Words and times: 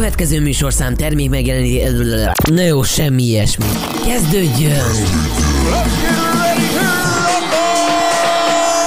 következő 0.00 0.40
műsorszám 0.40 0.94
termék 0.94 1.30
megjeleníti... 1.30 1.82
Na 2.50 2.62
jó, 2.62 2.82
semmi 2.82 3.22
ilyesmi. 3.22 3.64
Kezdődjön! 4.06 4.80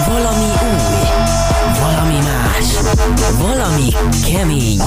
Valami 0.07 0.45
új, 0.45 1.07
valami 1.81 2.17
más, 2.17 2.65
valami 3.37 3.89
kemény. 4.31 4.79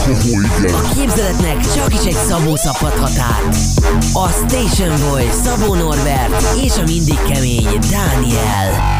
A 0.62 0.94
képzeletnek 0.94 1.60
csak 1.74 1.94
is 1.94 2.04
egy 2.06 2.26
Szabó 2.28 2.56
szabhathat 2.56 3.18
át. 3.18 3.56
A 4.12 4.28
Station 4.28 5.10
Boy, 5.10 5.28
Szabó 5.44 5.74
Norbert 5.74 6.42
és 6.64 6.72
a 6.76 6.82
mindig 6.82 7.18
kemény 7.28 7.78
Dániel. 7.90 8.95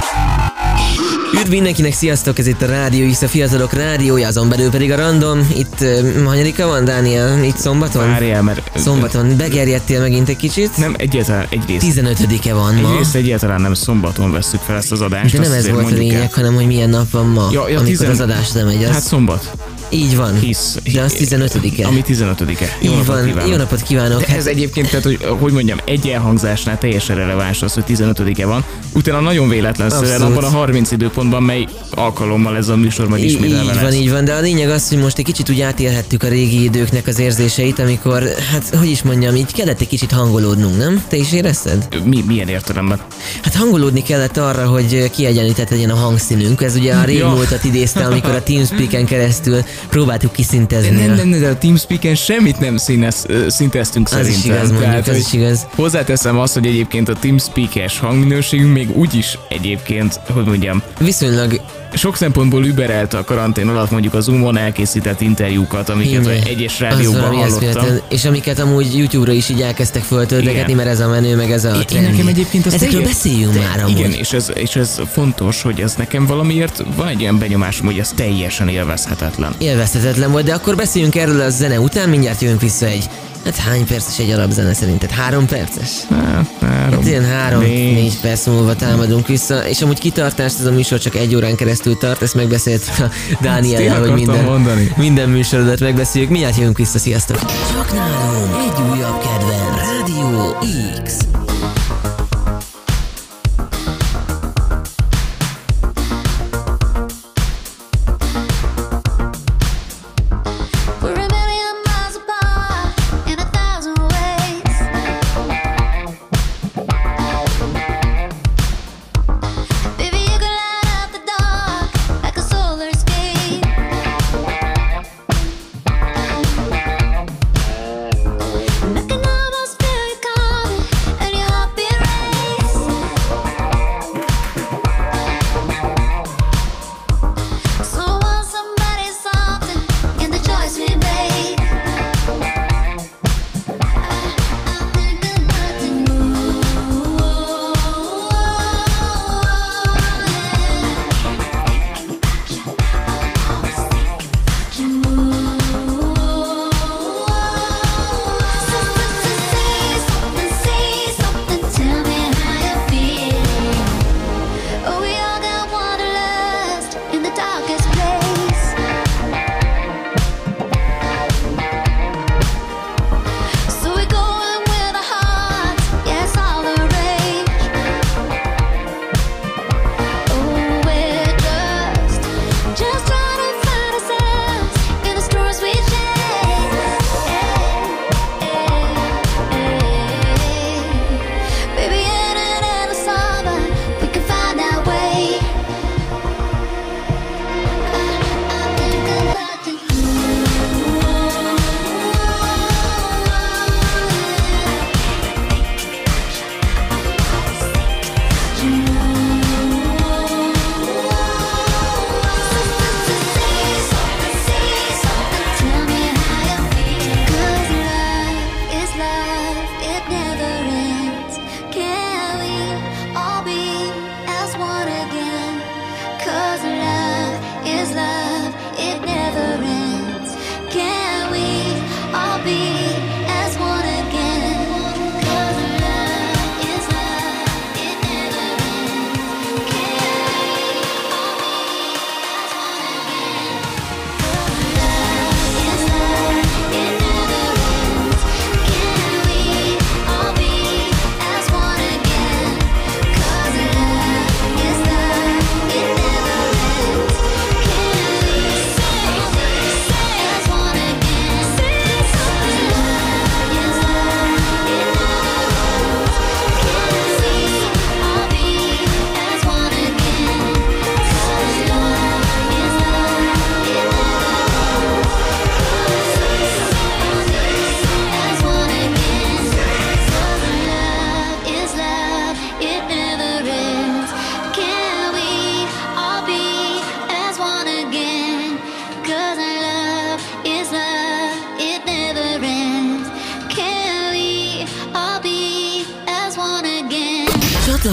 Üdv 1.41 1.51
mindenkinek, 1.51 1.93
sziasztok! 1.93 2.39
Ez 2.39 2.47
itt 2.47 2.63
a 2.63 2.67
Rádió 2.67 3.11
X, 3.11 3.23
a 3.23 3.29
Fiatalok 3.29 3.73
Rádiója, 3.73 4.27
azon 4.27 4.49
belül 4.49 4.71
pedig 4.71 4.91
a 4.93 4.97
Random. 4.97 5.49
Itt 5.57 5.81
uh, 5.81 6.25
hanyadika 6.25 6.67
van, 6.67 6.85
Dániel? 6.85 7.45
Itt 7.45 7.57
szombaton? 7.57 8.09
Várjál, 8.11 8.43
mert... 8.43 8.71
Szombaton. 8.77 9.37
Begerjedtél 9.37 10.01
megint 10.01 10.29
egy 10.29 10.37
kicsit? 10.37 10.77
Nem, 10.77 10.95
egyáltalán 10.99 11.47
egyrészt. 11.51 12.01
15-e 12.01 12.55
van 12.55 12.75
ma. 12.75 12.91
Egyrészt 12.91 13.15
egyáltalán 13.15 13.61
nem 13.61 13.75
szombaton 13.75 14.33
veszük 14.33 14.61
fel 14.61 14.77
ezt 14.77 14.93
az 14.93 15.01
adást. 15.01 15.33
De 15.37 15.41
nem 15.49 15.53
ez 15.53 15.71
volt 15.71 15.93
a 15.93 15.95
lényeg, 15.95 16.21
el. 16.21 16.31
hanem 16.35 16.55
hogy 16.55 16.67
milyen 16.67 16.91
nap 16.91 17.11
van 17.11 17.27
ma, 17.27 17.49
Ja, 17.53 17.69
ja, 17.69 17.79
amikor 17.79 17.85
tizen- 17.85 18.11
az 18.11 18.21
adás 18.21 18.51
nem 18.53 18.67
megy. 18.67 18.85
Az... 18.85 18.91
Hát 18.91 19.03
szombat. 19.03 19.51
Így 19.97 20.17
van. 20.17 20.39
Hisz. 20.41 20.79
De 20.93 21.03
az 21.03 21.17
15-e. 21.19 21.87
Ami 21.87 22.05
15-e. 22.09 22.77
Jó 22.81 22.91
Így 22.93 22.99
napot 22.99 23.07
van. 23.07 23.25
kívánok. 23.25 23.51
Jó 23.51 23.57
napot 23.57 23.83
kívánok. 23.83 24.21
De 24.25 24.37
ez 24.37 24.47
egyébként, 24.47 24.89
tehát, 24.89 25.05
hogy, 25.05 25.19
hogy 25.41 25.53
mondjam, 25.53 25.79
egy 25.85 26.09
elhangzásnál 26.09 26.79
teljesen 26.79 27.17
releváns 27.17 27.63
az, 27.63 27.75
hogy 27.75 27.85
15-e 27.89 28.47
van. 28.47 28.65
Utána 28.95 29.21
nagyon 29.21 29.49
véletlenszerűen 29.49 30.23
abban 30.23 30.45
a 30.45 30.49
30 30.49 30.91
időpontban, 30.91 31.43
mely 31.43 31.67
alkalommal 31.91 32.57
ez 32.57 32.69
a 32.69 32.77
műsor 32.77 33.09
majd 33.09 33.25
ismételve 33.25 33.73
így 33.73 33.81
van, 33.81 33.93
így 33.93 34.11
van, 34.11 34.25
de 34.25 34.35
a 34.35 34.41
lényeg 34.41 34.71
az, 34.71 34.89
hogy 34.89 34.99
most 34.99 35.19
egy 35.19 35.25
kicsit 35.25 35.51
úgy 35.51 35.61
átélhettük 35.61 36.23
a 36.23 36.29
régi 36.29 36.63
időknek 36.63 37.07
az 37.07 37.19
érzéseit, 37.19 37.79
amikor, 37.79 38.23
hát 38.53 38.75
hogy 38.79 38.91
is 38.91 39.03
mondjam, 39.03 39.35
így 39.37 39.53
kellett 39.53 39.81
egy 39.81 39.89
kicsit 39.89 40.13
hangolódnunk, 40.13 40.79
nem? 40.79 41.03
Te 41.09 41.17
is 41.17 41.33
érezted? 41.33 41.89
Mi, 42.05 42.25
milyen 42.27 42.49
értelemben? 42.49 43.01
Hát 43.43 43.55
hangolódni 43.55 44.03
kellett 44.03 44.37
arra, 44.37 44.67
hogy 44.67 45.11
kiegyenlített 45.11 45.71
legyen 45.71 45.91
a 45.91 45.95
hangszínünk. 45.95 46.63
Ez 46.63 46.77
ugye 46.77 46.95
a 46.95 47.05
régmúltat 47.05 47.65
idézte, 47.65 48.05
amikor 48.05 48.31
a 48.31 48.43
Teamspeak-en 48.47 49.05
keresztül 49.05 49.65
próbáltuk 49.89 50.33
kiszintezni. 50.33 50.91
Nem, 50.91 51.15
nem, 51.15 51.29
nem, 51.29 51.41
de 51.41 51.49
a 51.49 51.59
Teamspeak-en 51.59 52.15
semmit 52.15 52.59
nem 52.59 52.77
színez, 52.77 53.27
szinteztünk 53.49 54.09
Az 54.13 54.27
is 54.27 54.35
szerintem. 54.35 54.55
igaz, 54.57 54.71
mondjuk, 54.71 54.91
Tehát, 54.91 55.09
az 55.09 55.17
is 55.17 55.33
igaz. 55.33 55.67
Hozzáteszem 55.75 56.39
azt, 56.39 56.55
hogy 56.55 56.67
egyébként 56.67 57.09
a 57.09 57.15
Teamspeak-es 57.15 57.99
hangminőségünk 57.99 58.73
még 58.73 58.97
úgyis 58.97 59.39
egyébként, 59.49 60.21
hogy 60.33 60.45
mondjam, 60.45 60.83
Viszonylag 60.99 61.61
sok 61.97 62.17
szempontból 62.17 62.65
überelte 62.65 63.19
a 63.19 63.25
karantén 63.25 63.69
alatt 63.69 63.91
mondjuk 63.91 64.15
a 64.15 64.21
Zoomon 64.21 64.57
elkészített 64.57 65.21
interjúkat, 65.21 65.89
amiket 65.89 66.27
a 66.27 66.31
egyes 66.31 66.81
rádióban 66.81 67.35
hallottam. 67.35 67.87
És 68.09 68.25
amiket 68.25 68.59
amúgy 68.59 68.97
YouTube-ra 68.97 69.33
is 69.33 69.49
így 69.49 69.61
elkezdtek 69.61 70.03
föltöltegetni, 70.03 70.73
mert 70.73 70.89
ez 70.89 71.01
a 71.01 71.09
menő, 71.09 71.37
meg 71.37 71.51
ez 71.51 71.65
a 71.65 71.75
Én 71.75 71.87
trendi. 71.87 72.11
nekem 72.11 72.27
egyébként 72.27 72.67
az 72.67 72.75
Ezekről 72.75 73.03
beszéljünk 73.03 73.53
te- 73.53 73.61
már 73.61 73.79
amúgy. 73.81 73.99
Igen, 73.99 74.13
és 74.13 74.33
ez, 74.33 74.51
és 74.55 74.77
ez 74.77 75.01
fontos, 75.13 75.63
hogy 75.63 75.81
ez 75.81 75.95
nekem 75.95 76.27
valamiért 76.27 76.83
van 76.97 77.09
egy 77.09 77.23
olyan 77.23 77.39
benyomásom, 77.39 77.87
hogy 77.87 77.99
ez 77.99 78.13
teljesen 78.15 78.69
élvezhetetlen. 78.69 79.55
Élvezhetetlen 79.59 80.31
volt, 80.31 80.45
de 80.45 80.55
akkor 80.55 80.77
beszéljünk 80.77 81.17
erről 81.17 81.41
a 81.41 81.51
zene 81.51 81.81
után, 81.81 82.09
mindjárt 82.09 82.41
jövünk 82.41 82.61
vissza 82.61 82.87
egy 82.87 83.05
Hát 83.47 83.57
hány 83.57 83.87
perces 83.87 84.19
egy 84.19 84.31
alapzene 84.31 84.75
szerinted? 84.75 85.11
Három 85.11 85.47
perces? 85.47 85.91
Hát, 86.11 86.47
három, 86.61 86.93
Hát 86.99 87.07
ilyen 87.07 87.25
három, 87.25 87.61
négy. 87.61 87.95
négy 87.95 88.21
perc 88.21 88.47
múlva 88.47 88.77
támadunk 88.77 89.27
vissza, 89.27 89.69
és 89.69 89.83
amúgy 89.83 89.99
kitartást 89.99 90.59
ez 90.59 90.67
a 90.67 90.71
műsor 90.71 90.99
csak 90.99 91.15
egy 91.15 91.35
órán 91.35 91.55
keresztül 91.57 91.97
tart, 91.99 92.23
ezt 92.23 92.35
megbeszélt 92.35 92.83
a 92.99 93.03
Dániel, 93.41 94.01
hogy 94.01 94.13
minden, 94.13 94.45
mondani. 94.45 94.93
minden 94.97 95.29
műsorodat 95.29 95.81
megbeszéljük. 95.81 96.31
Mindjárt 96.31 96.57
jövünk 96.57 96.77
vissza, 96.77 96.99
sziasztok! 96.99 97.39
Csak 97.73 97.93
nálunk 97.93 98.55
egy 98.55 98.83
újabb 98.91 99.19
kedvenc, 99.23 99.77
Rádió 99.77 100.57
X. 101.05 101.15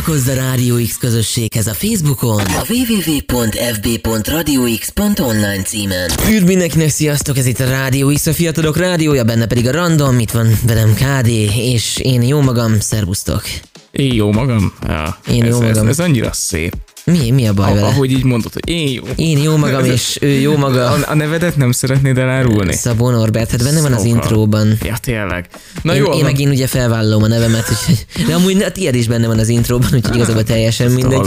Csatlakozz 0.04 0.28
a 0.28 0.34
Rádió 0.34 0.76
X 0.76 0.98
közösséghez 0.98 1.68
a 1.68 1.74
Facebookon, 1.74 2.40
a 2.40 2.64
www.fb.radiox.online 2.70 5.62
címen. 5.62 6.12
Üdv 6.30 6.46
mindenkinek, 6.46 6.90
sziasztok! 6.90 7.38
Ez 7.38 7.46
itt 7.46 7.60
a 7.60 7.70
Rádió 7.70 8.12
X, 8.14 8.26
a 8.26 8.34
fiatalok 8.34 8.78
rádiója, 8.78 9.24
benne 9.24 9.48
pedig 9.48 9.68
a 9.68 9.72
Random, 9.72 10.20
itt 10.20 10.32
van 10.32 10.60
velem 10.66 10.94
KD, 10.94 11.28
és 11.56 11.98
én 11.98 12.22
jó 12.22 12.42
magam, 12.42 12.80
szervusztok! 12.80 13.44
Én 13.92 14.14
jó 14.14 14.32
magam? 14.32 14.74
Ja, 14.88 15.18
Én 15.32 15.44
ez, 15.44 15.50
jó 15.50 15.62
magam. 15.62 15.88
Ez, 15.88 16.00
ez 16.00 16.00
annyira 16.00 16.34
szép. 16.34 16.76
Mi, 17.06 17.32
mi 17.32 17.48
a 17.48 17.54
baj 17.54 17.68
Ah, 17.70 17.74
vele? 17.76 17.88
ahogy 17.88 18.12
így 18.12 18.24
mondod, 18.24 18.54
hogy 18.54 18.70
én 18.70 18.88
jó. 18.88 19.04
Én 19.16 19.38
jó 19.38 19.58
magam, 19.58 19.86
és 19.86 20.18
ő 20.22 20.28
jó 20.28 20.58
maga. 20.58 20.90
A, 20.92 20.98
a 21.08 21.16
nevedet 21.16 21.58
nem 21.58 21.72
szeretnéd 21.72 22.18
elárulni? 22.18 22.74
Szabó 22.74 23.10
Norbert, 23.10 23.52
hát 23.52 23.64
benne 23.64 23.82
van 23.82 23.92
az 23.94 24.02
Szóval. 24.02 24.16
intróban. 24.16 24.78
Ja, 24.84 24.96
tényleg. 25.02 25.46
Na 25.82 25.94
Én, 25.96 26.00
jó, 26.00 26.06
én 26.06 26.12
van. 26.12 26.22
meg 26.22 26.40
én 26.40 26.50
ugye 26.50 26.68
felvállalom 26.68 27.24
a 27.24 27.28
nevemet, 27.28 27.66
úgyhogy, 27.70 28.06
de 28.28 28.34
amúgy 28.34 28.62
a 28.62 28.72
tiéd 28.72 28.96
is 28.96 29.08
benne 29.08 29.28
van 29.28 29.40
az 29.40 29.48
intróban, 29.50 29.90
úgyhogy 29.94 30.16
igazából 30.16 30.44
teljesen 30.44 30.88
a 30.88 30.94
mindegy. 30.94 31.20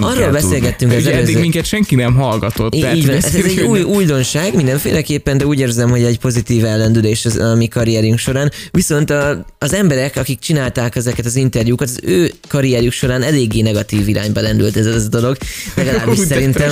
Arról 0.00 0.30
beszélgettünk 0.30 0.76
tudni. 0.78 0.94
az 0.96 1.00
Ugye 1.02 1.10
eddig 1.10 1.22
előző... 1.24 1.40
minket 1.40 1.66
senki 1.66 1.94
nem 1.94 2.14
hallgatott. 2.14 2.74
Í- 2.74 2.80
tehát 2.80 2.96
így 2.96 3.06
van, 3.06 3.14
ez 3.16 3.24
ez 3.24 3.34
egy 3.34 3.60
új 3.60 3.82
újdonság 3.82 4.54
mindenféleképpen, 4.54 5.38
de 5.38 5.46
úgy 5.46 5.58
érzem, 5.60 5.90
hogy 5.90 6.02
egy 6.02 6.18
pozitív 6.18 6.64
ellendülés 6.64 7.24
az, 7.24 7.36
a 7.36 7.54
mi 7.54 7.66
karrierünk 7.68 8.18
során. 8.18 8.52
Viszont 8.70 9.10
a, 9.10 9.44
az 9.58 9.72
emberek, 9.72 10.16
akik 10.16 10.38
csinálták 10.38 10.96
ezeket 10.96 11.26
az 11.26 11.36
interjúkat, 11.36 11.88
az 11.88 11.98
ő 12.02 12.32
karrierjük 12.48 12.92
során 12.92 13.22
eléggé 13.22 13.60
negatív 13.60 14.08
irányba 14.08 14.40
lendült 14.40 14.76
ez, 14.76 14.86
ez 14.86 15.06
a 15.13 15.13
dolog. 15.20 15.36
Legalábbis 15.74 16.18
Úgy 16.18 16.26
szerintem. 16.26 16.70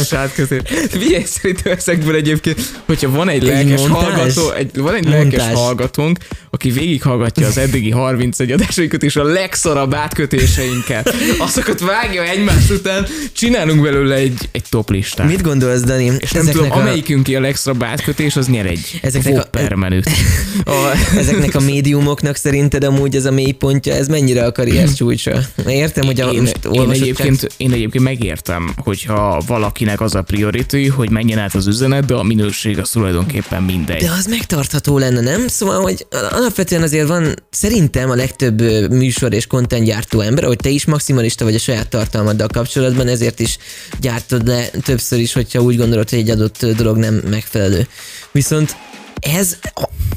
Figyelj, 0.90 1.24
szerintem 1.24 1.72
ezekből 1.72 2.14
egyébként, 2.14 2.60
hogyha 2.86 3.10
van 3.10 3.28
egy 3.28 3.42
lelkes 3.42 3.80
montázs? 3.80 4.04
hallgató, 4.04 4.50
egy, 4.50 4.70
van 4.74 4.94
egy 4.94 5.04
lelkes 5.08 5.42
hallgatónk, 5.52 6.18
aki 6.50 6.70
végighallgatja 6.70 7.46
az 7.46 7.58
eddigi 7.58 7.90
31 7.90 8.52
adásainkat 8.52 9.02
és 9.02 9.16
a 9.16 9.24
legszarabb 9.24 9.94
átkötéseinket, 9.94 11.14
azokat 11.38 11.80
vágja 11.80 12.22
egymás 12.22 12.70
után, 12.70 13.06
csinálunk 13.32 13.82
belőle 13.82 14.14
egy, 14.14 14.48
egy 14.52 14.64
top 14.68 14.90
listát. 14.90 15.26
Mit 15.26 15.42
gondolsz, 15.42 15.80
Dani? 15.80 16.12
és 16.18 16.30
nem 16.30 16.46
tudom, 16.46 16.72
amelyikünké 16.72 17.34
a 17.34 17.40
legszarabb 17.40 17.82
átkötés, 17.82 18.36
az 18.36 18.46
nyer 18.46 18.66
egy 18.66 18.98
Ezeknek 19.02 19.48
a- 19.70 19.76
menüt. 19.76 20.10
A, 20.64 20.96
Ezeknek 21.16 21.54
a 21.54 21.60
médiumoknak 21.60 22.36
szerinted 22.36 22.84
amúgy 22.84 23.16
ez 23.16 23.24
a 23.24 23.30
mélypontja, 23.30 23.94
ez 23.94 24.08
mennyire 24.08 24.44
a 24.44 24.52
karrier 24.52 24.92
csúcsa? 24.92 25.40
Értem, 25.66 26.04
hogy 26.06 26.20
a, 26.20 26.30
én, 26.30 26.40
most 26.40 26.58
én, 26.72 26.90
egyébként, 26.90 27.48
én 27.56 27.72
egyébként 27.72 28.04
megértem, 28.32 28.74
hogyha 28.76 29.42
valakinek 29.46 30.00
az 30.00 30.14
a 30.14 30.22
priority, 30.22 30.88
hogy 30.88 31.10
menjen 31.10 31.38
át 31.38 31.54
az 31.54 31.66
üzenet, 31.66 32.04
de 32.04 32.14
a 32.14 32.22
minőség 32.22 32.78
az 32.78 32.90
tulajdonképpen 32.90 33.62
mindegy. 33.62 34.02
De 34.02 34.10
az 34.10 34.26
megtartható 34.26 34.98
lenne, 34.98 35.20
nem? 35.20 35.48
Szóval, 35.48 35.80
hogy 35.80 36.06
alapvetően 36.30 36.82
azért 36.82 37.08
van 37.08 37.34
szerintem 37.50 38.10
a 38.10 38.14
legtöbb 38.14 38.60
műsor 38.90 39.32
és 39.32 39.46
content 39.46 39.84
gyártó 39.84 40.20
ember, 40.20 40.44
hogy 40.44 40.56
te 40.56 40.68
is 40.68 40.84
maximalista 40.84 41.44
vagy 41.44 41.54
a 41.54 41.58
saját 41.58 41.88
tartalmaddal 41.88 42.48
kapcsolatban, 42.48 43.08
ezért 43.08 43.40
is 43.40 43.58
gyártod 44.00 44.46
le 44.46 44.66
többször 44.66 45.18
is, 45.18 45.32
hogyha 45.32 45.62
úgy 45.62 45.76
gondolod, 45.76 46.10
hogy 46.10 46.18
egy 46.18 46.30
adott 46.30 46.66
dolog 46.66 46.96
nem 46.96 47.14
megfelelő. 47.14 47.86
Viszont 48.32 48.76
ez, 49.20 49.58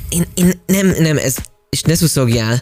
én, 0.10 0.26
én 0.34 0.52
nem, 0.66 0.96
nem, 1.00 1.18
ez, 1.18 1.36
és 1.70 1.82
ne 1.82 1.96
szuszogjál, 1.96 2.62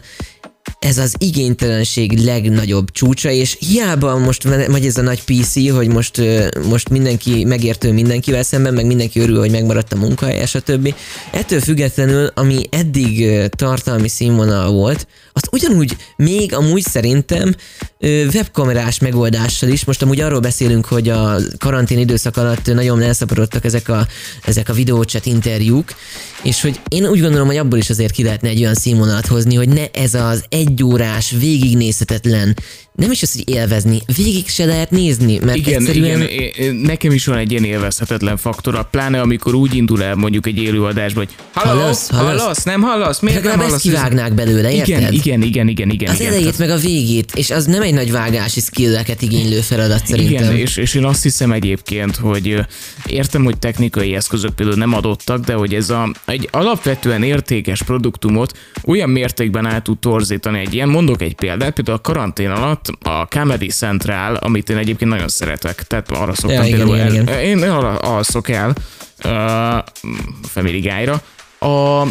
ez 0.78 0.98
az 0.98 1.14
igénytelenség 1.18 2.18
legnagyobb 2.18 2.90
csúcsa, 2.90 3.30
és 3.30 3.56
hiába 3.60 4.18
most 4.18 4.42
vagy 4.68 4.86
ez 4.86 4.96
a 4.96 5.02
nagy 5.02 5.24
PC, 5.24 5.70
hogy 5.70 5.88
most, 5.88 6.22
most 6.68 6.88
mindenki 6.88 7.44
megértő 7.44 7.92
mindenkivel 7.92 8.42
szemben, 8.42 8.74
meg 8.74 8.86
mindenki 8.86 9.20
örül, 9.20 9.38
hogy 9.38 9.50
megmaradt 9.50 9.92
a 9.92 9.96
munkahely, 9.96 10.46
stb. 10.46 10.94
Ettől 11.32 11.60
függetlenül, 11.60 12.30
ami 12.34 12.62
eddig 12.70 13.38
tartalmi 13.48 14.08
színvonal 14.08 14.72
volt, 14.72 15.06
azt 15.32 15.48
ugyanúgy 15.52 15.96
még 16.16 16.54
amúgy 16.54 16.82
szerintem 16.82 17.54
webkamerás 18.34 18.98
megoldással 18.98 19.68
is, 19.68 19.84
most 19.84 20.02
amúgy 20.02 20.20
arról 20.20 20.40
beszélünk, 20.40 20.84
hogy 20.86 21.08
a 21.08 21.36
karantén 21.58 21.98
időszak 21.98 22.36
alatt 22.36 22.66
nagyon 22.66 23.02
elszaporodtak 23.02 23.64
ezek 23.64 23.88
a, 23.88 24.06
ezek 24.44 24.68
a 24.68 24.72
videóchat 24.72 25.26
interjúk, 25.26 25.94
és 26.42 26.60
hogy 26.60 26.80
én 26.88 27.06
úgy 27.06 27.20
gondolom, 27.20 27.46
hogy 27.46 27.56
abból 27.56 27.78
is 27.78 27.90
azért 27.90 28.12
ki 28.12 28.22
lehetne 28.22 28.48
egy 28.48 28.60
olyan 28.60 28.74
színvonalat 28.74 29.26
hozni, 29.26 29.54
hogy 29.54 29.68
ne 29.68 29.90
ez 29.90 30.14
az 30.14 30.44
egyórás, 30.54 31.30
végignézhetetlen, 31.30 32.56
nem 32.94 33.10
is 33.10 33.22
az, 33.22 33.32
hogy 33.32 33.54
élvezni, 33.54 34.00
végig 34.16 34.48
se 34.48 34.64
lehet 34.64 34.90
nézni, 34.90 35.38
mert 35.38 35.56
Igen, 35.56 35.80
egyszerűen... 35.80 36.28
igen, 36.28 36.74
nekem 36.74 37.12
is 37.12 37.26
van 37.26 37.38
egy 37.38 37.50
ilyen 37.50 37.64
élvezhetetlen 37.64 38.36
faktora, 38.36 38.88
pláne 38.90 39.20
amikor 39.20 39.54
úgy 39.54 39.74
indul 39.74 40.02
el 40.02 40.14
mondjuk 40.14 40.46
egy 40.46 40.58
élőadásba, 40.58 41.18
hogy 41.18 41.28
halló, 41.52 41.80
Hallasz? 41.80 42.10
hallasz, 42.10 42.40
Hallasz? 42.40 42.62
nem 42.62 42.80
hallasz, 42.80 43.20
miért 43.20 43.42
nem 43.42 43.46
Legalább 43.46 43.68
hallasz? 43.68 43.86
ezt 43.86 43.94
kivágnák 43.94 44.34
belőle, 44.34 44.72
érted? 44.72 44.88
Igen, 44.88 45.12
igen, 45.12 45.42
igen, 45.42 45.68
igen, 45.68 45.90
igen. 45.90 46.10
Az 46.10 46.20
igen. 46.20 46.32
elejét 46.32 46.58
meg 46.58 46.70
a 46.70 46.76
végét, 46.76 47.32
és 47.34 47.50
az 47.50 47.66
nem 47.66 47.82
egy 47.82 47.94
nagy 47.94 48.12
vágási 48.12 48.60
skilleket 48.60 49.22
igénylő 49.22 49.60
feladat 49.60 50.06
szerintem. 50.06 50.44
Igen, 50.44 50.56
és, 50.56 50.76
és 50.76 50.94
én 50.94 51.04
azt 51.04 51.22
hiszem 51.22 51.52
egyébként, 51.52 52.16
hogy 52.16 52.56
értem, 53.06 53.44
hogy 53.44 53.58
technikai 53.58 54.14
eszközök 54.14 54.54
például 54.54 54.78
nem 54.78 54.94
adottak, 54.94 55.44
de 55.44 55.54
hogy 55.54 55.74
ez 55.74 55.90
a, 55.90 56.10
egy 56.24 56.48
alapvetően 56.52 57.22
értékes 57.22 57.82
produktumot 57.82 58.58
olyan 58.84 59.10
mértékben 59.10 59.66
át 59.66 59.82
tud 59.82 59.98
torzítani 59.98 60.58
egy 60.58 60.74
ilyen, 60.74 60.88
mondok 60.88 61.22
egy 61.22 61.34
példát, 61.34 61.74
például 61.74 61.96
a 61.96 62.00
karantén 62.00 62.50
alatt 62.50 62.83
a 63.02 63.26
Comedy 63.26 63.66
Central, 63.68 64.34
amit 64.34 64.70
én 64.70 64.76
egyébként 64.76 65.10
nagyon 65.10 65.28
szeretek, 65.28 65.82
tehát 65.82 66.10
arra 66.10 66.34
szoktam 66.34 66.62
Ja, 66.62 66.74
igen, 66.74 66.86
például 66.86 67.12
igen, 67.12 67.28
el, 67.28 67.42
én 67.42 67.62
arra 67.62 67.98
alszok 67.98 68.48
el 68.48 68.74
uh, 69.24 69.84
Family 70.42 70.80
Guy-ra, 70.80 71.22
a 71.58 72.06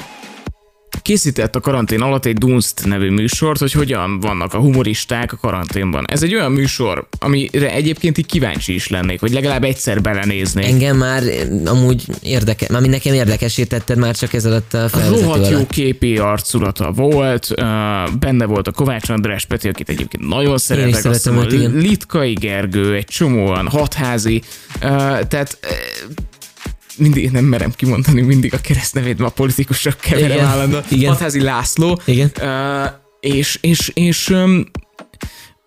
készített 1.01 1.55
a 1.55 1.59
karantén 1.59 2.01
alatt 2.01 2.25
egy 2.25 2.37
Dunst 2.37 2.85
nevű 2.85 3.09
műsort, 3.09 3.59
hogy 3.59 3.71
hogyan 3.71 4.19
vannak 4.19 4.53
a 4.53 4.57
humoristák 4.57 5.33
a 5.33 5.37
karanténban. 5.37 6.05
Ez 6.07 6.23
egy 6.23 6.33
olyan 6.33 6.51
műsor, 6.51 7.07
amire 7.19 7.71
egyébként 7.71 8.17
így 8.17 8.25
kíváncsi 8.25 8.73
is 8.73 8.87
lennék, 8.87 9.19
hogy 9.19 9.31
legalább 9.31 9.63
egyszer 9.63 10.01
belenéznék. 10.01 10.65
Engem 10.65 10.97
már 10.97 11.23
eh, 11.23 11.47
amúgy 11.65 12.05
érdekes, 12.21 12.67
már 12.67 12.81
nekem 12.81 13.13
érdekesítetted 13.13 13.97
már 13.97 14.15
csak 14.15 14.33
ez 14.33 14.45
alatt 14.45 14.73
a 14.73 14.89
Rohadt 15.09 15.49
jó 15.49 15.67
képi 15.67 16.17
arculata 16.17 16.91
volt, 16.91 17.47
uh, 17.49 17.65
benne 18.19 18.45
volt 18.45 18.67
a 18.67 18.71
Kovács 18.71 19.09
András 19.09 19.45
Peti, 19.45 19.67
akit 19.67 19.89
egyébként 19.89 20.27
nagyon 20.27 20.57
szeretek, 20.57 20.93
azt 20.93 21.01
szeretem 21.01 21.33
hiszem, 21.33 21.61
őt, 21.61 21.73
a. 21.73 21.77
Litkai 21.77 22.33
Gergő, 22.33 22.95
egy 22.95 23.05
csomóan, 23.05 23.67
hatházi, 23.67 24.41
uh, 24.75 25.19
tehát 25.19 25.57
mindig 26.97 27.31
nem 27.31 27.45
merem 27.45 27.71
kimondani 27.71 28.21
mindig 28.21 28.53
a 28.53 28.57
keresztnevét, 28.57 29.17
mert 29.17 29.31
a 29.31 29.33
politikusok 29.33 29.95
keverem 29.99 30.31
Igen, 30.31 30.45
állandóan. 30.45 30.83
igen. 30.89 31.09
Hatházi 31.09 31.41
László. 31.41 31.99
Igen. 32.05 32.31
Uh, 32.41 32.91
és, 33.19 33.57
és, 33.61 33.91
és 33.93 34.29
um, 34.29 34.65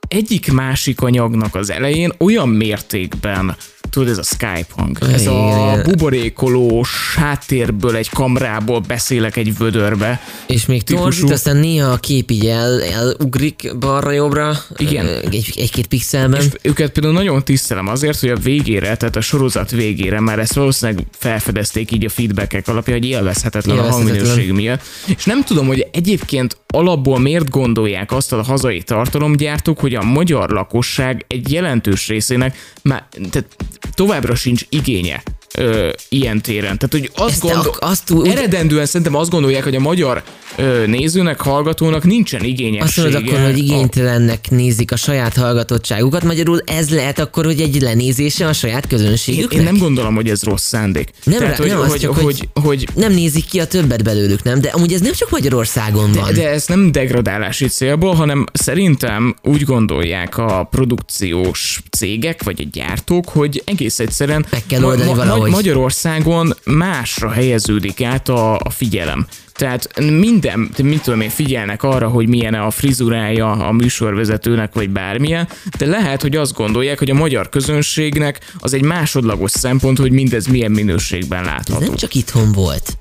egyik 0.08 0.52
másik 0.52 1.00
anyagnak 1.00 1.54
az 1.54 1.70
elején 1.70 2.12
olyan 2.18 2.48
mértékben 2.48 3.56
tudod, 3.90 4.08
ez 4.08 4.18
a 4.18 4.22
Skype 4.22 4.66
hang, 4.70 4.98
ez 5.12 5.26
a 5.26 5.80
buborékolós 5.84 7.14
háttérből 7.16 7.96
egy 7.96 8.08
kamrából 8.10 8.80
beszélek 8.80 9.36
egy 9.36 9.56
vödörbe. 9.56 10.20
És 10.46 10.66
még 10.66 10.82
torzít, 10.82 11.30
aztán 11.30 11.56
néha 11.56 11.90
a 11.90 11.96
kép 11.96 12.30
így 12.30 12.46
el, 12.46 12.82
elugrik 12.82 13.78
balra-jobbra, 13.78 14.56
Igen. 14.76 15.06
egy, 15.06 15.52
egy-két 15.56 15.86
pixelben. 15.86 16.40
És 16.40 16.46
őket 16.62 16.90
például 16.90 17.14
nagyon 17.14 17.44
tisztelem 17.44 17.88
azért, 17.88 18.20
hogy 18.20 18.30
a 18.30 18.36
végére, 18.36 18.96
tehát 18.96 19.16
a 19.16 19.20
sorozat 19.20 19.70
végére 19.70 20.20
már 20.20 20.38
ezt 20.38 20.54
valószínűleg 20.54 21.06
felfedezték 21.18 21.90
így 21.90 22.04
a 22.04 22.08
feedbackek 22.08 22.68
alapján, 22.68 22.98
hogy 22.98 23.08
élvezhetetlen, 23.08 23.78
a 23.78 23.80
Élvezhetetlen. 23.80 24.16
hangminőség 24.16 24.52
miatt. 24.52 24.82
És 25.16 25.24
nem 25.24 25.44
tudom, 25.44 25.66
hogy 25.66 25.86
egyébként 25.92 26.56
alapból 26.66 27.18
miért 27.18 27.50
gondolják 27.50 28.12
azt 28.12 28.32
a 28.32 28.42
hazai 28.42 28.82
tartalomgyártók, 28.82 29.78
hogy 29.78 29.94
a 29.94 30.02
magyar 30.02 30.50
lakosság 30.50 31.24
egy 31.28 31.52
jelentős 31.52 32.08
részének 32.08 32.56
már 32.82 33.06
tehát 33.30 33.56
továbbra 33.94 34.34
sincs 34.34 34.62
igénye 34.68 35.22
ö, 35.56 35.88
ilyen 36.08 36.42
téren. 36.42 36.78
Tehát, 36.78 36.88
hogy 36.90 37.10
azt, 37.14 37.40
gondol, 37.40 37.60
ak- 37.60 37.82
azt 37.82 38.10
úgy- 38.10 38.26
eredendően 38.28 38.86
szerintem 38.86 39.14
azt 39.14 39.30
gondolják, 39.30 39.64
hogy 39.64 39.74
a 39.74 39.80
magyar 39.80 40.22
ö, 40.56 40.86
nézőnek, 40.86 41.40
hallgatónak 41.40 42.04
nincsen 42.04 42.40
Azt 42.40 42.48
igényessége. 42.48 43.02
mondod 43.10 43.28
akkor, 43.28 43.44
hogy 43.44 43.54
a- 43.54 43.62
igénytelennek 43.62 44.50
nézik 44.50 44.92
a 44.92 44.96
saját 44.96 45.36
hallgatottságukat, 45.36 46.24
magyarul 46.24 46.60
ez 46.66 46.90
lehet 46.90 47.18
akkor, 47.18 47.44
hogy 47.44 47.60
egy 47.60 47.80
lenézése 47.82 48.46
a 48.46 48.52
saját 48.52 48.82
Én, 48.84 48.98
közönségüknek? 48.98 49.52
én 49.58 49.62
nem 49.64 49.76
gondolom, 49.78 50.14
hogy 50.14 50.28
ez 50.28 50.42
rossz 50.42 50.66
szándék. 50.66 51.10
Nem, 51.24 51.38
Tehát, 51.38 51.58
nem, 51.58 51.68
hogy, 51.68 51.76
azt 51.80 51.90
hogy, 51.90 52.00
csak, 52.00 52.14
hogy, 52.14 52.22
hogy- 52.24 52.48
hogy, 52.64 52.88
nem 52.94 53.12
nézik 53.12 53.44
ki 53.44 53.58
a 53.60 53.66
többet 53.66 54.04
belőlük, 54.04 54.42
nem? 54.42 54.60
De 54.60 54.68
amúgy 54.68 54.92
ez 54.92 55.00
nem 55.00 55.12
csak 55.12 55.30
Magyarországon 55.30 56.12
van. 56.12 56.34
de 56.34 56.48
ez 56.50 56.66
nem 56.66 56.92
degradálási 56.92 57.66
célból, 57.66 58.14
hanem 58.14 58.46
szerintem 58.52 59.34
úgy 59.42 59.62
gondolják 59.62 60.38
a 60.38 60.68
produkciós 60.70 61.80
cégek 61.90 62.42
vagy 62.42 62.60
a 62.60 62.68
gyártók, 62.72 63.28
hogy 63.28 63.62
egész 63.66 63.98
egyszerűen 63.98 64.46
Meg 64.50 64.62
kell 64.66 64.84
oldani 64.84 65.10
valahogy. 65.50 65.64
Magyarországon 65.64 66.54
másra 66.64 67.30
helyeződik 67.30 68.02
át 68.02 68.28
a, 68.28 68.58
a 68.58 68.70
figyelem. 68.70 69.26
Tehát 69.52 70.00
minden, 70.00 70.70
mit 70.82 71.02
tudom 71.02 71.20
én, 71.20 71.28
figyelnek 71.28 71.82
arra, 71.82 72.08
hogy 72.08 72.28
milyen 72.28 72.54
a 72.54 72.70
frizurája 72.70 73.50
a 73.50 73.72
műsorvezetőnek, 73.72 74.74
vagy 74.74 74.90
bármilyen, 74.90 75.48
de 75.78 75.86
lehet, 75.86 76.22
hogy 76.22 76.36
azt 76.36 76.52
gondolják, 76.54 76.98
hogy 76.98 77.10
a 77.10 77.14
magyar 77.14 77.48
közönségnek 77.48 78.52
az 78.58 78.74
egy 78.74 78.82
másodlagos 78.82 79.50
szempont, 79.50 79.98
hogy 79.98 80.10
mindez 80.10 80.46
milyen 80.46 80.70
minőségben 80.70 81.40
Ez 81.40 81.46
látható. 81.46 81.86
nem 81.86 81.94
csak 81.94 82.14
itthon 82.14 82.52
volt. 82.52 82.98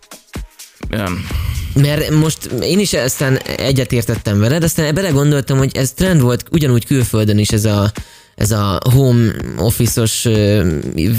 Öm, 0.90 1.26
mert 1.74 2.10
most 2.10 2.46
én 2.46 2.80
is 2.80 2.94
aztán 2.94 3.38
egyetértettem 3.58 4.40
veled, 4.40 4.64
aztán 4.64 4.94
belegondoltam, 4.94 5.58
hogy 5.58 5.76
ez 5.78 5.92
trend 5.92 6.22
volt 6.22 6.46
ugyanúgy 6.52 6.86
külföldön 6.86 7.38
is 7.38 7.50
ez 7.50 7.66
a, 7.66 7.92
ez 8.36 8.52
a 8.52 8.80
home 8.94 9.32
office-os 9.58 10.28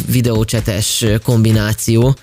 videócsetes 0.06 1.04
kombináció, 1.22 2.16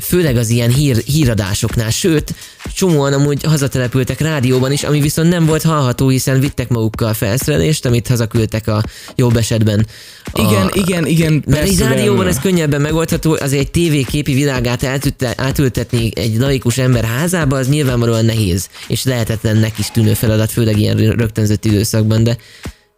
főleg 0.00 0.36
az 0.36 0.48
ilyen 0.48 0.70
hír, 0.70 0.96
híradásoknál, 0.96 1.90
sőt, 1.90 2.34
csomóan 2.74 3.12
amúgy 3.12 3.42
hazatelepültek 3.42 4.20
rádióban 4.20 4.72
is, 4.72 4.82
ami 4.82 5.00
viszont 5.00 5.28
nem 5.28 5.46
volt 5.46 5.62
hallható, 5.62 6.08
hiszen 6.08 6.40
vittek 6.40 6.68
magukkal 6.68 7.14
felszerelést, 7.14 7.86
amit 7.86 8.08
hazaküldtek 8.08 8.68
a 8.68 8.82
jobb 9.14 9.36
esetben. 9.36 9.86
A, 10.24 10.40
Igen, 10.40 10.70
igen, 10.72 11.06
igen, 11.06 11.44
mert 11.46 11.68
egy 11.68 11.78
rádióban 11.78 12.26
ez 12.26 12.38
könnyebben 12.38 12.80
megoldható, 12.80 13.36
azért 13.40 13.76
egy 13.76 13.90
TV 13.90 14.10
képi 14.10 14.34
világát 14.34 14.84
átütte, 14.84 15.34
átültetni 15.36 16.10
egy 16.14 16.36
laikus 16.36 16.78
ember 16.78 17.04
házába, 17.04 17.56
az 17.56 17.68
nyilvánvalóan 17.68 18.24
nehéz, 18.24 18.68
és 18.88 19.04
lehetetlennek 19.04 19.78
is 19.78 19.90
tűnő 19.90 20.14
feladat, 20.14 20.50
főleg 20.50 20.78
ilyen 20.78 20.96
rögtönzött 20.96 21.64
időszakban, 21.64 22.24
de 22.24 22.36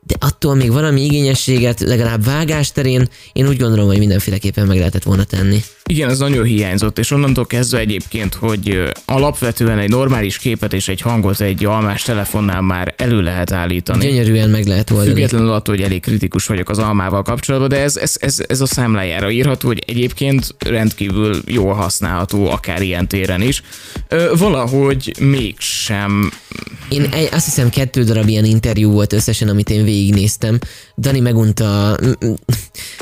de 0.09 0.15
attól 0.19 0.55
még 0.55 0.73
valami 0.73 1.05
igényességet, 1.05 1.81
legalább 1.81 2.25
vágás 2.25 2.73
terén, 2.73 3.09
én 3.33 3.49
úgy 3.49 3.59
gondolom, 3.59 3.87
hogy 3.87 3.99
mindenféleképpen 3.99 4.67
meg 4.67 4.79
lehetett 4.79 5.03
volna 5.03 5.25
tenni. 5.25 5.63
Igen, 5.85 6.11
ez 6.11 6.19
nagyon 6.19 6.45
hiányzott, 6.45 6.99
és 6.99 7.11
onnantól 7.11 7.47
kezdve 7.47 7.79
egyébként, 7.79 8.35
hogy 8.35 8.93
alapvetően 9.05 9.79
egy 9.79 9.89
normális 9.89 10.39
képet 10.39 10.73
és 10.73 10.89
egy 10.89 11.01
hangot 11.01 11.41
egy 11.41 11.65
almás 11.65 12.03
telefonnál 12.03 12.61
már 12.61 12.95
elő 12.97 13.21
lehet 13.21 13.53
állítani. 13.53 14.07
Gyönyörűen 14.07 14.51
meg 14.51 14.67
lehet 14.67 14.91
oldani. 14.91 15.11
Függetlenül 15.11 15.53
attól, 15.53 15.75
hogy 15.75 15.85
elég 15.85 16.01
kritikus 16.01 16.47
vagyok 16.47 16.69
az 16.69 16.79
almával 16.79 17.23
kapcsolatban, 17.23 17.69
de 17.69 17.83
ez, 17.83 17.97
ez, 17.97 18.17
ez, 18.21 18.45
ez 18.49 18.61
a 18.61 18.67
számlájára 18.67 19.31
írható, 19.31 19.67
hogy 19.67 19.83
egyébként 19.87 20.55
rendkívül 20.59 21.43
jól 21.47 21.75
használható 21.75 22.51
akár 22.51 22.83
ilyen 22.83 23.09
téren 23.09 23.43
is. 23.43 23.63
Ö, 24.09 24.33
valahogy 24.39 25.15
mégsem 25.21 26.31
Én 26.89 27.03
egy, 27.03 27.29
azt 27.33 27.45
hiszem 27.45 27.69
kettő 27.69 28.05
darab 28.05 28.29
ilyen 28.29 28.45
interjú 28.45 28.91
volt 28.91 29.13
összesen, 29.13 29.49
amit 29.49 29.71
én 29.71 29.85
végignéztem. 29.85 30.59
Dani 30.97 31.21
megunta... 31.21 31.99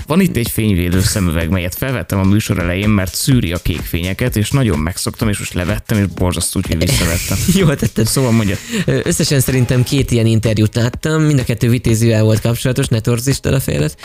Van 0.07 0.21
itt 0.21 0.37
egy 0.37 0.51
fényvédő 0.51 1.01
szemüveg, 1.01 1.49
melyet 1.49 1.75
felvettem 1.75 2.19
a 2.19 2.25
műsor 2.25 2.59
elején, 2.59 2.89
mert 2.89 3.15
szűri 3.15 3.53
a 3.53 3.59
kék 3.59 3.81
fényeket, 3.81 4.37
és 4.37 4.51
nagyon 4.51 4.79
megszoktam, 4.79 5.29
és 5.29 5.39
most 5.39 5.55
levettem, 5.55 5.99
és 5.99 6.07
borzasztó, 6.07 6.61
hogy 6.67 6.79
visszavettem. 6.79 7.39
Jól 7.61 7.77
tetted. 7.77 8.07
Szóval 8.07 8.31
mondja, 8.31 8.57
Összesen 8.87 9.41
szerintem 9.41 9.83
két 9.83 10.11
ilyen 10.11 10.27
interjút 10.27 10.75
láttam, 10.75 11.23
mind 11.23 11.39
a 11.39 11.45
kettő 11.45 11.69
vitézivel 11.69 12.23
volt 12.23 12.41
kapcsolatos, 12.41 12.87
ne 12.87 13.01
torzítsd 13.01 13.47
el 13.47 13.55
a 13.55 13.61
fejedet. 13.61 13.99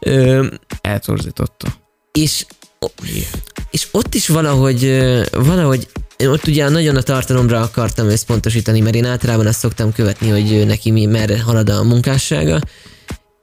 Ö, 0.00 0.46
eltorzította. 0.80 1.68
és, 2.12 2.46
és 3.70 3.88
ott 3.90 4.14
is 4.14 4.28
valahogy, 4.28 5.02
valahogy 5.32 5.88
ott 6.18 6.46
ugye 6.46 6.68
nagyon 6.68 6.96
a 6.96 7.02
tartalomra 7.02 7.60
akartam 7.60 8.08
összpontosítani, 8.08 8.80
mert 8.80 8.94
én 8.94 9.04
általában 9.04 9.46
azt 9.46 9.58
szoktam 9.58 9.92
követni, 9.92 10.28
hogy 10.28 10.66
neki 10.66 10.90
mi 10.90 11.06
merre 11.06 11.40
halad 11.40 11.70
a 11.70 11.82
munkássága, 11.82 12.60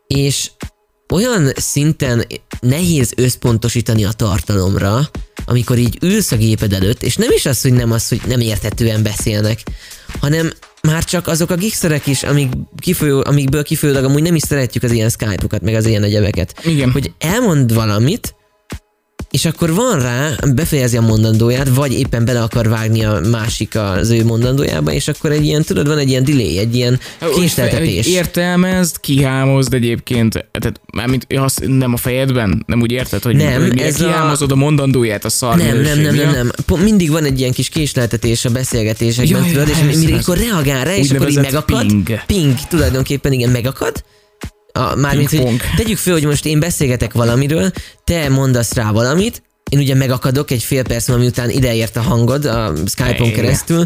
és 0.07 0.51
olyan 1.13 1.51
szinten 1.55 2.25
nehéz 2.59 3.13
összpontosítani 3.15 4.03
a 4.03 4.11
tartalomra, 4.11 5.09
amikor 5.45 5.77
így 5.77 5.97
ülsz 6.01 6.31
a 6.31 6.35
géped 6.35 6.73
előtt, 6.73 7.03
és 7.03 7.15
nem 7.15 7.31
is 7.31 7.45
az, 7.45 7.61
hogy 7.61 7.73
nem 7.73 7.91
az, 7.91 8.07
hogy 8.07 8.21
nem 8.27 8.39
érthetően 8.39 9.03
beszélnek, 9.03 9.59
hanem 10.19 10.51
már 10.81 11.03
csak 11.03 11.27
azok 11.27 11.49
a 11.49 11.55
gigszerek 11.55 12.07
is, 12.07 12.23
amik 12.23 12.51
kifolyó, 12.79 13.21
amikből 13.25 13.63
kifolyólag 13.63 14.03
amúgy 14.03 14.21
nem 14.21 14.35
is 14.35 14.41
szeretjük 14.41 14.83
az 14.83 14.91
ilyen 14.91 15.09
Skype-okat, 15.09 15.61
meg 15.61 15.73
az 15.73 15.85
ilyen 15.85 16.03
egyebeket. 16.03 16.65
Igen. 16.65 16.91
Hogy 16.91 17.13
elmond 17.19 17.73
valamit, 17.73 18.35
és 19.33 19.45
akkor 19.45 19.73
van 19.73 19.99
rá, 20.01 20.29
befejezi 20.55 20.97
a 20.97 21.01
mondandóját, 21.01 21.69
vagy 21.69 21.93
éppen 21.93 22.25
bele 22.25 22.41
akar 22.41 22.69
vágni 22.69 23.03
a 23.05 23.19
másik 23.31 23.75
az 23.75 24.09
ő 24.09 24.25
mondandójába, 24.25 24.91
és 24.91 25.07
akkor 25.07 25.31
egy 25.31 25.45
ilyen, 25.45 25.63
tudod, 25.63 25.87
van 25.87 25.97
egy 25.97 26.09
ilyen 26.09 26.23
delay, 26.23 26.57
egy 26.57 26.75
ilyen 26.75 26.99
késleltetés. 27.35 28.07
Értelmezd, 28.07 28.99
kihámozd 28.99 29.73
egyébként, 29.73 30.31
tehát 30.31 30.81
mármint 30.93 31.27
azt 31.29 31.63
nem 31.67 31.93
a 31.93 31.97
fejedben, 31.97 32.63
nem 32.67 32.81
úgy 32.81 32.91
érted, 32.91 33.23
hogy, 33.23 33.35
Nem, 33.35 33.61
hogy 33.61 33.79
ez 33.79 34.01
a- 34.01 34.05
kihámozod 34.05 34.51
a 34.51 34.55
mondandóját 34.55 35.25
a 35.25 35.29
szar 35.29 35.57
Nem, 35.57 35.81
nem, 35.81 35.99
nem, 35.99 36.15
nem, 36.15 36.31
nem. 36.67 36.81
Mindig 36.83 37.09
van 37.11 37.23
egy 37.23 37.39
ilyen 37.39 37.51
kis 37.51 37.69
késleltetés 37.69 38.45
a 38.45 38.49
beszélgetésekben, 38.49 39.43
tudod, 39.47 39.67
és 39.89 40.11
akkor 40.11 40.37
reagál 40.37 40.85
rá, 40.85 40.95
és 40.95 41.11
akkor 41.11 41.29
így 41.29 41.35
megakad. 41.35 41.85
ping. 41.85 42.07
Ping, 42.25 42.55
tulajdonképpen 42.69 43.31
igen, 43.31 43.49
megakad. 43.49 44.03
A, 44.79 44.95
mármint, 44.95 45.29
hogy 45.29 45.61
tegyük 45.75 45.97
föl, 45.97 46.13
hogy 46.13 46.25
most 46.25 46.45
én 46.45 46.59
beszélgetek 46.59 47.13
valamiről, 47.13 47.71
te 48.03 48.29
mondasz 48.29 48.73
rá 48.73 48.91
valamit, 48.91 49.41
én 49.69 49.79
ugye 49.79 49.95
megakadok 49.95 50.51
egy 50.51 50.63
fél 50.63 50.83
perc, 50.83 51.07
miután 51.07 51.49
ideért 51.49 51.95
a 51.95 52.01
hangod 52.01 52.45
a 52.45 52.73
Skype-on 52.85 53.31
keresztül, 53.31 53.85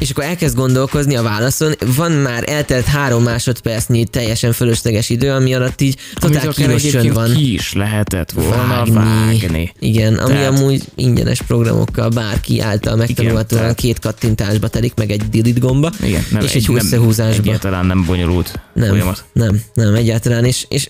és 0.00 0.10
akkor 0.10 0.24
elkezd 0.24 0.56
gondolkozni 0.56 1.16
a 1.16 1.22
válaszon, 1.22 1.72
van 1.96 2.12
már 2.12 2.44
eltelt 2.48 2.84
három 2.84 3.22
másodpercnyi 3.22 4.04
teljesen 4.04 4.52
fölösleges 4.52 5.08
idő, 5.08 5.30
ami 5.30 5.54
alatt 5.54 5.80
így 5.80 5.96
totál 6.14 6.48
kínos 6.48 6.82
csönd 6.82 7.12
van 7.12 7.34
ki 7.34 7.52
is 7.52 7.72
lehetett 7.72 8.30
volna 8.30 8.66
vágni. 8.66 8.92
vágni. 8.94 9.72
igen, 9.78 10.14
ami 10.14 10.32
Tehát- 10.32 10.58
amúgy 10.58 10.82
ingyenes 10.94 11.42
programokkal 11.42 12.08
bárki 12.08 12.60
által 12.60 12.96
megtanulhatóan 12.96 13.60
tehát- 13.60 13.76
két 13.76 13.98
kattintásba 13.98 14.68
telik, 14.68 14.94
meg 14.94 15.10
egy 15.10 15.28
delete 15.28 15.58
gomba, 15.60 15.90
Igen, 16.02 16.24
nem, 16.30 16.42
és 16.42 16.54
egy 16.54 16.66
nem, 16.68 16.76
összehúzásba. 16.76 17.42
Egyáltalán 17.42 17.86
nem 17.86 18.04
bonyolult 18.04 18.60
Nem, 18.74 18.88
folyamat. 18.88 19.24
nem, 19.32 19.60
nem, 19.74 19.94
egyáltalán, 19.94 20.44
és, 20.44 20.66
és 20.68 20.88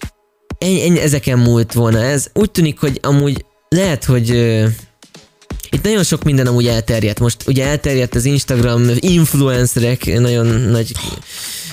ennyi, 0.58 0.82
ennyi, 0.82 1.00
ezeken 1.00 1.38
múlt 1.38 1.72
volna 1.72 2.02
ez. 2.02 2.26
Úgy 2.34 2.50
tűnik, 2.50 2.78
hogy 2.80 2.98
amúgy 3.02 3.44
lehet, 3.68 4.04
hogy 4.04 4.30
itt 5.70 5.82
nagyon 5.82 6.02
sok 6.04 6.22
minden 6.22 6.46
amúgy 6.46 6.66
elterjedt. 6.66 7.20
Most 7.20 7.36
ugye 7.46 7.66
elterjedt 7.66 8.14
az 8.14 8.24
Instagram 8.24 8.90
influencerek 8.94 10.18
nagyon 10.18 10.46
nagy 10.46 10.92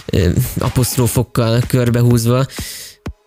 ö, 0.05 0.29
aposztrófokkal 0.59 1.61
körbehúzva. 1.67 2.45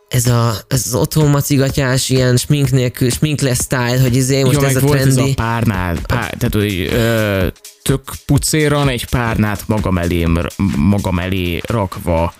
Ez, 0.08 0.26
a, 0.26 0.54
ez 0.68 0.82
az 0.86 0.94
otthon 0.94 1.28
macigatyás, 1.28 2.08
ilyen 2.08 2.36
smink 2.36 2.70
nélkül, 2.70 3.10
sminkless 3.10 3.58
style, 3.58 4.00
hogy 4.00 4.16
izé 4.16 4.42
most 4.42 4.60
Jó, 4.60 4.66
ez 4.66 4.76
a 4.76 4.80
volt 4.80 4.98
ez 4.98 5.12
trendi. 5.14 5.30
a 5.30 5.34
párnál, 5.34 5.98
pár, 6.06 6.34
tehát 6.38 6.54
hogy 6.54 6.88
ö, 6.92 7.46
tök 7.82 8.02
pucéran 8.26 8.88
egy 8.88 9.04
párnát 9.08 9.62
magam 9.68 9.98
elé, 9.98 10.26
magam 10.76 11.18
elé 11.18 11.60
rakva 11.66 12.34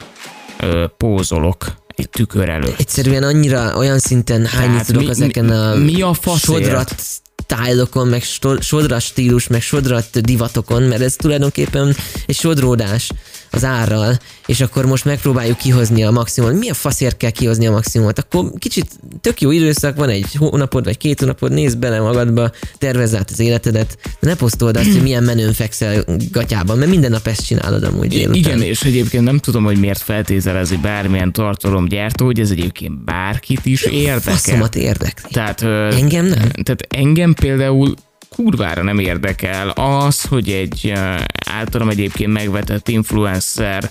ö, 0.60 0.84
pózolok 0.96 1.64
egy 1.96 2.08
tükör 2.10 2.48
előtt. 2.48 2.78
egyszerűen 2.80 3.22
annyira 3.22 3.76
olyan 3.76 3.98
szinten 3.98 4.48
mi- 4.88 5.08
ezeken 5.08 5.50
a 5.50 5.74
mi- 5.74 5.92
mi 5.92 6.02
a 6.02 6.12
faszért? 6.14 6.62
sodrat 6.64 6.94
stylokon, 7.42 8.08
meg 8.08 8.22
sodrat 8.60 9.00
stílus, 9.00 9.46
meg 9.46 9.62
sodrat 9.62 10.20
divatokon, 10.20 10.82
mert 10.82 11.02
ez 11.02 11.14
tulajdonképpen 11.16 11.96
egy 12.26 12.36
sodródás 12.36 13.10
az 13.50 13.64
árral, 13.64 14.18
és 14.46 14.60
akkor 14.60 14.86
most 14.86 15.04
megpróbáljuk 15.04 15.56
kihozni 15.56 16.04
a 16.04 16.10
maximumot. 16.10 16.58
Mi 16.58 16.70
a 16.70 16.74
faszért 16.74 17.16
kell 17.16 17.30
kihozni 17.30 17.66
a 17.66 17.70
maximumot? 17.70 18.18
Akkor 18.18 18.50
kicsit 18.58 18.86
tök 19.20 19.40
jó 19.40 19.50
időszak, 19.50 19.96
van 19.96 20.08
egy 20.08 20.34
hónapod, 20.34 20.84
vagy 20.84 20.96
két 20.96 21.20
hónapod, 21.20 21.52
nézd 21.52 21.78
bele 21.78 22.00
magadba, 22.00 22.50
tervezz 22.78 23.14
át 23.14 23.30
az 23.30 23.38
életedet, 23.38 23.98
de 24.20 24.28
ne 24.28 24.34
posztold 24.36 24.76
azt, 24.76 24.92
hogy 24.92 25.02
milyen 25.02 25.22
menőn 25.22 25.52
fekszel 25.52 26.04
gatyában, 26.30 26.78
mert 26.78 26.90
minden 26.90 27.10
nap 27.10 27.26
ezt 27.26 27.46
csinálod 27.46 27.82
amúgy 27.82 28.08
délután. 28.08 28.34
Igen, 28.34 28.62
és 28.62 28.82
egyébként 28.82 29.24
nem 29.24 29.38
tudom, 29.38 29.64
hogy 29.64 29.78
miért 29.78 30.00
feltételezi 30.00 30.76
bármilyen 30.76 31.32
tartalomgyártó, 31.32 32.24
hogy 32.24 32.40
ez 32.40 32.50
egyébként 32.50 33.04
bárkit 33.04 33.66
is 33.66 33.82
érdekel. 33.82 34.20
Faszomat 34.20 34.74
érdekli. 34.74 35.30
Tehát, 35.32 35.62
Engem 35.62 36.24
nem. 36.24 36.48
Tehát 36.62 36.86
engem 36.88 37.34
például 37.34 37.94
kurvára 38.36 38.82
nem 38.82 38.98
érdekel 38.98 39.68
az, 39.68 40.22
hogy 40.22 40.48
egy 40.48 40.92
általam 41.50 41.88
egyébként 41.88 42.32
megvetett 42.32 42.88
influencer 42.88 43.90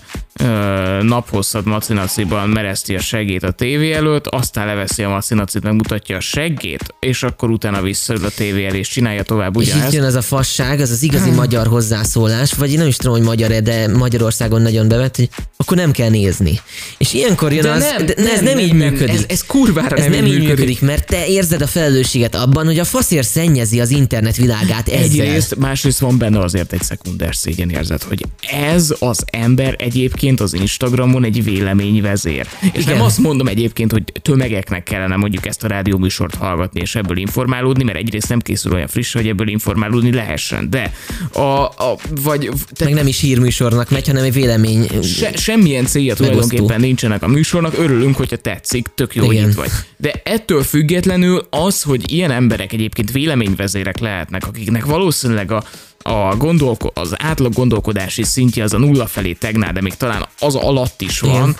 naphosszat 1.01 1.65
macinaciban 1.65 2.49
mereszti 2.49 2.95
a 2.95 2.99
seggét 2.99 3.43
a 3.43 3.51
tévé 3.51 3.93
előtt, 3.93 4.27
aztán 4.27 4.65
leveszi 4.65 5.03
a 5.03 5.09
macinacit, 5.09 5.63
megmutatja 5.63 6.15
a 6.15 6.19
seggét, 6.19 6.93
és 6.99 7.23
akkor 7.23 7.49
utána 7.49 7.81
visszaül 7.81 8.25
a 8.25 8.29
tévé 8.29 8.65
elé, 8.65 8.77
és 8.77 8.87
csinálja 8.87 9.23
tovább 9.23 9.59
És 9.59 9.67
itt 9.67 9.73
ugyanezt. 9.73 9.93
jön 9.93 10.03
az 10.03 10.15
a 10.15 10.21
fasság, 10.21 10.79
az 10.79 10.89
az 10.89 11.03
igazi 11.03 11.29
magyar 11.29 11.67
hozzászólás, 11.67 12.53
vagy 12.53 12.71
én 12.71 12.77
nem 12.77 12.87
is 12.87 12.95
tudom, 12.95 13.13
hogy 13.13 13.25
magyar-e, 13.25 13.61
de 13.61 13.87
Magyarországon 13.87 14.61
nagyon 14.61 14.87
bevet, 14.87 15.15
hogy 15.15 15.29
akkor 15.57 15.77
nem 15.77 15.91
kell 15.91 16.09
nézni. 16.09 16.59
És 16.97 17.13
ilyenkor 17.13 17.53
jön 17.53 17.65
az, 17.65 17.79
de 17.79 18.13
nem, 18.17 18.27
ez 18.27 18.41
nem, 18.41 18.59
így 18.59 18.73
működik. 18.73 19.15
Ez, 19.15 19.23
ez 19.27 19.45
kurvára 19.45 19.95
ez 19.95 20.03
nem, 20.03 20.11
nem 20.11 20.25
így 20.25 20.33
így 20.33 20.39
működik. 20.39 20.57
működik, 20.57 20.81
mert 20.81 21.05
te 21.05 21.27
érzed 21.27 21.61
a 21.61 21.67
felelősséget 21.67 22.35
abban, 22.35 22.65
hogy 22.65 22.79
a 22.79 22.83
faszért 22.83 23.27
szennyezi 23.27 23.79
az 23.79 23.89
internet 23.89 24.35
világát 24.35 24.87
ezzel. 24.87 25.03
Egyrészt, 25.03 25.55
másrészt 25.55 25.99
van 25.99 26.17
benne 26.17 26.39
azért 26.39 26.73
egy 26.73 26.83
szekunder 26.83 27.35
szégyenérzet, 27.49 28.03
hogy 28.03 28.25
ez 28.51 28.93
az 28.99 29.23
ember 29.31 29.75
egyébként 29.77 30.39
az 30.39 30.53
Instagramon 30.53 31.23
egy 31.23 31.43
véleményvezér. 31.43 32.47
És 32.73 32.81
Igen. 32.81 32.95
nem 32.95 33.05
azt 33.05 33.17
mondom 33.17 33.47
egyébként, 33.47 33.91
hogy 33.91 34.03
tömegeknek 34.21 34.83
kellene 34.83 35.15
mondjuk 35.15 35.45
ezt 35.45 35.63
a 35.63 35.67
rádióműsort 35.67 36.35
hallgatni 36.35 36.79
és 36.81 36.95
ebből 36.95 37.17
informálódni, 37.17 37.83
mert 37.83 37.97
egyrészt 37.97 38.29
nem 38.29 38.39
készül 38.39 38.73
olyan 38.73 38.87
friss, 38.87 39.13
hogy 39.13 39.27
ebből 39.27 39.47
informálódni 39.47 40.13
lehessen. 40.13 40.69
De 40.69 40.93
a, 41.31 41.41
a 41.63 41.95
vagy 42.21 42.45
Meg 42.47 42.57
te, 42.73 42.89
nem 42.89 43.07
is 43.07 43.19
hírműsornak 43.19 43.89
megy, 43.89 44.07
hanem 44.07 44.23
egy 44.23 44.33
vélemény. 44.33 44.87
se, 45.03 45.31
semmilyen 45.35 45.85
célja 45.85 46.15
tulajdonképpen 46.15 46.79
nincsenek 46.79 47.23
a 47.23 47.27
műsornak, 47.27 47.77
örülünk, 47.77 48.15
hogyha 48.15 48.35
tetszik, 48.35 48.87
tök 48.95 49.15
jó, 49.15 49.31
Igen. 49.31 49.49
itt 49.49 49.55
vagy. 49.55 49.69
De 49.97 50.21
ettől 50.23 50.63
függetlenül 50.63 51.47
az, 51.49 51.81
hogy 51.81 52.11
ilyen 52.11 52.31
emberek 52.31 52.73
egyébként 52.73 53.11
véleményvezérek 53.11 53.99
lehetnek, 53.99 54.47
akiknek 54.47 54.85
valószínűleg 54.85 55.51
a 55.51 55.63
a 56.03 56.35
gondolko- 56.35 56.97
az 56.97 57.13
átlag 57.17 57.53
gondolkodási 57.53 58.23
szintje 58.23 58.63
az 58.63 58.73
a 58.73 58.77
nulla 58.77 59.07
felé 59.07 59.33
tegnál, 59.33 59.73
de 59.73 59.81
még 59.81 59.93
talán 59.93 60.27
az 60.39 60.55
alatt 60.55 61.01
is 61.01 61.19
van, 61.19 61.55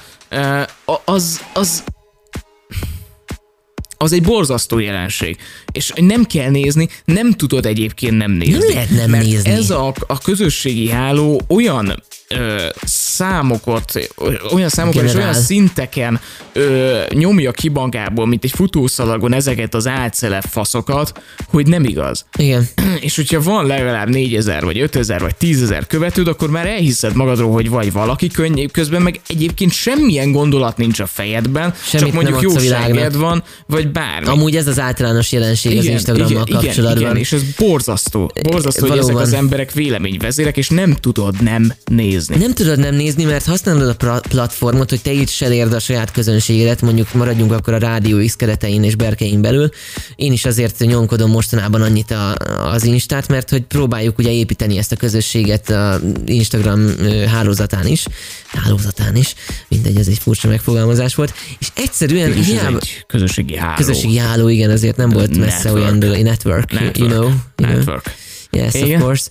a- 0.85 1.01
az, 1.05 1.41
az 1.53 1.83
az 4.01 4.11
egy 4.11 4.21
borzasztó 4.23 4.79
jelenség. 4.79 5.37
És 5.71 5.91
nem 5.95 6.23
kell 6.23 6.49
nézni, 6.49 6.87
nem 7.05 7.31
tudod 7.31 7.65
egyébként 7.65 8.17
nem 8.17 8.31
nézni. 8.31 8.57
Nem 8.57 8.67
lehet 8.67 8.89
nem 8.89 9.09
mert 9.09 9.25
nézni. 9.25 9.49
ez 9.49 9.69
a, 9.69 9.93
a 10.07 10.17
közösségi 10.17 10.89
háló 10.89 11.41
olyan 11.47 12.03
ö, 12.27 12.67
számokat, 13.19 14.09
olyan 14.51 14.69
számokat 14.69 15.03
és 15.03 15.11
Generál. 15.11 15.29
olyan 15.29 15.41
szinteken 15.41 16.19
ö, 16.53 17.01
nyomja 17.09 17.51
ki 17.51 17.69
magából, 17.69 18.27
mint 18.27 18.43
egy 18.43 18.51
futószalagon 18.51 19.33
ezeket 19.33 19.75
az 19.75 19.87
álcelef 19.87 20.45
faszokat, 20.49 21.21
hogy 21.49 21.67
nem 21.67 21.83
igaz. 21.83 22.25
Igen. 22.37 22.67
És 22.99 23.15
hogyha 23.15 23.41
van 23.41 23.65
legalább 23.65 24.09
4000 24.09 24.63
vagy 24.63 24.79
5000 24.79 25.21
vagy 25.21 25.35
10000 25.35 25.87
követőd, 25.87 26.27
akkor 26.27 26.49
már 26.49 26.67
elhiszed 26.67 27.15
magadról, 27.15 27.51
hogy 27.51 27.69
vagy 27.69 27.91
valaki 27.91 28.27
könnyű, 28.27 28.65
közben 28.65 29.01
meg 29.01 29.19
egyébként 29.27 29.71
semmilyen 29.71 30.31
gondolat 30.31 30.77
nincs 30.77 30.99
a 30.99 31.05
fejedben, 31.05 31.73
Semmit 31.83 32.05
csak 32.05 32.13
mondjuk 32.13 32.59
seged 32.59 33.15
van, 33.15 33.43
vagy 33.65 33.91
bármi. 33.91 34.27
Amúgy 34.27 34.55
ez 34.55 34.67
az 34.67 34.79
általános 34.79 35.31
jelenség 35.31 35.77
az 35.77 35.85
Instagrammal 35.85 36.43
igen, 36.45 36.61
kapcsolatban. 36.61 37.01
Igen, 37.01 37.17
és 37.17 37.31
ez 37.31 37.41
borzasztó. 37.57 38.31
Borzasztó, 38.43 38.87
hogy 38.87 38.97
ezek 38.97 39.03
valóban. 39.03 39.27
az 39.27 39.33
emberek 39.33 39.71
véleményvezérek, 39.71 40.57
és 40.57 40.69
nem 40.69 40.95
tudod 40.95 41.41
nem 41.41 41.73
nézni. 41.85 42.37
Nem 42.37 42.53
tudod 42.53 42.79
nem 42.79 42.95
nézni, 42.95 43.08
mert 43.17 43.45
használod 43.45 43.95
a 43.99 44.19
platformot, 44.29 44.89
hogy 44.89 45.01
te 45.01 45.11
is 45.11 45.41
elérd 45.41 45.73
a 45.73 45.79
saját 45.79 46.11
közönségedet, 46.11 46.81
mondjuk 46.81 47.13
maradjunk 47.13 47.51
akkor 47.51 47.73
a 47.73 47.77
Rádió 47.77 48.25
X 48.25 48.35
keretein 48.35 48.83
és 48.83 48.95
berkein 48.95 49.41
belül. 49.41 49.69
Én 50.15 50.31
is 50.31 50.45
azért 50.45 50.79
nyomkodom 50.79 51.31
mostanában 51.31 51.81
annyit 51.81 52.11
a, 52.11 52.35
az 52.71 52.83
Instát, 52.83 53.27
mert 53.27 53.49
hogy 53.49 53.61
próbáljuk 53.61 54.17
ugye 54.17 54.31
építeni 54.31 54.77
ezt 54.77 54.91
a 54.91 54.95
közösséget 54.95 55.69
a 55.69 55.99
Instagram 56.25 56.87
hálózatán 57.27 57.87
is, 57.87 58.05
hálózatán 58.47 59.15
is, 59.15 59.33
mindegy, 59.67 59.97
ez 59.97 60.07
egy 60.07 60.17
furcsa 60.17 60.47
megfogalmazás 60.47 61.15
volt, 61.15 61.33
és 61.59 61.67
egyszerűen 61.75 62.31
ez 62.31 62.45
hiába, 62.45 62.77
egy 62.77 63.03
közösségi 63.07 63.57
háló. 63.57 63.75
közösségi 63.75 64.17
háló, 64.17 64.47
igen, 64.47 64.69
azért 64.69 64.97
nem 64.97 65.09
volt 65.09 65.37
messze 65.37 65.71
Network. 65.71 66.01
olyan 66.03 66.23
network, 66.23 66.71
Network. 66.71 66.97
you 66.97 67.07
know, 67.07 67.23
you 67.23 67.33
know. 67.55 67.75
Network. 67.75 68.15
Yes, 68.51 68.73
Igen. 68.73 68.95
of 68.95 69.01
course. 69.01 69.29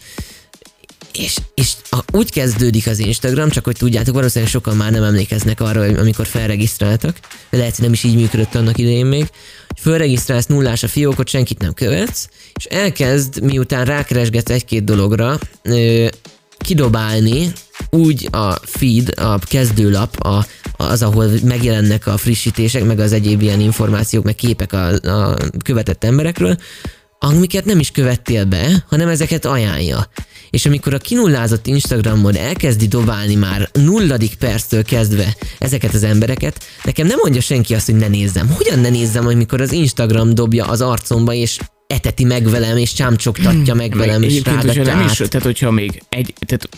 És, 1.18 1.36
és 1.54 1.72
a, 1.90 1.98
úgy 2.12 2.30
kezdődik 2.30 2.86
az 2.86 2.98
Instagram, 2.98 3.50
csak 3.50 3.64
hogy 3.64 3.76
tudjátok, 3.76 4.14
valószínűleg 4.14 4.52
sokan 4.52 4.76
már 4.76 4.90
nem 4.90 5.02
emlékeznek 5.02 5.60
arra, 5.60 5.84
hogy 5.84 5.94
amikor 5.94 6.26
felregisztráltak, 6.26 7.18
de 7.50 7.56
lehet, 7.56 7.74
hogy 7.74 7.84
nem 7.84 7.92
is 7.92 8.04
így 8.04 8.16
működött 8.16 8.54
annak 8.54 8.78
idején 8.78 9.06
még, 9.06 9.26
hogy 9.68 9.80
felregisztrálsz 9.80 10.46
nullás 10.46 10.82
a 10.82 10.88
fiókot, 10.88 11.28
senkit 11.28 11.58
nem 11.58 11.74
követsz, 11.74 12.28
és 12.54 12.64
elkezd, 12.64 13.42
miután 13.42 13.84
rákeresgetsz 13.84 14.50
egy-két 14.50 14.84
dologra, 14.84 15.38
ö, 15.62 16.06
kidobálni 16.58 17.52
úgy 17.90 18.28
a 18.32 18.52
feed, 18.62 19.18
a 19.18 19.38
kezdőlap, 19.38 20.20
a, 20.20 20.46
az, 20.76 21.02
ahol 21.02 21.30
megjelennek 21.44 22.06
a 22.06 22.16
frissítések, 22.16 22.84
meg 22.84 22.98
az 22.98 23.12
egyéb 23.12 23.42
ilyen 23.42 23.60
információk, 23.60 24.24
meg 24.24 24.34
képek 24.34 24.72
a, 24.72 24.92
a 24.92 25.36
követett 25.64 26.04
emberekről, 26.04 26.56
amiket 27.18 27.64
nem 27.64 27.78
is 27.78 27.90
követtél 27.90 28.44
be, 28.44 28.84
hanem 28.88 29.08
ezeket 29.08 29.44
ajánlja. 29.44 30.10
És 30.50 30.66
amikor 30.66 30.94
a 30.94 30.98
kinullázott 30.98 31.66
Instagramon 31.66 32.36
elkezdi 32.36 32.86
dobálni 32.86 33.34
már 33.34 33.68
nulladik 33.72 34.34
perctől 34.34 34.84
kezdve 34.84 35.36
ezeket 35.58 35.94
az 35.94 36.02
embereket, 36.02 36.64
nekem 36.84 37.06
nem 37.06 37.18
mondja 37.22 37.40
senki 37.40 37.74
azt, 37.74 37.86
hogy 37.86 37.96
ne 37.96 38.08
nézzem. 38.08 38.50
Hogyan 38.50 38.78
ne 38.78 38.88
nézzem, 38.88 39.26
amikor 39.26 39.60
az 39.60 39.72
Instagram 39.72 40.34
dobja 40.34 40.66
az 40.66 40.80
arcomba, 40.80 41.32
és 41.32 41.58
eteti 41.86 42.24
meg 42.24 42.50
velem, 42.50 42.76
és 42.76 42.92
csámcsogtatja 42.92 43.74
meg 43.74 43.96
velem, 43.96 44.22
és 44.22 44.42
rágatja 44.44 44.82
nem 44.82 45.00
is, 45.00 45.16
tehát 45.16 45.42
hogyha 45.42 45.70
még 45.70 46.02
egy, 46.08 46.34
tehát 46.46 46.68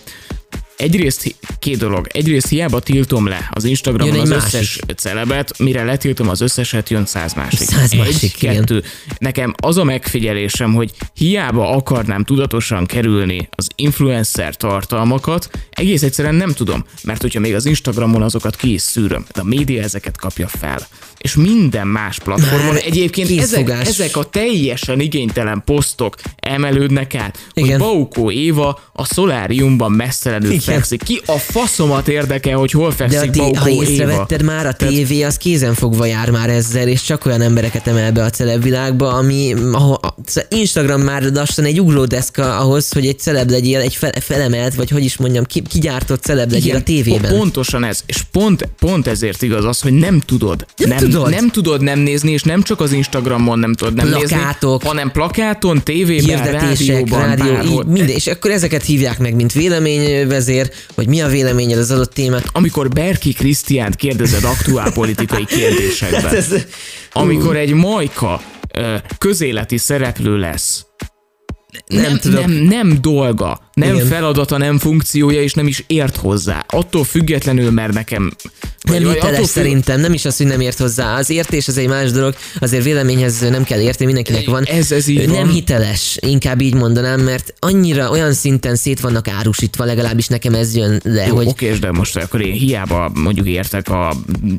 egyrészt 0.80 1.34
két 1.58 1.78
dolog. 1.78 2.06
Egyrészt 2.12 2.48
hiába 2.48 2.80
tiltom 2.80 3.26
le 3.26 3.48
az 3.52 3.64
Instagramon 3.64 4.20
az 4.20 4.30
egy 4.30 4.36
összes 4.36 4.78
celebet, 4.96 5.58
mire 5.58 5.84
letiltom 5.84 6.28
az 6.28 6.40
összeset, 6.40 6.90
jön 6.90 7.06
száz 7.06 7.34
másik. 7.34 7.68
Száz 7.68 7.92
egy, 7.92 7.98
másik, 7.98 8.42
igen. 8.42 8.54
kettő. 8.54 8.82
Nekem 9.18 9.54
az 9.62 9.76
a 9.76 9.84
megfigyelésem, 9.84 10.74
hogy 10.74 10.90
hiába 11.14 11.70
akarnám 11.70 12.24
tudatosan 12.24 12.86
kerülni 12.86 13.48
az 13.50 13.68
influencer 13.74 14.56
tartalmakat, 14.56 15.50
egész 15.70 16.02
egyszerűen 16.02 16.34
nem 16.34 16.52
tudom, 16.52 16.84
mert 17.02 17.20
hogyha 17.20 17.40
még 17.40 17.54
az 17.54 17.66
Instagramon 17.66 18.22
azokat 18.22 18.56
ki 18.56 18.72
is 18.72 18.82
szűröm, 18.82 19.26
de 19.32 19.40
a 19.40 19.44
média 19.44 19.82
ezeket 19.82 20.16
kapja 20.16 20.48
fel. 20.48 20.86
És 21.18 21.34
minden 21.34 21.86
más 21.86 22.18
platformon 22.18 22.74
Már 22.74 22.82
egyébként 22.84 23.30
ezek, 23.30 23.38
készfogás. 23.38 23.86
ezek 23.88 24.16
a 24.16 24.24
teljesen 24.24 25.00
igénytelen 25.00 25.62
posztok 25.64 26.14
emelődnek 26.36 27.14
át, 27.14 27.46
hogy 27.52 27.64
Igen. 27.64 27.78
Baukó 27.78 28.30
Éva 28.30 28.80
a 28.92 29.04
szoláriumban 29.04 29.92
messzelenül. 29.92 30.52
Fekszik. 30.74 31.02
Ki 31.02 31.20
a 31.26 31.38
faszomat 31.38 32.08
érdekel, 32.08 32.56
hogy 32.56 32.70
hol 32.70 32.88
De 32.88 32.94
fekszik 32.94 33.28
a 33.28 33.32
té- 33.32 33.56
ha 33.56 33.68
Éva? 33.68 33.82
észrevetted 33.82 34.42
már, 34.42 34.66
a 34.66 34.72
tévé 34.72 35.22
az 35.22 35.36
kézenfogva 35.36 36.04
jár 36.06 36.30
már 36.30 36.48
ezzel, 36.50 36.88
és 36.88 37.02
csak 37.02 37.26
olyan 37.26 37.40
embereket 37.40 37.86
emel 37.86 38.12
be 38.12 38.22
a 38.22 38.30
celebvilágba, 38.30 39.12
ami 39.12 39.54
ahol, 39.72 40.00
szóval 40.26 40.48
Instagram 40.50 41.00
már 41.00 41.22
lassan 41.22 41.64
egy 41.64 41.80
ugródeszka 41.80 42.58
ahhoz, 42.58 42.92
hogy 42.92 43.06
egy 43.06 43.18
celeb 43.18 43.50
legyél, 43.50 43.80
egy 43.80 43.94
fe, 43.94 44.12
felemelt, 44.20 44.74
vagy 44.74 44.90
hogy 44.90 45.04
is 45.04 45.16
mondjam, 45.16 45.44
ki, 45.44 45.62
kigyártott 45.68 46.22
celeb 46.22 46.52
legyél 46.52 46.76
a 46.76 46.80
tévében. 46.82 47.20
po- 47.20 47.38
Pontosan 47.38 47.84
ez. 47.84 48.00
És 48.06 48.22
pont, 48.32 48.68
pont 48.78 49.06
ezért 49.06 49.42
igaz 49.42 49.64
az, 49.64 49.80
hogy 49.80 49.92
nem 49.92 50.20
tudod. 50.20 50.66
Nem 50.76 50.88
nem, 50.88 50.98
tudod. 50.98 51.30
nem 51.30 51.50
tudod 51.50 51.80
nem 51.82 51.98
nézni, 51.98 52.30
és 52.32 52.42
nem 52.42 52.62
csak 52.62 52.80
az 52.80 52.92
Instagramon 52.92 53.58
nem 53.58 53.74
tudod 53.74 53.94
nem 53.94 54.06
Plakátok. 54.08 54.70
nézni, 54.82 54.88
hanem 54.88 55.10
plakáton, 55.10 55.82
tévében, 55.84 56.52
rádióban, 56.52 57.36
rádió, 57.36 57.80
így, 57.80 57.86
minden, 57.86 58.08
és 58.08 58.26
akkor 58.26 58.50
ezeket 58.50 58.84
hívják 58.84 59.18
meg, 59.18 59.34
mint 59.34 59.52
véleményvezér, 59.52 60.59
hogy 60.94 61.08
mi 61.08 61.20
a 61.20 61.28
véleményed 61.28 61.78
az 61.78 61.90
adott 61.90 62.12
témát. 62.12 62.44
Amikor 62.52 62.88
Berki 62.88 63.32
Krisztiánt 63.32 63.96
kérdezed 63.96 64.44
aktuál 64.44 64.92
politikai 64.92 65.44
kérdésekben, 65.58 66.34
Ez, 66.34 66.54
amikor 67.12 67.56
egy 67.56 67.72
majka 67.72 68.42
közéleti 69.18 69.76
szereplő 69.76 70.38
lesz, 70.38 70.84
Nem 71.86 72.16
tudok. 72.18 72.40
nem, 72.46 72.52
nem 72.52 72.98
dolga, 73.00 73.60
nem 73.74 73.94
Igen. 73.94 74.06
Feladata, 74.06 74.58
nem 74.58 74.78
funkciója, 74.78 75.42
és 75.42 75.54
nem 75.54 75.66
is 75.66 75.84
ért 75.86 76.16
hozzá. 76.16 76.64
Attól 76.68 77.04
függetlenül, 77.04 77.70
mert 77.70 77.92
nekem... 77.92 78.32
nem 78.82 79.02
vagy 79.02 79.12
hiteles 79.14 79.36
függ- 79.36 79.48
szerintem, 79.48 80.00
nem 80.00 80.12
is 80.12 80.24
az, 80.24 80.36
hogy 80.36 80.46
nem 80.46 80.60
ért 80.60 80.78
hozzá. 80.78 81.16
Az 81.18 81.30
értés 81.30 81.68
az 81.68 81.76
egy 81.78 81.88
más 81.88 82.10
dolog, 82.10 82.34
azért 82.60 82.84
véleményhez 82.84 83.40
nem 83.40 83.64
kell 83.64 83.80
érteni, 83.80 84.12
mindenkinek 84.12 84.46
van. 84.50 84.64
Ez- 84.64 84.92
ez 84.92 85.06
így 85.06 85.26
nem 85.26 85.34
van. 85.34 85.48
hiteles, 85.50 86.18
inkább 86.20 86.60
így 86.60 86.74
mondanám, 86.74 87.20
mert 87.20 87.54
annyira 87.58 88.10
olyan 88.10 88.32
szinten 88.32 88.76
szét 88.76 89.00
vannak 89.00 89.28
árusítva, 89.28 89.84
legalábbis 89.84 90.26
nekem 90.26 90.54
ez 90.54 90.76
jön 90.76 91.00
le, 91.04 91.26
Jó, 91.26 91.34
hogy 91.36 91.46
oké, 91.46 91.72
de 91.72 91.90
most 91.92 92.16
akkor 92.16 92.40
én 92.40 92.52
hiába 92.52 93.10
mondjuk 93.14 93.46
értek 93.46 93.88
a 93.88 94.14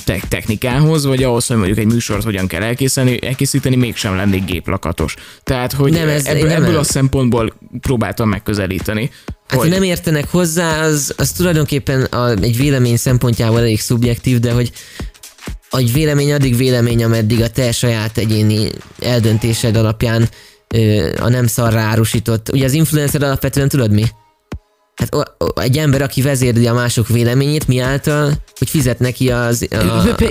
te- 0.05 0.21
technikához, 0.27 1.05
vagy 1.05 1.23
ahhoz, 1.23 1.45
hogy 1.47 1.57
mondjuk 1.57 1.77
egy 1.77 1.85
műsort 1.85 2.23
hogyan 2.23 2.47
kell 2.47 2.61
elkészíteni, 2.61 3.19
elkészíteni 3.25 3.75
mégsem 3.75 4.15
lennék 4.15 4.45
géplakatos. 4.45 5.15
Tehát, 5.43 5.73
hogy 5.73 5.91
Nem, 5.91 6.07
ez- 6.07 6.25
ebből, 6.25 6.47
nem 6.47 6.63
ebből 6.63 6.77
a 6.77 6.83
szempontból 7.01 7.53
próbáltam 7.79 8.29
megközelíteni. 8.29 9.09
Hát, 9.47 9.59
hogy 9.59 9.69
nem 9.69 9.83
értenek 9.83 10.29
hozzá, 10.29 10.85
az, 10.85 11.13
az 11.17 11.31
tulajdonképpen 11.31 12.03
a, 12.03 12.29
egy 12.29 12.57
vélemény 12.57 12.97
szempontjából 12.97 13.59
elég 13.59 13.79
szubjektív, 13.79 14.39
de 14.39 14.51
hogy 14.51 14.71
egy 15.71 15.93
vélemény 15.93 16.33
addig 16.33 16.55
vélemény, 16.55 17.03
ameddig 17.03 17.41
a 17.41 17.49
te 17.49 17.71
saját 17.71 18.17
egyéni 18.17 18.69
eldöntésed 18.99 19.75
alapján 19.75 20.29
ö, 20.67 21.09
a 21.19 21.29
nem 21.29 21.47
szarra 21.47 21.79
árusított. 21.79 22.51
Ugye 22.51 22.65
az 22.65 22.73
influencer 22.73 23.23
alapvetően 23.23 23.69
tudod 23.69 23.91
mi? 23.91 24.03
Hát 24.95 25.15
egy 25.55 25.77
ember, 25.77 26.01
aki 26.01 26.21
vezérli 26.21 26.67
a 26.67 26.73
mások 26.73 27.07
véleményét, 27.07 27.67
mi 27.67 27.79
által, 27.79 28.33
hogy 28.57 28.69
fizet 28.69 28.99
neki 28.99 29.29
az, 29.31 29.67
a, 29.71 29.75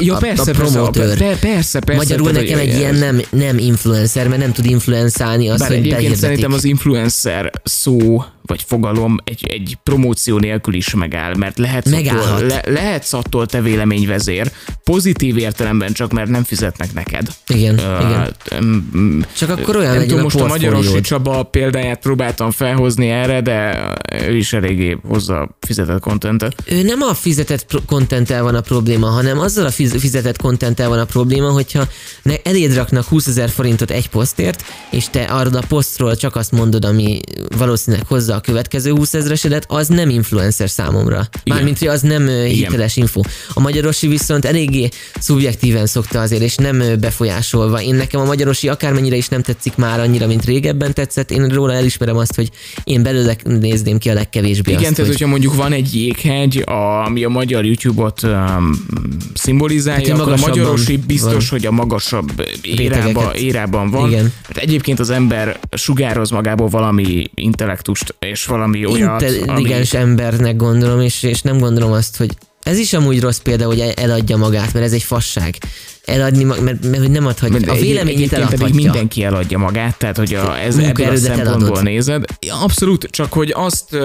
ja, 0.01 0.15
a, 0.15 0.19
persze, 0.19 0.43
a 0.43 0.45
persze, 0.45 0.53
promotőr. 0.53 1.19
pe- 1.19 1.39
persze, 1.39 1.79
persze, 1.81 2.03
Magyarul 2.03 2.31
nekem 2.31 2.59
egy 2.59 2.77
ilyen 2.77 2.95
nem, 2.95 3.21
nem 3.31 3.59
influencer, 3.59 4.29
mert 4.29 4.41
nem 4.41 4.53
tud 4.53 4.67
influenzálni 4.67 5.49
azt, 5.49 5.59
Bár 5.59 5.69
hogy 5.69 5.79
egyébként 5.79 6.17
szerintem 6.17 6.53
az 6.53 6.65
influencer 6.65 7.51
szó 7.65 8.25
vagy 8.51 8.63
fogalom 8.67 9.17
egy, 9.25 9.47
egy 9.49 9.79
promóció 9.83 10.39
nélkül 10.39 10.75
is 10.75 10.95
megáll, 10.95 11.35
mert 11.37 11.59
lehetsz 11.59 11.91
Megállhat. 11.91 12.27
attól, 12.33 12.47
le, 12.47 12.63
lehetsz 12.67 13.13
attól 13.13 13.47
te 13.47 13.61
véleményvezér, 13.61 14.53
pozitív 14.85 15.39
értelemben 15.39 15.93
csak, 15.93 16.13
mert 16.13 16.29
nem 16.29 16.45
fizetnek 16.45 16.93
neked. 16.93 17.27
Igen, 17.47 17.79
Ö, 17.79 17.99
igen. 18.01 19.27
Csak 19.37 19.51
akkor 19.51 19.77
olyan 19.77 19.91
nem 19.91 20.01
legyen 20.01 20.09
tudom, 20.09 20.21
a 20.21 20.23
most 20.23 20.41
a 20.41 20.47
Magyarosi 20.47 20.73
portfóliód. 20.73 21.05
Csaba 21.05 21.43
példáját 21.43 22.01
próbáltam 22.01 22.51
felhozni 22.51 23.09
erre, 23.09 23.41
de 23.41 23.93
ő 24.29 24.37
is 24.37 24.50
eléggé 24.53 24.97
hozza 25.09 25.57
fizetett 25.61 26.01
kontentet. 26.01 26.55
Ő 26.67 26.83
nem 26.83 27.03
a 27.03 27.15
fizetett 27.15 27.81
contenttel 27.87 28.43
van 28.43 28.55
a 28.55 28.61
probléma, 28.61 29.07
hanem 29.07 29.39
azzal 29.39 29.67
a 29.67 29.71
fiz- 29.71 30.01
fizetett 30.01 30.37
contenttel 30.37 30.89
van 30.89 30.99
a 30.99 31.05
probléma, 31.05 31.51
hogyha 31.51 31.89
ne 32.23 32.35
eléd 32.43 32.75
raknak 32.75 33.05
20 33.05 33.27
ezer 33.27 33.49
forintot 33.49 33.91
egy 33.91 34.09
posztért, 34.09 34.65
és 34.91 35.09
te 35.11 35.23
arra 35.23 35.59
a 35.59 35.63
posztról 35.69 36.17
csak 36.17 36.37
azt 36.37 36.53
mondod, 36.53 36.85
ami 36.85 37.21
valószínűleg 37.57 38.07
hozza 38.07 38.35
a 38.35 38.41
következő 38.41 38.91
20 38.91 39.15
ezresedet, 39.15 39.65
az 39.69 39.89
nem 39.89 40.09
influencer 40.09 40.71
számomra. 40.71 41.29
Mármint, 41.45 41.79
hogy 41.79 41.89
az 41.89 42.01
nem 42.01 42.27
ö, 42.27 42.43
hiteles 42.43 42.97
info. 42.97 43.21
A 43.55 43.61
magyarosi 43.61 44.07
viszont 44.07 44.45
eléggé 44.45 44.89
szubjektíven 45.19 45.87
szokta 45.87 46.21
azért, 46.21 46.43
és 46.43 46.57
nem 46.57 46.83
befolyásolva. 47.01 47.83
Én 47.83 47.95
nekem 47.95 48.21
a 48.21 48.25
magyarosi 48.25 48.69
akármennyire 48.69 49.17
is 49.17 49.29
nem 49.29 49.43
tetszik 49.43 49.77
már 49.77 50.01
annyira, 50.01 50.27
mint 50.27 50.45
régebben 50.45 50.95
tetszett, 50.95 51.31
én 51.31 51.49
róla 51.49 51.73
elismerem 51.73 52.17
azt, 52.17 52.35
hogy 52.35 52.51
én 52.85 53.03
belőle 53.03 53.37
nézném 53.45 53.99
ki 53.99 54.11
a 54.11 54.15
legkevésbé 54.15 54.40
Igen, 54.45 54.75
azt, 54.75 54.83
tehát 54.83 54.97
hogy... 54.97 55.07
hogyha 55.07 55.27
mondjuk 55.27 55.55
van 55.55 55.73
egy 55.73 55.95
jéghegy, 55.95 56.63
a, 56.67 57.05
ami 57.05 57.25
a 57.25 57.29
magyar 57.29 57.65
YouTube-ot 57.65 58.23
um, 58.23 58.87
szimbolizálja, 59.35 60.13
Hát, 60.13 60.21
akkor 60.21 60.33
a 60.33 60.37
magyarosi 60.37 60.97
biztos, 60.97 61.49
van. 61.49 61.59
hogy 61.59 61.67
a 61.67 61.71
magasabb 61.71 62.47
érába, 62.63 63.33
érában 63.35 63.91
van. 63.91 64.11
Igen. 64.11 64.33
Hát 64.47 64.57
egyébként 64.57 64.99
az 64.99 65.11
ember 65.11 65.59
sugároz 65.77 66.31
magából 66.31 66.69
valami 66.69 67.31
intellektust, 67.35 68.15
és 68.19 68.47
valami 68.47 68.87
olyat, 68.87 69.23
intelligens 69.23 69.95
ami... 69.95 70.03
embernek 70.03 70.57
gondolom, 70.57 71.01
és, 71.01 71.23
és 71.23 71.43
nem 71.43 71.59
gondolom 71.59 71.93
azt, 71.93 72.17
hogy 72.17 72.37
ez 72.71 72.79
is 72.79 72.93
amúgy 72.93 73.21
rossz 73.21 73.39
példa, 73.39 73.67
hogy 73.67 73.81
el- 73.81 73.93
eladja 73.93 74.37
magát, 74.37 74.73
mert 74.73 74.85
ez 74.85 74.93
egy 74.93 75.03
fasság. 75.03 75.57
Eladni, 76.05 76.45
mert, 76.45 76.63
mert 76.63 76.99
hogy 76.99 77.11
nem 77.11 77.27
adhatja. 77.27 77.73
A 77.73 77.75
Egy- 77.75 77.81
véleményét 77.81 78.17
egyébként 78.17 78.31
pedig 78.31 78.47
eladhatja. 78.49 78.75
mindenki 78.75 79.25
eladja 79.25 79.59
magát, 79.59 79.97
tehát 79.99 80.17
hogy 80.17 80.35
a, 80.35 80.59
ez 80.59 80.77
ebből 80.79 81.07
a 81.09 81.17
szempontból 81.17 81.67
eladod. 81.67 81.83
nézed. 81.83 82.25
Abszolút, 82.63 83.05
csak 83.11 83.33
hogy 83.33 83.53
azt 83.57 83.97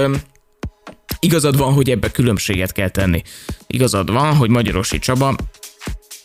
igazad 1.19 1.57
van, 1.57 1.73
hogy 1.73 1.89
ebbe 1.89 2.11
különbséget 2.11 2.71
kell 2.71 2.89
tenni. 2.89 3.21
Igazad 3.67 4.11
van, 4.11 4.35
hogy 4.35 4.49
Magyarosi 4.49 4.99
Csaba 4.99 5.35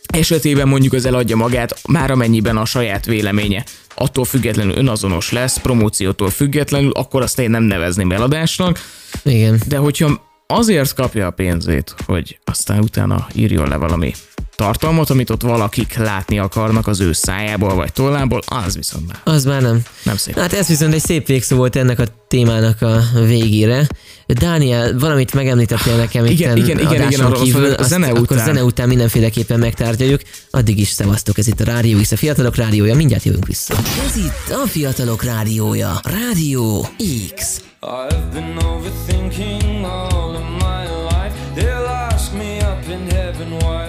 esetében 0.07 0.69
mondjuk 0.69 0.93
az 0.93 1.05
eladja 1.05 1.37
magát, 1.37 1.81
már 1.89 2.11
amennyiben 2.11 2.57
a 2.57 2.65
saját 2.65 3.05
véleménye 3.07 3.65
attól 3.95 4.25
függetlenül 4.25 4.77
önazonos 4.77 5.33
lesz, 5.33 5.59
promóciótól 5.59 6.31
függetlenül, 6.31 6.91
akkor 6.91 7.23
azt 7.23 7.39
én 7.39 7.51
nem 7.51 7.63
nevezném 7.63 8.13
eladásnak, 8.13 8.81
Igen. 9.23 9.61
de 9.67 9.77
hogyha 9.77 10.29
azért 10.51 10.95
kapja 10.95 11.27
a 11.27 11.31
pénzét, 11.31 11.95
hogy 12.07 12.39
aztán 12.45 12.79
utána 12.79 13.27
írjon 13.35 13.69
le 13.69 13.77
valami 13.77 14.13
tartalmat, 14.57 15.11
amit 15.11 15.31
ott 15.31 15.43
valakik 15.43 15.97
látni 15.97 16.39
akarnak 16.39 16.87
az 16.87 17.01
ő 17.01 17.13
szájából 17.13 17.75
vagy 17.75 17.93
tollából, 17.93 18.41
az 18.47 18.77
viszont 18.77 19.07
már 19.07 19.21
Az 19.37 19.45
már 19.45 19.63
nem. 19.63 19.83
nem 20.03 20.17
szép. 20.17 20.39
Hát 20.39 20.53
ez 20.53 20.67
viszont 20.67 20.95
egy 20.95 21.01
szép 21.01 21.27
végszó 21.27 21.57
volt 21.57 21.77
ennek 21.77 21.99
a 21.99 22.05
témának 22.29 22.83
a 22.83 23.01
végére. 23.27 23.87
Dániel, 24.27 24.99
valamit 24.99 25.35
megemlítettél 25.35 25.97
nekem 25.97 26.25
itt 26.25 26.31
Igen, 26.31 26.57
igen, 26.57 26.79
igen, 26.79 27.11
igen, 27.11 27.21
arról 27.21 27.43
kívül, 27.43 27.73
azt 27.73 27.89
zene 27.89 28.07
akkor 28.09 28.21
után. 28.21 28.45
zene 28.45 28.65
után 28.65 28.89
mindenféleképpen 28.89 29.59
megtárgyaljuk. 29.59 30.21
Addig 30.51 30.79
is 30.79 30.89
szevasztok, 30.89 31.39
ez 31.39 31.47
itt 31.47 31.61
a 31.61 31.65
Rádió 31.65 32.01
X, 32.01 32.13
a 32.13 32.17
Fiatalok 32.17 32.57
Rádiója, 32.57 32.95
mindjárt 32.95 33.25
jövünk 33.25 33.47
vissza. 33.47 33.75
Ez 34.07 34.17
itt 34.17 34.55
a 34.65 34.67
Fiatalok 34.67 35.23
Rádiója. 35.23 36.01
Rádió 36.05 36.89
X. 37.37 37.61
I've 37.83 38.31
been 38.35 38.59
overthinking 38.59 39.85
all 39.85 40.37
of 40.37 40.45
my 40.45 40.87
life. 40.87 41.33
They'll 41.55 41.87
ask 41.87 42.35
me 42.35 42.61
up 42.61 42.87
in 42.87 43.07
heaven 43.07 43.59
why 43.61 43.89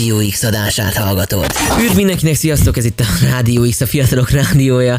Rádió 0.00 0.28
X 0.30 0.42
adását 0.42 0.94
hallgatod. 0.96 1.46
Üdv 1.84 1.96
mindenkinek, 1.96 2.34
sziasztok, 2.34 2.76
ez 2.76 2.84
itt 2.84 3.00
a 3.00 3.04
Rádió 3.30 3.62
X, 3.70 3.80
a 3.80 3.86
Fiatalok 3.86 4.30
Rádiója. 4.30 4.98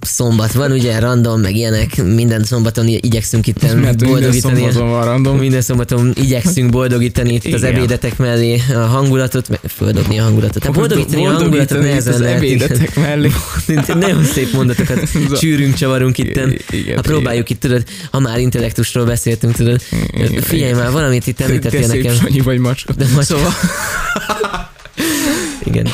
Szombat 0.00 0.52
van, 0.52 0.72
ugye, 0.72 0.98
random, 0.98 1.40
meg 1.40 1.56
ilyenek, 1.56 2.02
minden 2.04 2.44
szombaton 2.44 2.86
igyekszünk 2.88 3.46
itt 3.46 3.62
Mert 3.62 3.74
minden 3.74 3.96
boldogítani. 3.96 4.54
szombaton 4.56 4.88
van 4.90 5.04
random. 5.04 5.36
Minden 5.38 5.60
szombaton 5.60 6.12
igyekszünk 6.16 6.70
boldogítani 6.70 7.32
itt 7.34 7.44
az 7.54 7.62
Igen. 7.62 7.74
ebédetek 7.74 8.16
mellé 8.16 8.60
a 8.74 8.78
hangulatot, 8.78 9.48
meg 9.48 9.58
földobni 9.76 10.18
a 10.18 10.22
hangulatot. 10.22 10.64
Hát 10.64 10.72
boldogítani 10.72 11.26
a 11.26 11.30
hangulatot 11.30 11.48
Boldogítani 11.50 11.86
nehezen 11.88 12.12
az 12.12 12.20
lehet. 12.20 12.36
ebédetek 12.36 12.96
mellé. 12.96 13.30
Nagyon 13.94 14.24
szép 14.24 14.52
mondatokat 14.52 15.08
csűrünk, 15.40 15.74
csavarunk 15.74 16.18
itt. 16.18 16.40
Ha 16.94 17.00
próbáljuk 17.00 17.50
itt, 17.50 17.60
tudod, 17.60 17.84
ha 18.10 18.18
már 18.18 18.38
intellektusról 18.38 19.04
beszéltünk, 19.04 19.54
tudod, 19.54 19.80
figyelj 20.40 20.72
már, 20.72 20.90
valamit 20.90 21.26
itt 21.26 21.36
Te 21.36 21.44
említettél 21.44 21.86
nekem. 21.86 22.14
Sanyi 22.14 22.40
vagy 22.40 22.58
macska. 22.58 22.92
De 22.92 23.06
most- 23.14 23.28
Szóval, 23.28 23.49
Igen. 25.68 25.86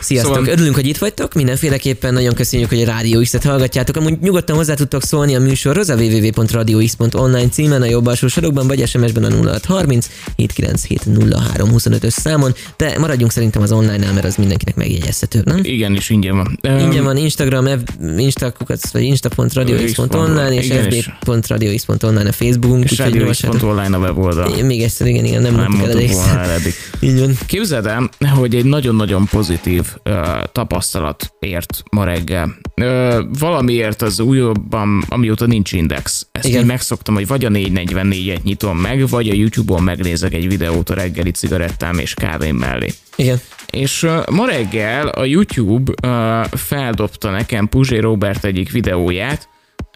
Sziasztok, 0.00 0.34
Szóval- 0.34 0.50
örülünk, 0.50 0.74
hogy 0.74 0.86
itt 0.86 0.96
vagytok, 0.98 1.34
mindenféleképpen 1.34 2.12
nagyon 2.12 2.34
köszönjük, 2.34 2.68
hogy 2.68 2.82
a 2.82 2.84
Rádió 2.84 3.20
X-et 3.20 3.44
hallgatjátok. 3.44 3.96
Amúgy 3.96 4.18
nyugodtan 4.20 4.56
hozzá 4.56 4.74
tudtok 4.74 5.02
szólni 5.02 5.34
a 5.34 5.40
műsorhoz 5.40 5.88
a 5.88 5.94
www.radiox.online 5.94 7.48
címen 7.48 7.82
a 7.82 7.86
jobb 7.86 8.06
alsó 8.06 8.26
sorokban, 8.26 8.66
vagy 8.66 8.88
SMS-ben 8.88 9.24
a 9.24 9.30
0630 9.30 10.08
797 10.36 11.04
0325 11.30 12.04
ös 12.04 12.12
számon, 12.12 12.54
de 12.76 12.98
maradjunk 12.98 13.32
szerintem 13.32 13.62
az 13.62 13.72
online-nál, 13.72 14.12
mert 14.12 14.26
az 14.26 14.36
mindenkinek 14.36 14.76
megjegyezhető, 14.76 15.40
nem? 15.44 15.58
igen, 15.62 15.94
és 15.94 16.10
ingyen 16.10 16.36
van. 16.36 16.58
Ingyen 16.80 17.04
van 17.04 17.16
Instagram, 17.16 17.66
F- 17.66 18.18
instakukat, 18.18 18.90
vagy 18.92 19.02
insta.radiox.online 19.02 20.52
és 20.54 20.66
fb.radiox.online 20.66 22.28
a 22.28 22.32
Facebookunk, 22.32 22.84
És 22.84 22.98
rádió.online 22.98 23.96
a 23.96 24.00
weboldal. 24.00 24.62
Még 24.62 24.82
egyszer, 24.82 25.06
igen, 25.06 25.24
igen, 25.24 25.42
nem, 25.42 25.54
Nem 25.54 25.70
mondtuk 25.70 25.88
el 25.88 26.50
elég. 26.50 26.74
Így 27.00 27.18
van. 27.18 27.38
Képzeld 27.46 27.86
el, 27.86 28.10
hogy 28.34 28.54
egy 28.54 28.64
nagyon-nagyon 28.64 29.26
pozitív 29.30 29.86
ö, 30.02 30.40
tapasztalat 30.52 31.34
ért 31.40 31.82
ma 31.90 32.04
reggel. 32.04 32.54
Ö, 32.74 33.20
valamiért 33.38 34.02
az 34.02 34.20
újabban, 34.20 35.04
amióta 35.08 35.46
nincs 35.46 35.72
index. 35.72 36.26
Ezt 36.32 36.46
Igen. 36.46 36.60
így 36.60 36.66
megszoktam, 36.66 37.14
hogy 37.14 37.26
vagy 37.26 37.44
a 37.44 37.48
444-et 37.48 38.42
nyitom 38.42 38.78
meg, 38.78 39.08
vagy 39.08 39.28
a 39.28 39.34
YouTube-on 39.34 39.82
megnézek 39.82 40.34
egy 40.34 40.48
videót 40.48 40.90
a 40.90 40.94
reggeli 40.94 41.30
cigarettám 41.30 41.98
és 41.98 42.14
kávém 42.14 42.56
mellé. 42.56 42.92
Igen. 43.16 43.40
És 43.70 44.02
uh, 44.02 44.26
ma 44.30 44.46
reggel 44.46 45.08
a 45.08 45.24
YouTube 45.24 45.92
uh, 46.02 46.44
feldobta 46.44 47.30
nekem 47.30 47.68
Puzsé 47.68 47.98
Robert 47.98 48.44
egyik 48.44 48.70
videóját, 48.70 49.48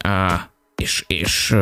uh, 0.05 0.41
és, 0.77 1.05
és 1.07 1.55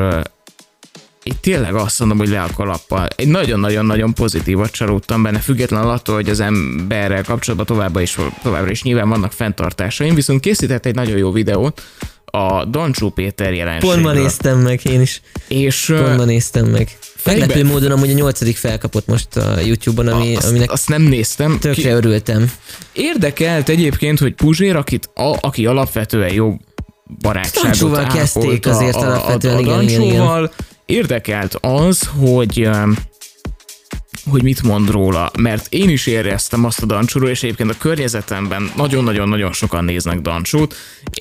itt 1.25 1.41
tényleg 1.41 1.75
azt 1.75 1.99
mondom, 1.99 2.19
hogy 2.19 2.29
le 2.29 2.43
a 2.43 2.49
kalappal. 2.57 3.09
Egy 3.17 3.29
nagyon-nagyon-nagyon 3.29 4.15
pozitívat 4.15 4.71
csalódtam 4.71 5.23
benne, 5.23 5.39
függetlenül 5.39 5.91
attól, 5.91 6.15
hogy 6.15 6.29
az 6.29 6.41
emberrel 6.41 7.25
kapcsolatban 7.25 7.67
továbbra 7.67 8.01
is, 8.01 8.19
továbbra 8.43 8.71
is 8.71 8.83
nyilván 8.83 9.09
vannak 9.09 9.33
fenntartásaim, 9.33 10.15
viszont 10.15 10.41
készített 10.41 10.87
egy 10.87 10.95
nagyon 10.95 11.17
jó 11.17 11.33
videót 11.33 11.83
a 12.25 12.65
Dancsó 12.65 13.11
Péter 13.11 13.53
jelenségről. 13.53 14.03
Pont 14.03 14.05
ma 14.05 14.13
néztem 14.13 14.59
meg 14.59 14.81
én 14.85 15.01
is. 15.01 15.23
És 15.49 15.93
Pont 15.97 16.17
ma 16.17 16.25
néztem 16.25 16.67
meg. 16.67 16.99
Meglepő 17.25 17.65
módon 17.65 17.91
amúgy 17.91 18.11
a 18.11 18.13
nyolcadik 18.13 18.57
felkapott 18.57 19.07
most 19.07 19.37
a 19.37 19.61
YouTube-on, 19.61 20.09
ami, 20.09 20.37
azt, 20.37 20.47
aminek 20.47 20.73
azt 20.73 20.89
nem 20.89 21.03
néztem. 21.03 21.53
Ki- 21.53 21.59
tökre 21.59 21.93
örültem. 21.93 22.53
Érdekelt 22.93 23.69
egyébként, 23.69 24.19
hogy 24.19 24.35
Puzsér, 24.35 24.77
akit, 24.77 25.11
a, 25.15 25.37
aki 25.41 25.67
alapvetően 25.67 26.33
jó 26.33 26.57
barátságot 27.21 27.63
Dancsóval 27.63 28.07
kezdték 28.07 28.67
azért 28.67 28.95
a, 28.95 29.01
a, 29.01 29.07
alapvetően, 29.07 29.55
a, 29.55 29.59
a 29.59 29.61
igen, 29.61 29.83
igen, 29.83 30.03
igen. 30.03 30.51
Érdekelt 30.91 31.55
az, 31.61 32.11
hogy 32.19 32.69
hogy 34.31 34.43
mit 34.43 34.63
mond 34.63 34.91
róla, 34.91 35.31
mert 35.39 35.67
én 35.69 35.89
is 35.89 36.07
éreztem 36.07 36.65
azt 36.65 36.83
a 36.83 36.87
Dancsóról, 36.87 37.29
és 37.29 37.43
egyébként 37.43 37.71
a 37.71 37.75
környezetemben 37.79 38.73
nagyon-nagyon-nagyon 38.77 39.53
sokan 39.53 39.85
néznek 39.85 40.21
Dancsót. 40.21 40.75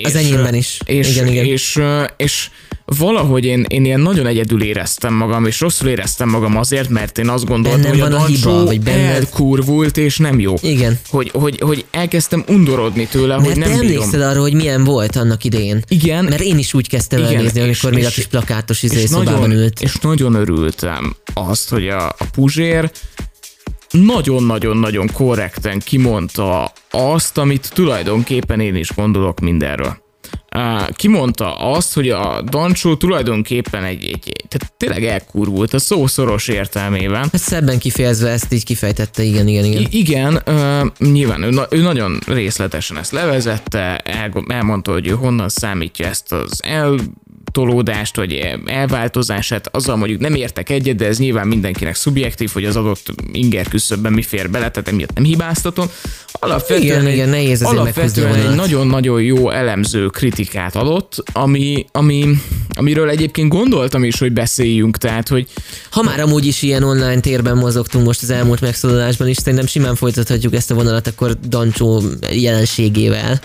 Az 0.04 0.16
és, 0.16 0.22
enyémben 0.22 0.54
is. 0.54 0.80
És, 0.86 1.10
Igen, 1.10 1.28
igen. 1.28 1.46
És, 1.46 1.76
ö, 1.76 2.04
és 2.18 2.50
valahogy 2.98 3.46
én, 3.46 3.66
én 3.68 3.86
ilyen 3.86 4.00
nagyon 4.00 4.26
egyedül 4.28 4.64
éreztem 4.64 5.14
magam, 5.14 5.46
és 5.46 5.60
rosszul 5.60 5.88
éreztem 5.90 6.30
magam 6.30 6.58
azért, 6.58 6.90
mert 6.90 7.18
én 7.18 7.30
azt 7.30 7.46
gondoltam, 7.46 7.82
Bennem 7.82 8.00
hogy 8.00 8.14
a 8.14 8.22
a 8.22 8.26
hiba, 8.26 8.66
vagy 8.66 8.82
benned- 8.82 9.16
elkurvult, 9.16 9.98
és 9.98 10.18
nem 10.18 10.40
jó 10.40 10.54
Igen. 10.62 11.00
hogy, 11.10 11.30
hogy, 11.34 11.60
hogy 11.62 11.86
elkezdtem 11.92 12.44
undorodni 12.48 13.08
tőle, 13.08 13.34
hogy 13.36 13.44
Mert 13.46 13.58
nem 13.60 13.70
te 13.70 13.80
bírom. 13.80 13.88
emlékszel 14.02 14.30
arra, 14.30 14.42
hogy 14.42 14.54
milyen 14.54 14.84
volt 14.84 15.16
annak 15.16 15.44
idején? 15.44 15.84
Igen, 15.88 16.24
Mert 16.24 16.42
én 16.42 16.58
is 16.58 16.74
úgy 16.74 16.88
kezdtem 16.90 17.20
Igen, 17.20 17.36
el 17.36 17.42
nézni, 17.42 17.60
és- 17.60 17.66
amikor 17.84 18.00
még 18.00 18.06
a 18.06 18.10
kis 18.14 18.26
plakátos 18.28 18.84
izé 18.84 19.06
szobában 19.06 19.34
nagyon, 19.34 19.52
ült. 19.52 19.82
és 19.82 19.96
nagyon 20.02 20.34
örültem 20.34 21.16
azt, 21.34 21.70
hogy 21.70 21.88
a, 21.88 22.08
a 22.08 22.26
Puzsér 22.32 22.92
nagyon-nagyon-nagyon 23.92 25.10
korrekten 25.14 25.80
kimondta 25.80 26.72
azt, 26.92 27.38
amit 27.38 27.70
tulajdonképpen 27.74 28.60
én 28.60 28.76
is 28.76 28.92
gondolok 28.96 29.40
mindenről. 29.40 29.98
Kimondta 30.96 31.56
azt, 31.56 31.94
hogy 31.94 32.10
a 32.10 32.42
Dancsó 32.42 32.96
tulajdonképpen 32.96 33.84
egy, 33.84 34.06
egy, 34.06 34.34
tehát 34.48 34.74
tényleg 34.78 35.06
elkurvult 35.06 35.74
a 35.74 35.80
szó 35.80 36.08
szoros 36.08 36.48
értelmében. 36.48 37.22
Hát 37.22 37.38
szebben 37.38 37.80
kifejezve 37.80 38.30
ezt 38.30 38.54
így 38.54 38.66
kifejtette, 38.66 39.24
igen, 39.24 39.48
igen, 39.48 39.66
igen. 39.66 39.82
I- 39.82 39.88
igen, 40.00 40.42
uh, 40.48 41.10
nyilván 41.12 41.42
ő, 41.44 41.50
na- 41.50 41.68
ő 41.70 41.82
nagyon 41.82 42.20
részletesen 42.26 42.98
ezt 42.98 43.12
levezette, 43.12 43.98
el, 43.98 44.32
elmondta, 44.48 44.92
hogy 44.92 45.08
ő 45.08 45.12
honnan 45.12 45.50
számítja 45.50 46.08
ezt 46.08 46.32
az 46.32 46.60
eltolódást, 47.50 48.16
vagy 48.16 48.58
elváltozását, 48.66 49.70
azzal 49.72 49.96
mondjuk 49.96 50.20
nem 50.20 50.36
értek 50.36 50.70
egyet, 50.70 50.96
de 50.96 51.06
ez 51.06 51.18
nyilván 51.18 51.48
mindenkinek 51.48 51.96
szubjektív, 51.96 52.50
hogy 52.54 52.66
az 52.66 52.76
adott 52.76 53.14
inger 53.32 53.68
küszöbben 53.68 54.14
mi 54.14 54.22
fér 54.22 54.50
bele, 54.50 54.70
tehát 54.72 54.88
emiatt 54.88 55.14
nem 55.14 55.24
hibáztatom. 55.24 55.86
Alapvetően 56.32 56.82
Igen, 56.82 57.06
egy, 57.06 57.14
igen, 57.14 57.30
nehéz 57.30 57.62
alapvetően 57.62 58.36
egy 58.36 58.56
nagyon-nagyon 58.56 59.22
jó 59.22 59.50
elemző 59.50 60.06
kritikát 60.06 60.76
adott, 60.76 61.24
ami, 61.34 61.86
ami, 61.92 62.26
amiről 62.74 63.10
egyébként 63.10 63.50
gondoltam 63.50 64.04
is, 64.04 64.20
hogy 64.20 64.32
beszéljünk, 64.32 64.98
tehát, 64.98 65.28
hogy 65.28 65.48
Ha 65.92 66.02
már 66.02 66.20
amúgy 66.20 66.46
is 66.46 66.62
ilyen 66.62 66.84
online 66.84 67.20
térben 67.20 67.58
mozogtunk 67.58 68.06
most 68.06 68.22
az 68.22 68.30
elmúlt 68.30 68.62
megszólalásban 68.62 69.28
is, 69.28 69.38
szerintem 69.38 69.68
simán 69.68 69.96
folytathatjuk 69.96 70.54
ezt 70.54 70.72
a 70.72 70.76
vonalat 70.76 71.08
akkor 71.08 71.38
Dancsó 71.48 72.04
jelenségével. 72.32 73.40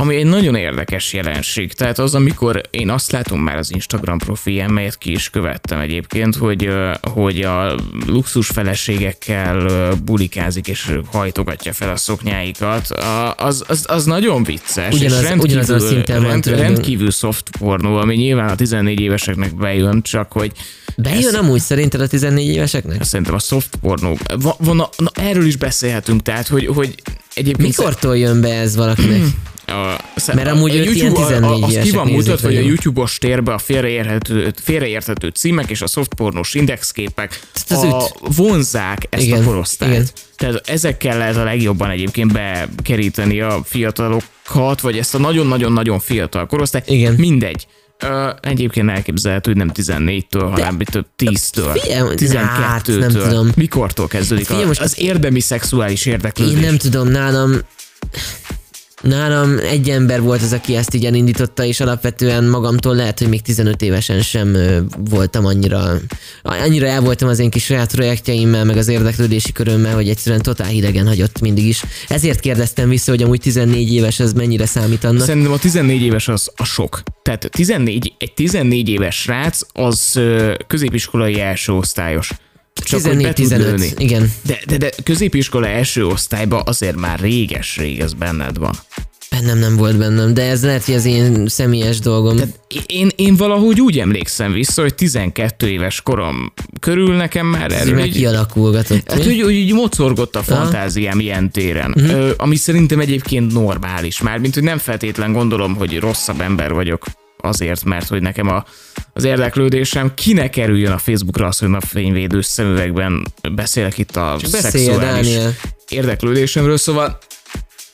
Ami 0.00 0.16
egy 0.16 0.26
nagyon 0.26 0.54
érdekes 0.54 1.12
jelenség. 1.12 1.72
Tehát 1.72 1.98
az, 1.98 2.14
amikor 2.14 2.60
én 2.70 2.90
azt 2.90 3.12
látom 3.12 3.40
már 3.40 3.56
az 3.56 3.72
Instagram 3.72 4.18
profilján, 4.18 4.70
melyet 4.70 4.98
ki 4.98 5.10
is 5.10 5.30
követtem 5.30 5.80
egyébként, 5.80 6.36
hogy, 6.36 6.68
hogy 7.02 7.40
a 7.40 7.74
luxus 8.06 8.46
feleségekkel 8.46 9.90
bulikázik 10.04 10.68
és 10.68 10.92
hajtogatja 11.10 11.72
fel 11.72 11.90
a 11.90 11.96
szoknyáikat, 11.96 12.90
az, 13.36 13.64
az, 13.66 13.84
az 13.88 14.04
nagyon 14.04 14.42
vicces. 14.42 14.94
Ugyanaz- 14.94 15.22
és 15.22 15.28
rendkívül, 15.28 15.58
ugyanazon 15.60 15.76
a 15.76 15.90
szinten 15.90 16.22
rend, 16.22 16.46
rendkívül 16.46 17.10
soft 17.10 17.56
pornó, 17.58 17.96
ami 17.96 18.14
nyilván 18.14 18.48
a 18.48 18.54
14 18.54 19.00
éveseknek 19.00 19.54
bejön, 19.56 20.02
csak 20.02 20.32
hogy 20.32 20.52
Bejön 20.96 21.34
amúgy 21.34 21.60
szerinted 21.60 22.00
a 22.00 22.06
14 22.06 22.46
éveseknek? 22.46 23.02
szerintem 23.02 23.34
a 23.34 23.38
soft 23.38 23.76
pornó, 23.80 24.18
van, 24.40 24.54
van 24.58 24.80
a, 24.80 24.88
na, 24.96 25.10
erről 25.14 25.46
is 25.46 25.56
beszélhetünk, 25.56 26.22
tehát 26.22 26.48
hogy, 26.48 26.66
hogy 26.66 26.94
egyébként 27.34 27.68
Mikortól 27.68 28.16
jön 28.16 28.40
be 28.40 28.54
ez 28.54 28.76
valakinek? 28.76 29.22
A, 29.68 30.00
Mert 30.34 30.48
amúgy 30.48 30.74
őt 30.76 30.94
ilyen 30.94 31.12
14 31.14 31.62
az 31.62 31.78
ki 31.82 31.90
van 31.90 32.06
mutatva, 32.06 32.46
hogy 32.46 32.56
a. 32.56 32.60
YouTube-os 32.60 33.18
térbe 33.18 33.52
a 33.52 33.58
félreérthető, 33.58 34.52
félreérthető 34.62 35.28
címek 35.28 35.70
és 35.70 35.82
a 35.82 35.86
softpornós 35.86 36.54
indexképek 36.54 37.40
a, 37.70 38.04
vonzák 38.20 39.06
ezt 39.10 39.22
Igen, 39.22 39.42
a 39.42 39.44
korosztályt. 39.44 39.92
igen. 39.92 40.06
Tehát 40.36 40.68
ezekkel 40.68 41.18
lehet 41.18 41.36
a 41.36 41.44
legjobban 41.44 41.90
egyébként 41.90 42.32
bekeríteni 42.32 43.40
a 43.40 43.60
fiatalokat, 43.64 44.80
vagy 44.80 44.98
ezt 44.98 45.14
a 45.14 45.18
nagyon-nagyon-nagyon 45.18 45.98
fiatal 46.00 46.46
korosztályt. 46.46 46.88
Igen. 46.90 47.14
Mindegy. 47.14 47.66
Ö, 47.98 48.28
egyébként 48.40 48.90
elképzelhető, 48.90 49.50
hogy 49.52 49.60
nem 49.60 49.70
14-től, 49.74 50.48
hanem 50.50 50.78
több 50.78 51.06
10-től, 51.18 51.78
Figyelj, 51.82 52.14
12-től. 52.16 52.32
hát, 52.60 52.86
nem 52.86 53.10
tudom. 53.10 53.50
Mikortól 53.56 54.06
kezdődik 54.06 54.44
Figyelj, 54.46 54.64
a, 54.64 54.66
most- 54.66 54.80
az 54.80 55.00
érdemi 55.00 55.40
szexuális 55.40 56.06
érdeklődés? 56.06 56.54
Én 56.54 56.60
nem 56.60 56.76
tudom, 56.78 57.08
nálam 57.08 57.52
Nálam 59.00 59.58
egy 59.58 59.90
ember 59.90 60.20
volt 60.20 60.42
az, 60.42 60.52
aki 60.52 60.76
ezt 60.76 60.94
így 60.94 61.04
elindította, 61.04 61.64
és 61.64 61.80
alapvetően 61.80 62.44
magamtól 62.44 62.94
lehet, 62.94 63.18
hogy 63.18 63.28
még 63.28 63.42
15 63.42 63.82
évesen 63.82 64.22
sem 64.22 64.56
voltam 64.98 65.46
annyira, 65.46 66.00
annyira 66.42 66.86
el 66.86 67.00
voltam 67.00 67.28
az 67.28 67.38
én 67.38 67.50
kis 67.50 67.64
saját 67.64 67.92
projektjeimmel, 67.92 68.64
meg 68.64 68.76
az 68.76 68.88
érdeklődési 68.88 69.52
körömmel, 69.52 69.94
hogy 69.94 70.08
egyszerűen 70.08 70.42
totál 70.42 70.68
hidegen 70.68 71.06
hagyott 71.06 71.40
mindig 71.40 71.66
is. 71.66 71.82
Ezért 72.08 72.40
kérdeztem 72.40 72.88
vissza, 72.88 73.10
hogy 73.10 73.22
amúgy 73.22 73.40
14 73.40 73.92
éves 73.92 74.20
ez 74.20 74.32
mennyire 74.32 74.66
számít 74.66 75.04
annak. 75.04 75.26
Szerintem 75.26 75.52
a 75.52 75.58
14 75.58 76.02
éves 76.02 76.28
az 76.28 76.50
a 76.56 76.64
sok. 76.64 77.02
Tehát 77.22 77.48
14, 77.50 78.12
egy 78.18 78.32
14 78.32 78.88
éves 78.88 79.16
srác 79.20 79.60
az 79.72 80.20
középiskolai 80.66 81.40
első 81.40 81.72
osztályos. 81.72 82.30
Csak 82.84 83.00
hogy 83.00 83.22
be 83.22 83.32
tud 83.32 83.52
14-15, 83.52 83.56
lőni. 83.58 83.90
igen. 83.96 84.32
De, 84.42 84.58
de, 84.66 84.76
de 84.76 84.90
középiskola 85.02 85.66
első 85.66 86.06
osztályban 86.06 86.62
azért 86.64 86.96
már 86.96 87.20
réges-rég 87.20 88.00
ez 88.00 88.12
benned 88.12 88.58
van. 88.58 88.74
Bennem 89.30 89.58
nem 89.58 89.76
volt 89.76 89.98
bennem, 89.98 90.34
de 90.34 90.42
ez 90.42 90.64
lehet, 90.64 90.84
hogy 90.84 90.94
az 90.94 91.04
én 91.04 91.46
személyes 91.46 91.98
dolgom. 91.98 92.36
Tehát 92.36 92.60
én, 92.86 93.10
én 93.16 93.36
valahogy 93.36 93.80
úgy 93.80 93.98
emlékszem 93.98 94.52
vissza, 94.52 94.82
hogy 94.82 94.94
12 94.94 95.68
éves 95.68 96.02
korom 96.02 96.52
körül 96.80 97.16
nekem 97.16 97.46
már 97.46 97.72
ez 97.72 97.80
erről 97.80 97.94
meg 97.94 98.08
kialakulgatott. 98.08 99.10
hát, 99.12 99.24
hogy, 99.24 99.40
hogy 99.40 99.52
így 99.54 99.72
mocorgott 99.72 100.36
a 100.36 100.42
fantáziám 100.42 101.20
ilyen 101.20 101.50
téren, 101.50 101.94
ö, 101.96 102.32
ami 102.36 102.56
szerintem 102.56 103.00
egyébként 103.00 103.52
normális 103.52 104.20
már, 104.20 104.38
mint 104.38 104.54
hogy 104.54 104.62
nem 104.62 104.78
feltétlen 104.78 105.32
gondolom, 105.32 105.74
hogy 105.74 105.98
rosszabb 105.98 106.40
ember 106.40 106.72
vagyok 106.72 107.04
azért, 107.40 107.84
mert 107.84 108.08
hogy 108.08 108.22
nekem 108.22 108.48
a, 108.48 108.64
az 109.12 109.24
érdeklődésem 109.24 110.14
kinek 110.14 110.50
kerüljön 110.50 110.92
a 110.92 110.98
Facebookra 110.98 111.46
az, 111.46 111.58
hogy 111.58 111.68
napfényvédő 111.68 112.40
szemüvegben 112.40 113.26
beszélek 113.52 113.98
itt 113.98 114.16
a 114.16 114.36
Csak 114.40 114.50
beszélj, 114.50 114.84
szexuális 114.84 115.26
Dániel. 115.26 115.54
érdeklődésemről, 115.88 116.76
szóval 116.76 117.18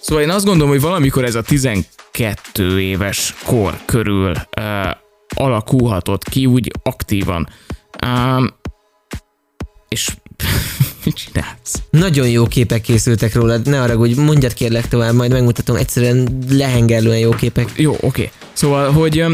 Szóval 0.05 0.25
én 0.25 0.31
azt 0.31 0.45
gondolom, 0.45 0.71
hogy 0.71 0.81
valamikor 0.81 1.25
ez 1.25 1.35
a 1.35 1.43
12 1.43 2.81
éves 2.81 3.35
kor 3.45 3.79
körül 3.85 4.31
uh, 4.31 4.90
alakulhatott 5.29 6.29
ki 6.29 6.47
úgy 6.47 6.71
aktívan. 6.83 7.49
Um, 8.07 8.55
és 9.88 10.09
mit 11.05 11.14
csinálsz? 11.14 11.83
Nagyon 11.90 12.29
jó 12.29 12.47
képek 12.47 12.81
készültek 12.81 13.35
rólad, 13.35 13.67
ne 13.67 13.83
arra, 13.83 13.97
hogy 13.97 14.17
mondjad 14.17 14.53
kérlek 14.53 14.88
tovább, 14.88 15.14
majd 15.14 15.33
megmutatom, 15.33 15.77
egyszerűen 15.77 16.45
lehengerlően 16.51 17.19
jó 17.19 17.31
képek. 17.31 17.73
Jó, 17.77 17.97
oké. 18.01 18.31
Szóval, 18.53 18.93
hogy, 18.93 19.25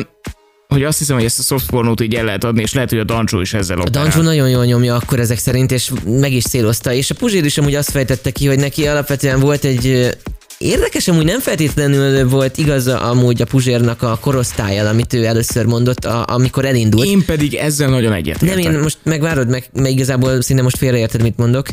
hogy 0.68 0.82
azt 0.82 0.98
hiszem, 0.98 1.16
hogy 1.16 1.24
ezt 1.24 1.38
a 1.38 1.42
softpornót 1.42 2.00
így 2.00 2.14
el 2.14 2.24
lehet 2.24 2.44
adni, 2.44 2.62
és 2.62 2.74
lehet, 2.74 2.90
hogy 2.90 2.98
a 2.98 3.04
Dancsó 3.04 3.40
is 3.40 3.54
ezzel 3.54 3.78
A 3.78 3.80
operál. 3.80 4.02
Dancsó 4.02 4.20
nagyon 4.22 4.48
jól 4.48 4.64
nyomja 4.64 4.94
akkor 4.94 5.20
ezek 5.20 5.38
szerint, 5.38 5.72
és 5.72 5.92
meg 6.04 6.32
is 6.32 6.44
célozta. 6.44 6.92
És 6.92 7.10
a 7.10 7.14
Puzsér 7.14 7.44
is 7.44 7.58
amúgy 7.58 7.74
azt 7.74 7.90
fejtette 7.90 8.30
ki, 8.30 8.46
hogy 8.46 8.58
neki 8.58 8.86
alapvetően 8.86 9.40
volt 9.40 9.64
egy 9.64 10.16
ö, 10.60 10.64
Érdekes, 10.64 11.08
amúgy 11.08 11.24
nem 11.24 11.40
feltétlenül 11.40 12.28
volt 12.28 12.58
igaza 12.58 13.00
amúgy 13.00 13.42
a 13.42 13.44
Puzsérnak 13.44 14.02
a 14.02 14.18
korosztályal, 14.20 14.86
amit 14.86 15.12
ő 15.12 15.24
először 15.24 15.66
mondott, 15.66 16.04
a, 16.04 16.24
amikor 16.28 16.64
elindult. 16.64 17.06
Én 17.06 17.24
pedig 17.24 17.54
ezzel 17.54 17.88
nagyon 17.88 18.12
egyetértek. 18.12 18.62
Nem, 18.62 18.72
én 18.72 18.78
most 18.78 18.98
megvárod 19.02 19.48
meg, 19.48 19.70
mert 19.72 19.88
igazából 19.88 20.42
szinte 20.42 20.62
most 20.62 20.76
félreérted, 20.78 21.22
mit 21.22 21.36
mondok. 21.36 21.66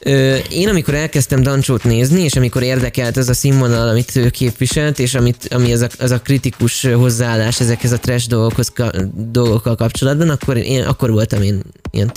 Ö, 0.00 0.36
én 0.50 0.68
amikor 0.68 0.94
elkezdtem 0.94 1.42
Dancsót 1.42 1.84
nézni, 1.84 2.22
és 2.22 2.36
amikor 2.36 2.62
érdekelt 2.62 3.16
az 3.16 3.28
a 3.28 3.34
színvonal, 3.34 3.88
amit 3.88 4.16
ő 4.16 4.28
képviselt, 4.28 4.98
és 4.98 5.14
amit, 5.14 5.48
ami 5.50 5.72
ez 5.72 5.80
a, 5.80 5.88
az 5.98 6.10
a 6.10 6.20
kritikus 6.20 6.86
hozzáállás 6.86 7.60
ezekhez 7.60 7.92
a 7.92 7.98
trash 7.98 8.28
dolgokhoz, 8.28 8.68
ka, 8.74 8.90
dolgokkal 9.14 9.74
kapcsolatban, 9.74 10.28
akkor, 10.28 10.56
én, 10.56 10.82
akkor 10.82 11.10
voltam 11.10 11.42
én 11.42 11.62
ilyen 11.90 12.12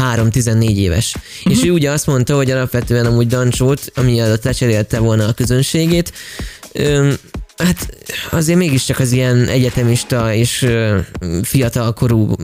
13-14 0.00 0.76
éves. 0.76 1.14
Uh-huh. 1.14 1.52
És 1.52 1.64
ő 1.64 1.70
ugye 1.70 1.90
azt 1.90 2.06
mondta, 2.06 2.36
hogy 2.36 2.50
alapvetően 2.50 3.06
amúgy 3.06 3.26
Dancsót, 3.26 3.92
ami 3.94 4.20
alatt 4.20 4.44
lecserélte 4.44 4.98
volna 4.98 5.26
a 5.26 5.32
közönségét, 5.32 6.12
ö, 6.72 7.12
Hát 7.64 7.88
azért 8.30 8.58
mégiscsak 8.58 8.98
az 8.98 9.12
ilyen 9.12 9.46
egyetemista 9.46 10.34
és 10.34 10.62
ö, 10.62 10.98
fiatalkorú, 11.42 12.34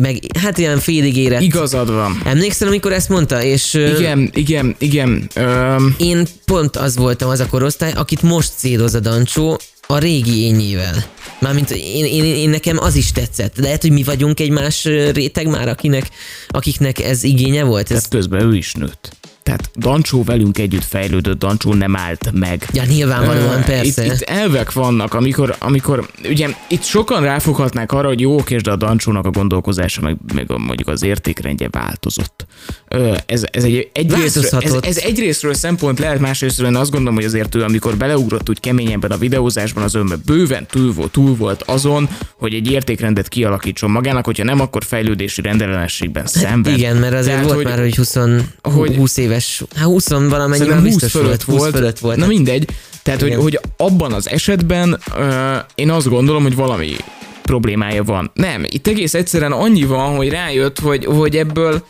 meg 0.00 0.18
hát 0.38 0.58
ilyen 0.58 0.78
félig 0.78 1.16
érett. 1.16 1.40
Igazad 1.40 1.90
van. 1.90 2.20
Emlékszel, 2.24 2.68
amikor 2.68 2.92
ezt 2.92 3.08
mondta? 3.08 3.42
És 3.42 3.74
ö, 3.74 3.96
Igen, 3.96 4.30
igen, 4.34 4.74
igen. 4.78 5.28
Öm, 5.34 5.94
én 5.98 6.26
pont 6.44 6.76
az 6.76 6.96
voltam 6.96 7.28
az 7.28 7.40
a 7.40 7.46
korosztály, 7.46 7.92
akit 7.92 8.22
most 8.22 8.52
céloz 8.56 8.94
a 8.94 9.00
Dancsó 9.00 9.60
a 9.86 9.98
régi 9.98 10.42
ényével. 10.42 11.04
Mármint 11.40 11.70
én, 11.70 12.04
én, 12.04 12.24
én, 12.24 12.50
nekem 12.50 12.78
az 12.78 12.94
is 12.94 13.12
tetszett. 13.12 13.56
Lehet, 13.56 13.82
hogy 13.82 13.92
mi 13.92 14.02
vagyunk 14.02 14.40
egy 14.40 14.50
más 14.50 14.84
réteg 14.84 15.46
már, 15.46 15.68
akinek, 15.68 16.08
akiknek 16.48 16.98
ez 16.98 17.22
igénye 17.22 17.64
volt. 17.64 17.82
Ez, 17.82 17.88
tehát 17.88 18.08
közben 18.08 18.40
ő 18.40 18.56
is 18.56 18.72
nőtt. 18.72 19.16
Tehát 19.42 19.70
Dancsó 19.78 20.22
velünk 20.24 20.58
együtt 20.58 20.84
fejlődött, 20.84 21.38
Dancsó 21.38 21.74
nem 21.74 21.96
állt 21.96 22.30
meg. 22.34 22.68
ja, 22.72 22.84
nyilvánvalóan, 22.84 23.58
Ö, 23.58 23.64
persze. 23.64 24.04
Itt, 24.04 24.12
itt 24.12 24.20
elvek 24.20 24.72
vannak, 24.72 25.14
amikor, 25.14 25.56
amikor, 25.58 26.08
ugye 26.28 26.48
itt 26.68 26.82
sokan 26.82 27.22
ráfoghatnák 27.22 27.92
arra, 27.92 28.08
hogy 28.08 28.20
jó, 28.20 28.36
és 28.38 28.62
de 28.62 28.70
a 28.70 28.76
Dancsónak 28.76 29.26
a 29.26 29.30
gondolkozása, 29.30 30.00
meg, 30.00 30.16
meg 30.34 30.50
a, 30.50 30.58
mondjuk 30.58 30.88
az 30.88 31.02
értékrendje 31.02 31.68
változott. 31.70 32.46
Ö, 32.88 33.14
ez, 33.26 33.44
ez 33.50 33.64
egy 33.64 33.90
egyrésztről, 33.92 34.60
ez, 34.62 34.74
ez 34.82 34.96
egyrésztről 34.96 35.54
szempont 35.54 35.98
lehet, 35.98 36.18
másrésztről 36.20 36.66
én 36.68 36.76
azt 36.76 36.90
gondolom, 36.90 37.14
hogy 37.14 37.24
azért 37.24 37.54
ő, 37.54 37.62
amikor 37.62 37.96
beleugrott 37.96 38.48
úgy 38.48 38.60
keményebben 38.60 39.10
a 39.10 39.16
videózásban, 39.16 39.82
az 39.82 39.94
önben 39.94 40.22
bőven 40.26 40.66
túl 40.70 40.92
volt, 40.92 41.10
túl 41.10 41.36
volt 41.36 41.62
azon, 41.62 42.08
hogy 42.36 42.54
egy 42.54 42.70
értékrendet 42.70 43.28
kialakítson 43.28 43.90
magának, 43.90 44.24
hogyha 44.24 44.44
nem, 44.44 44.60
akkor 44.60 44.84
fejlődési 44.84 45.40
rendellenességben 45.42 46.26
szenved. 46.26 46.78
Igen, 46.78 46.96
mert 46.96 47.12
azért 47.14 47.26
Tehát, 47.26 47.44
volt 47.44 47.56
hogy- 47.56 47.64
már, 47.64 47.78
hogy 47.78 47.96
20, 47.96 48.16
hogy- 48.62 48.96
20 48.96 49.16
éves, 49.30 49.62
hát 49.74 49.84
20 49.84 50.08
valamennyi 50.08 50.56
Szerintem 50.56 50.82
már 50.82 50.90
20 50.92 51.00
biztos 51.00 51.10
fölött 51.10 51.28
volt. 51.28 51.42
20 51.42 51.58
volt. 51.58 51.74
fölött 51.74 51.98
volt. 51.98 52.16
Na 52.16 52.22
hát 52.22 52.32
mindegy. 52.32 52.68
Tehát, 53.02 53.20
hogy, 53.20 53.28
Igen. 53.28 53.40
hogy 53.42 53.60
abban 53.76 54.12
az 54.12 54.28
esetben 54.28 55.00
uh, 55.16 55.56
én 55.74 55.90
azt 55.90 56.08
gondolom, 56.08 56.42
hogy 56.42 56.54
valami 56.54 56.96
problémája 57.42 58.04
van. 58.04 58.30
Nem, 58.34 58.64
itt 58.68 58.86
egész 58.86 59.14
egyszerűen 59.14 59.52
annyi 59.52 59.84
van, 59.84 60.16
hogy 60.16 60.28
rájött, 60.28 60.78
hogy, 60.78 61.04
hogy 61.04 61.36
ebből 61.36 61.84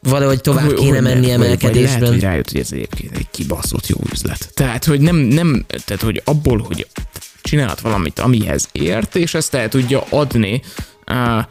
valahogy 0.00 0.40
tovább 0.40 0.64
hogy- 0.64 0.74
kéne 0.74 0.94
hogy 0.94 1.02
menni 1.02 1.26
ne- 1.26 1.36
vagy- 1.36 1.38
Vagy 1.38 1.46
lehet, 1.46 1.62
emelkedésben. 1.62 2.08
hogy 2.08 2.20
rájött, 2.20 2.50
hogy 2.50 2.60
ez 2.60 2.68
egyébként 2.72 3.16
egy 3.16 3.26
kibaszott 3.30 3.86
jó 3.86 3.96
üzlet. 4.12 4.50
Tehát, 4.54 4.84
hogy 4.84 5.00
nem, 5.00 5.16
nem, 5.16 5.64
tehát, 5.84 6.02
hogy 6.02 6.22
abból, 6.24 6.58
hogy 6.66 6.86
csinálhat 7.42 7.80
valamit, 7.80 8.18
amihez 8.18 8.68
ért, 8.72 9.16
és 9.16 9.34
ezt 9.34 9.54
el 9.54 9.68
tudja 9.68 10.04
adni, 10.10 10.62
uh, 11.10 11.44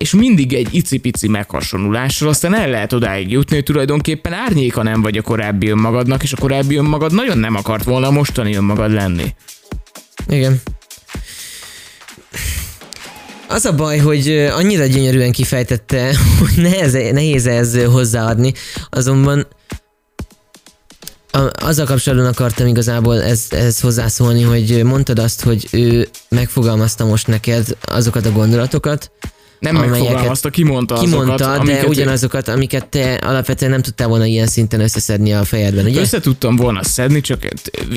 és 0.00 0.14
mindig 0.14 0.52
egy 0.52 0.74
icipici 0.74 1.28
meghasonlulással, 1.28 2.28
aztán 2.28 2.54
el 2.54 2.70
lehet 2.70 2.92
odáig 2.92 3.30
jutni, 3.30 3.54
hogy 3.54 3.64
tulajdonképpen 3.64 4.32
árnyéka 4.32 4.82
nem 4.82 5.02
vagy 5.02 5.16
a 5.16 5.22
korábbi 5.22 5.68
önmagadnak, 5.68 6.22
és 6.22 6.32
a 6.32 6.36
korábbi 6.36 6.76
önmagad 6.76 7.14
nagyon 7.14 7.38
nem 7.38 7.54
akart 7.54 7.84
volna 7.84 8.06
a 8.06 8.10
mostani 8.10 8.54
önmagad 8.54 8.92
lenni. 8.92 9.34
Igen. 10.28 10.60
Az 13.48 13.64
a 13.64 13.74
baj, 13.74 13.98
hogy 13.98 14.28
annyira 14.30 14.86
gyönyörűen 14.86 15.32
kifejtette, 15.32 16.14
hogy 16.38 16.62
nehéz, 16.62 16.92
nehéz 16.92 17.46
ez 17.46 17.84
hozzáadni, 17.84 18.52
azonban 18.90 19.46
a- 21.30 21.50
azzal 21.64 21.86
kapcsolatban 21.86 22.28
akartam 22.28 22.66
igazából 22.66 23.22
ez, 23.22 23.46
ez 23.50 23.80
hozzászólni, 23.80 24.42
hogy 24.42 24.84
mondtad 24.84 25.18
azt, 25.18 25.42
hogy 25.42 25.68
ő 25.72 26.08
megfogalmazta 26.28 27.04
most 27.04 27.26
neked 27.26 27.76
azokat 27.80 28.26
a 28.26 28.32
gondolatokat, 28.32 29.10
Nem 29.60 29.76
megfogalmazta, 29.76 30.50
kimondta 30.50 30.94
azokat, 30.94 31.10
kimondta, 31.10 31.44
de 31.44 31.44
amiket 31.44 31.88
ugyanazokat, 31.88 32.48
amiket 32.48 32.86
te 32.86 33.14
alapvetően 33.14 33.70
nem 33.70 33.82
tudtál 33.82 34.08
volna 34.08 34.24
ilyen 34.24 34.46
szinten 34.46 34.80
összeszedni 34.80 35.32
a 35.32 35.44
fejedben, 35.44 35.84
ugye? 35.84 36.00
Össze 36.00 36.20
tudtam 36.20 36.56
volna 36.56 36.82
szedni, 36.82 37.20
csak 37.20 37.44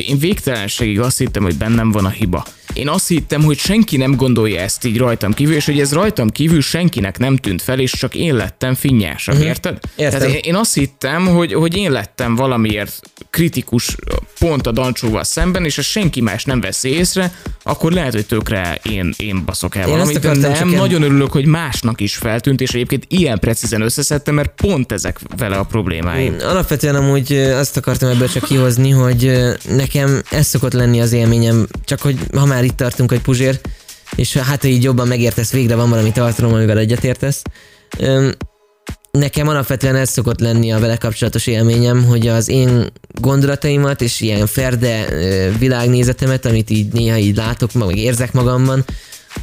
én 0.07 0.17
végtelenségig 0.19 0.99
azt 0.99 1.17
hittem, 1.17 1.43
hogy 1.43 1.55
bennem 1.55 1.91
van 1.91 2.05
a 2.05 2.09
hiba. 2.09 2.45
Én 2.73 2.89
azt 2.89 3.07
hittem, 3.07 3.43
hogy 3.43 3.57
senki 3.57 3.97
nem 3.97 4.15
gondolja 4.15 4.61
ezt 4.61 4.85
így 4.85 4.97
rajtam 4.97 5.33
kívül, 5.33 5.55
és 5.55 5.65
hogy 5.65 5.79
ez 5.79 5.93
rajtam 5.93 6.29
kívül 6.29 6.61
senkinek 6.61 7.17
nem 7.17 7.37
tűnt 7.37 7.61
fel, 7.61 7.79
és 7.79 7.91
csak 7.91 8.15
én 8.15 8.35
lettem 8.35 8.75
finnyásabb, 8.75 9.35
uh-huh. 9.35 9.49
érted? 9.49 9.71
Mhm. 9.71 9.81
Értem. 9.95 10.19
Tehát 10.19 10.35
én, 10.35 10.39
én 10.43 10.55
azt 10.55 10.73
hittem, 10.73 11.27
hogy, 11.27 11.53
hogy 11.53 11.77
én 11.77 11.91
lettem 11.91 12.35
valamiért 12.35 13.01
kritikus 13.29 13.95
pont 14.39 14.67
a 14.67 14.71
Dancsóval 14.71 15.23
szemben, 15.23 15.65
és 15.65 15.75
ha 15.75 15.81
senki 15.81 16.21
más 16.21 16.43
nem 16.45 16.61
veszi 16.61 16.89
észre, 16.89 17.33
akkor 17.63 17.91
lehet, 17.91 18.13
hogy 18.13 18.25
tökre 18.25 18.79
én, 18.89 19.13
én 19.17 19.45
baszok 19.45 19.75
el 19.75 19.87
Én 19.87 19.93
valamit, 19.93 20.19
de 20.19 20.33
nem, 20.33 20.51
el- 20.51 20.65
nagyon 20.65 21.01
örülök, 21.01 21.31
hogy 21.31 21.45
másnak 21.53 22.01
is 22.01 22.15
feltűnt, 22.15 22.61
és 22.61 22.73
egyébként 22.73 23.05
ilyen 23.07 23.39
precízen 23.39 23.81
összeszedtem, 23.81 24.33
mert 24.33 24.51
pont 24.55 24.91
ezek 24.91 25.19
vele 25.37 25.55
a 25.55 25.63
problémáim. 25.63 26.35
Alapvetően 26.39 26.95
amúgy 26.95 27.33
azt 27.33 27.77
akartam 27.77 28.09
ebből 28.09 28.29
csak 28.29 28.43
kihozni, 28.43 28.89
hogy 28.89 29.31
nekem 29.69 30.21
ez 30.29 30.47
szokott 30.47 30.73
lenni 30.73 31.01
az 31.01 31.11
élményem, 31.11 31.67
csak 31.85 32.01
hogy 32.01 32.17
ha 32.35 32.45
már 32.45 32.63
itt 32.63 32.77
tartunk, 32.77 33.09
hogy 33.09 33.21
Puzsér, 33.21 33.59
és 34.15 34.37
hát 34.37 34.61
ha 34.61 34.67
így 34.67 34.83
jobban 34.83 35.07
megértesz, 35.07 35.51
végre 35.51 35.75
van 35.75 35.89
valami 35.89 36.11
tartalom, 36.11 36.53
amivel 36.53 36.77
egyetértesz. 36.77 37.41
Nekem 39.11 39.47
alapvetően 39.47 39.95
ez 39.95 40.09
szokott 40.09 40.39
lenni 40.39 40.71
a 40.71 40.79
vele 40.79 40.95
kapcsolatos 40.95 41.47
élményem, 41.47 42.03
hogy 42.05 42.27
az 42.27 42.49
én 42.49 42.91
gondolataimat 43.21 44.01
és 44.01 44.21
ilyen 44.21 44.47
ferde 44.47 45.05
világnézetemet, 45.57 46.45
amit 46.45 46.69
így 46.69 46.93
néha 46.93 47.17
így 47.17 47.35
látok, 47.35 47.73
meg 47.73 47.97
érzek 47.97 48.33
magamban, 48.33 48.85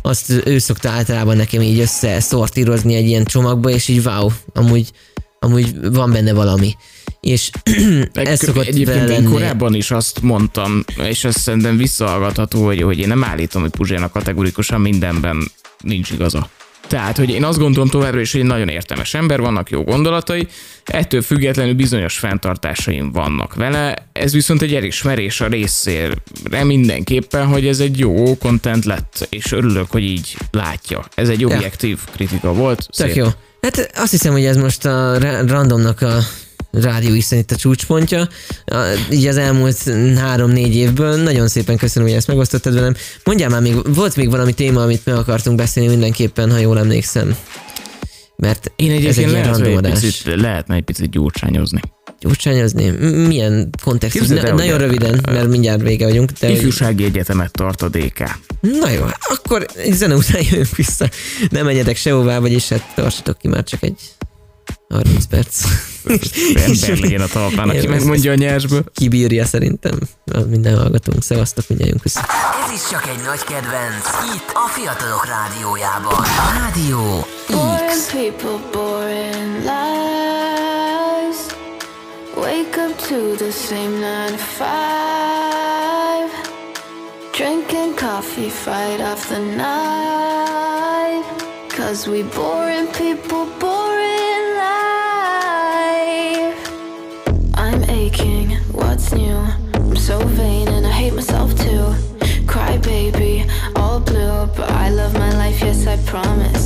azt 0.03 0.33
ő 0.45 0.59
szokta 0.59 0.91
általában 0.91 1.37
nekem 1.37 1.63
így 1.63 1.79
összeszortírozni 1.79 2.95
egy 2.95 3.07
ilyen 3.07 3.25
csomagba, 3.25 3.71
és 3.71 3.89
így 3.89 4.05
wow, 4.05 4.29
amúgy, 4.55 4.91
amúgy 5.39 5.91
van 5.93 6.13
benne 6.13 6.33
valami. 6.33 6.77
És 7.21 7.51
ez 8.13 8.39
szokott 8.39 8.67
Egyébként 8.67 9.09
én 9.09 9.25
korábban 9.25 9.75
is 9.75 9.91
azt 9.91 10.21
mondtam, 10.23 10.85
és 10.97 11.25
ez 11.25 11.37
szerintem 11.37 11.77
visszahallgatható, 11.77 12.65
hogy, 12.65 12.83
hogy 12.83 12.99
én 12.99 13.09
nem 13.09 13.25
állítom, 13.25 13.63
hogy 13.63 13.71
Puzsérnak 13.71 14.13
kategorikusan 14.13 14.81
mindenben 14.81 15.51
nincs 15.79 16.11
igaza. 16.11 16.49
Tehát, 16.91 17.17
hogy 17.17 17.31
én 17.31 17.45
azt 17.45 17.59
gondolom 17.59 17.89
továbbra 17.89 18.21
is, 18.21 18.33
hogy 18.33 18.41
egy 18.41 18.47
nagyon 18.47 18.69
értelmes 18.69 19.15
ember, 19.15 19.41
vannak 19.41 19.71
jó 19.71 19.83
gondolatai, 19.83 20.49
ettől 20.85 21.23
függetlenül 21.23 21.75
bizonyos 21.75 22.19
fenntartásaim 22.19 23.13
vannak 23.13 23.55
vele, 23.55 24.09
ez 24.13 24.33
viszont 24.33 24.63
egy 24.63 24.75
elismerés 24.75 25.41
a 25.41 25.47
részére 25.47 26.15
mindenképpen, 26.63 27.47
hogy 27.47 27.67
ez 27.67 27.81
egy 27.81 27.99
jó 27.99 28.39
content 28.39 28.85
lett, 28.85 29.27
és 29.29 29.53
örülök, 29.53 29.91
hogy 29.91 30.03
így 30.03 30.37
látja. 30.51 31.05
Ez 31.15 31.29
egy 31.29 31.45
objektív 31.45 31.99
kritika 32.15 32.53
volt. 32.53 32.89
Tök 32.97 33.07
szép. 33.07 33.17
jó. 33.17 33.27
Hát 33.61 33.91
azt 33.95 34.11
hiszem, 34.11 34.33
hogy 34.33 34.45
ez 34.45 34.57
most 34.57 34.85
a 34.85 35.19
ra- 35.19 35.51
randomnak 35.51 36.03
a 36.03 36.19
rádió 36.73 37.15
is 37.15 37.31
itt 37.31 37.51
a 37.51 37.57
csúcspontja. 37.57 38.29
Így 39.11 39.27
az 39.27 39.37
elmúlt 39.37 39.79
három-négy 40.19 40.75
évből. 40.77 41.17
Nagyon 41.23 41.49
szépen 41.49 41.77
köszönöm, 41.77 42.09
hogy 42.09 42.17
ezt 42.17 42.27
megosztottad 42.27 42.75
velem. 42.75 42.95
Mondjál 43.25 43.49
már, 43.49 43.61
még, 43.61 43.95
volt 43.95 44.17
még 44.17 44.31
valami 44.31 44.53
téma, 44.53 44.83
amit 44.83 45.05
meg 45.05 45.15
akartunk 45.15 45.57
beszélni 45.57 45.89
mindenképpen, 45.89 46.51
ha 46.51 46.59
jól 46.59 46.79
emlékszem. 46.79 47.37
Mert 48.37 48.73
Én 48.77 48.91
ez 48.91 48.97
egy 48.97 49.05
egyébként 49.05 49.31
lehet, 49.31 49.57
hogy 49.57 49.67
egy 49.85 49.93
picit, 49.93 50.35
lehetne 50.41 50.75
egy 50.75 50.83
picit 50.83 51.11
gyurcsányozni. 51.11 51.81
Gyurcsányozni? 52.21 52.91
Milyen 53.27 53.71
kontextus? 53.83 54.21
Képzeld 54.21 54.45
el, 54.45 54.51
Na, 54.55 54.57
nagyon 54.57 54.79
röviden, 54.79 55.21
mert 55.31 55.49
mindjárt 55.49 55.83
vége 55.83 56.05
vagyunk. 56.07 56.31
De 56.31 56.47
hogy- 56.47 56.57
Ifjúsági 56.57 57.05
egyetemet 57.05 57.51
tart 57.51 57.83
a 57.83 57.89
DK. 57.89 58.19
Na 58.61 58.91
jó, 58.91 59.03
akkor 59.21 59.67
egy 59.77 59.93
zene 59.93 60.15
után 60.15 60.43
jövünk 60.51 60.77
vissza. 60.77 61.09
Nem 61.51 61.65
menjetek 61.65 61.97
sehová, 61.97 62.39
vagyis 62.39 62.69
hát 62.69 62.93
tartsatok 62.95 63.39
ki 63.39 63.49
már 63.49 63.65
csak 63.65 63.83
egy 63.83 63.99
30 64.91 65.25
perc. 65.25 65.65
Ember 66.55 66.99
legyen 66.99 67.21
a 67.21 67.27
talpán, 67.27 67.69
aki 67.69 67.87
megmondja 67.87 68.33
a 68.33 68.35
nyersből. 68.35 68.85
Kibírja 68.95 69.45
szerintem 69.45 69.99
minden 70.49 70.79
hallgatónk. 70.79 71.23
Szevasztok, 71.23 71.65
mindjárt 71.69 72.03
vissza. 72.03 72.21
Ez 72.67 72.73
is 72.73 72.89
csak 72.91 73.07
egy 73.09 73.23
nagy 73.25 73.45
kedvenc. 73.45 74.05
Itt 74.35 74.51
a 74.55 74.69
Fiatalok 74.69 75.27
Rádiójában. 75.27 76.25
Rádió 76.59 77.27
Boring 77.49 77.91
X. 77.91 78.11
people, 78.13 78.59
boring 78.73 79.55
lives. 79.59 81.39
Wake 82.37 82.77
up 82.85 82.97
to 83.09 83.35
the 83.37 83.51
same 83.69 84.01
nine 84.01 84.31
to 84.31 84.45
five. 84.59 86.31
Drinking 87.37 87.95
coffee, 87.97 88.51
fight 88.51 89.01
off 89.01 89.29
the 89.29 89.39
night. 89.39 91.25
Cause 91.77 92.11
we 92.11 92.23
boring 92.23 92.87
people, 92.89 93.47
boring 93.59 93.90
so 100.11 100.19
vain 100.43 100.67
and 100.67 100.85
I 100.85 100.91
hate 100.91 101.15
myself 101.15 101.55
too. 101.55 101.85
Cry 102.49 102.79
baby, 102.79 103.47
all 103.77 104.01
blue, 104.01 104.47
but 104.57 104.69
I 104.85 104.89
love 104.89 105.15
my 105.15 105.33
life, 105.43 105.61
yes 105.61 105.87
I 105.87 105.97
promise. 105.99 106.65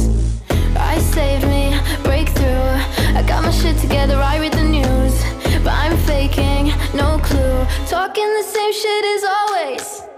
I 0.75 0.99
saved 0.99 1.47
me, 1.55 1.65
breakthrough. 2.05 2.71
I 3.19 3.23
got 3.29 3.43
my 3.45 3.51
shit 3.51 3.77
together, 3.77 4.17
I 4.17 4.39
read 4.39 4.55
the 4.55 4.69
news. 4.79 5.15
But 5.63 5.75
I'm 5.85 5.99
faking, 6.09 6.73
no 6.95 7.19
clue. 7.19 7.59
Talking 7.87 8.31
the 8.41 8.45
same 8.55 8.73
shit 8.73 9.05
as 9.15 9.25
always. 9.37 10.14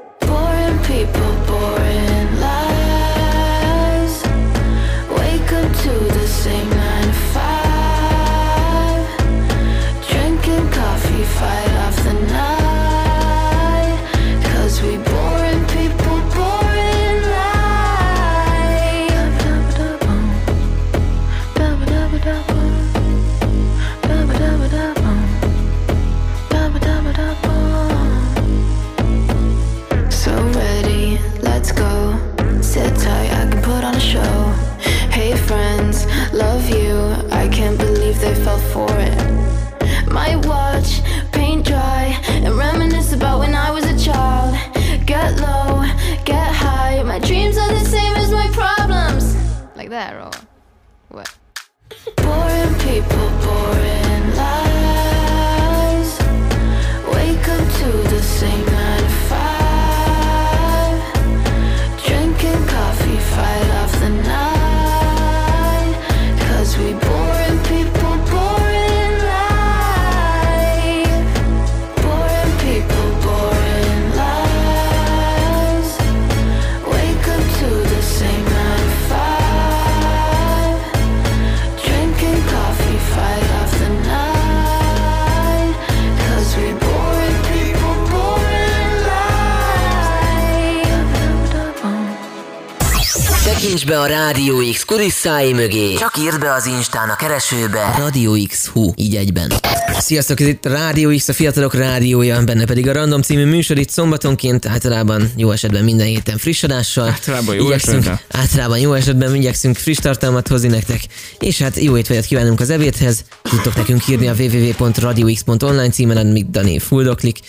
X 94.76 94.84
kulisszái 94.84 95.52
mögé. 95.52 95.94
Csak 95.94 96.16
írd 96.18 96.40
be 96.40 96.52
az 96.52 96.66
Instán 96.66 97.08
a 97.08 97.16
keresőbe. 97.16 97.94
Rádió 97.98 98.36
X 98.48 98.66
Hu, 98.66 98.92
így 98.96 99.16
egyben. 99.16 99.52
Sziasztok, 99.98 100.40
ez 100.40 100.46
itt 100.46 100.64
a 100.64 100.68
Rádió 100.68 101.16
X, 101.16 101.28
a 101.28 101.32
Fiatalok 101.32 101.74
Rádiója, 101.74 102.44
benne 102.44 102.64
pedig 102.64 102.88
a 102.88 102.92
Random 102.92 103.22
című 103.22 103.44
műsor 103.44 103.78
itt 103.78 103.90
szombatonként, 103.90 104.66
általában 104.66 105.32
jó 105.36 105.50
esetben 105.50 105.84
minden 105.84 106.06
héten 106.06 106.38
friss 106.38 106.62
adással. 106.62 107.08
Általában 107.08 107.54
jó 107.54 107.66
igyekszünk, 107.66 107.96
esetben. 107.96 108.20
Általában 108.30 108.78
jó 108.78 108.92
esetben 108.92 109.34
igyekszünk 109.34 109.76
friss 109.76 109.98
tartalmat 109.98 110.48
hozni 110.48 110.68
nektek, 110.68 111.00
és 111.38 111.58
hát 111.58 111.80
jó 111.80 111.96
étvágyat 111.96 112.24
kívánunk 112.24 112.60
az 112.60 112.70
ebédhez. 112.70 113.24
Tudtok 113.48 113.74
nekünk 113.74 114.08
írni 114.08 114.28
a 114.28 114.34
www.radiox.online 114.38 115.90
címen, 115.90 116.16
amíg 116.16 116.50
Dani 116.50 116.78
fuldoklik, 116.78 117.40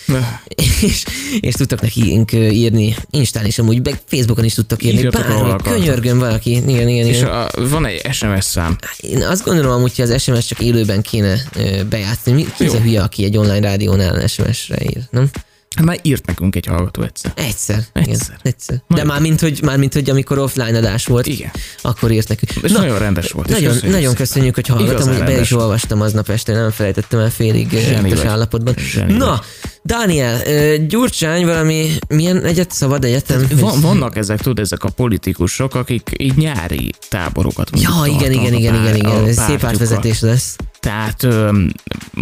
és, 0.82 1.04
és 1.40 1.54
tudtok 1.54 1.80
nekünk 1.80 2.32
írni 2.32 2.96
Instán 3.10 3.46
is, 3.46 3.58
amúgy 3.58 3.84
meg 3.84 4.00
Facebookon 4.06 4.44
is 4.44 4.54
tudtok 4.54 4.82
írni. 4.82 4.98
Írjatok, 4.98 5.24
akartok. 5.24 5.72
könyörgön 5.72 6.18
valaki. 6.18 6.50
Igen, 6.50 6.88
igen, 6.88 7.06
És 7.06 7.16
igen. 7.16 7.28
a, 7.28 7.48
van 7.68 7.86
egy 7.86 8.12
SMS 8.12 8.44
szám. 8.44 8.76
Én 8.96 9.22
azt 9.22 9.44
gondolom 9.44 9.72
amúgy, 9.72 9.96
hogy 9.96 10.10
az 10.10 10.22
SMS 10.22 10.46
csak 10.46 10.60
élőben 10.60 11.02
kéne 11.02 11.42
bejátszani. 11.88 12.46
Ki 12.56 12.64
az 12.64 12.74
a 12.74 12.80
hülye, 12.80 13.02
aki 13.02 13.24
egy 13.24 13.36
online 13.36 13.68
rádiónál 13.68 14.26
SMS-re 14.26 14.76
ír, 14.82 15.02
nem? 15.10 15.30
Hát 15.78 15.86
már 15.86 15.98
írt 16.02 16.26
nekünk 16.26 16.56
egy 16.56 16.66
hallgató 16.66 17.02
egyszer. 17.02 17.32
Egyszer. 17.34 17.82
Igen, 17.94 18.08
Egyszer. 18.08 18.36
egyszer. 18.42 18.82
De 18.88 19.04
már 19.04 19.20
mint, 19.20 19.40
hogy, 19.40 19.60
már 19.62 19.78
mint, 19.78 19.92
hogy 19.92 20.10
amikor 20.10 20.38
offline 20.38 20.78
adás 20.78 21.06
volt, 21.06 21.26
Igen. 21.26 21.50
akkor 21.82 22.10
írt 22.10 22.28
nekünk. 22.28 22.64
És 22.64 22.70
nagyon 22.70 22.98
rendes 22.98 23.30
volt. 23.30 23.48
Nagyon, 23.48 23.72
köszönjük 23.72 23.94
nagyon 23.94 24.14
köszönjük, 24.14 24.54
hogy 24.54 24.66
hallgatom, 24.66 25.08
hogy 25.08 25.24
be 25.24 25.40
is 25.40 25.52
olvastam 25.52 26.00
aznap 26.00 26.28
este, 26.28 26.52
nem 26.52 26.70
felejtettem 26.70 27.18
el 27.20 27.30
félig 27.30 27.68
vagy. 28.00 28.26
állapotban. 28.26 28.74
Zseni 28.78 29.12
Na. 29.12 29.42
Dániel, 29.88 30.38
Gyurcsány 30.76 31.46
valami, 31.46 31.90
milyen 32.08 32.44
egyet, 32.44 32.70
szabad 32.70 33.04
egyetem? 33.04 33.46
Van, 33.54 33.80
vannak 33.80 34.16
ezek, 34.16 34.40
tudod, 34.40 34.58
ezek 34.58 34.84
a 34.84 34.88
politikusok, 34.88 35.74
akik 35.74 36.10
így 36.16 36.36
nyári 36.36 36.90
táborokat 37.08 37.70
Ja, 37.80 38.04
igen, 38.06 38.32
igen, 38.32 38.52
igen, 38.52 38.74
igen, 38.74 38.96
igen, 38.96 39.32
szép 39.32 39.64
átvezetés 39.64 40.20
lesz. 40.20 40.56
Tehát 40.80 41.22
öm, 41.22 41.72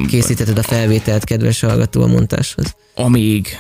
Készítetted 0.08 0.58
a 0.58 0.62
felvételt, 0.62 1.24
kedves 1.24 1.60
hallgató 1.60 2.02
a 2.02 2.06
montáshoz. 2.06 2.76
amíg 2.94 3.58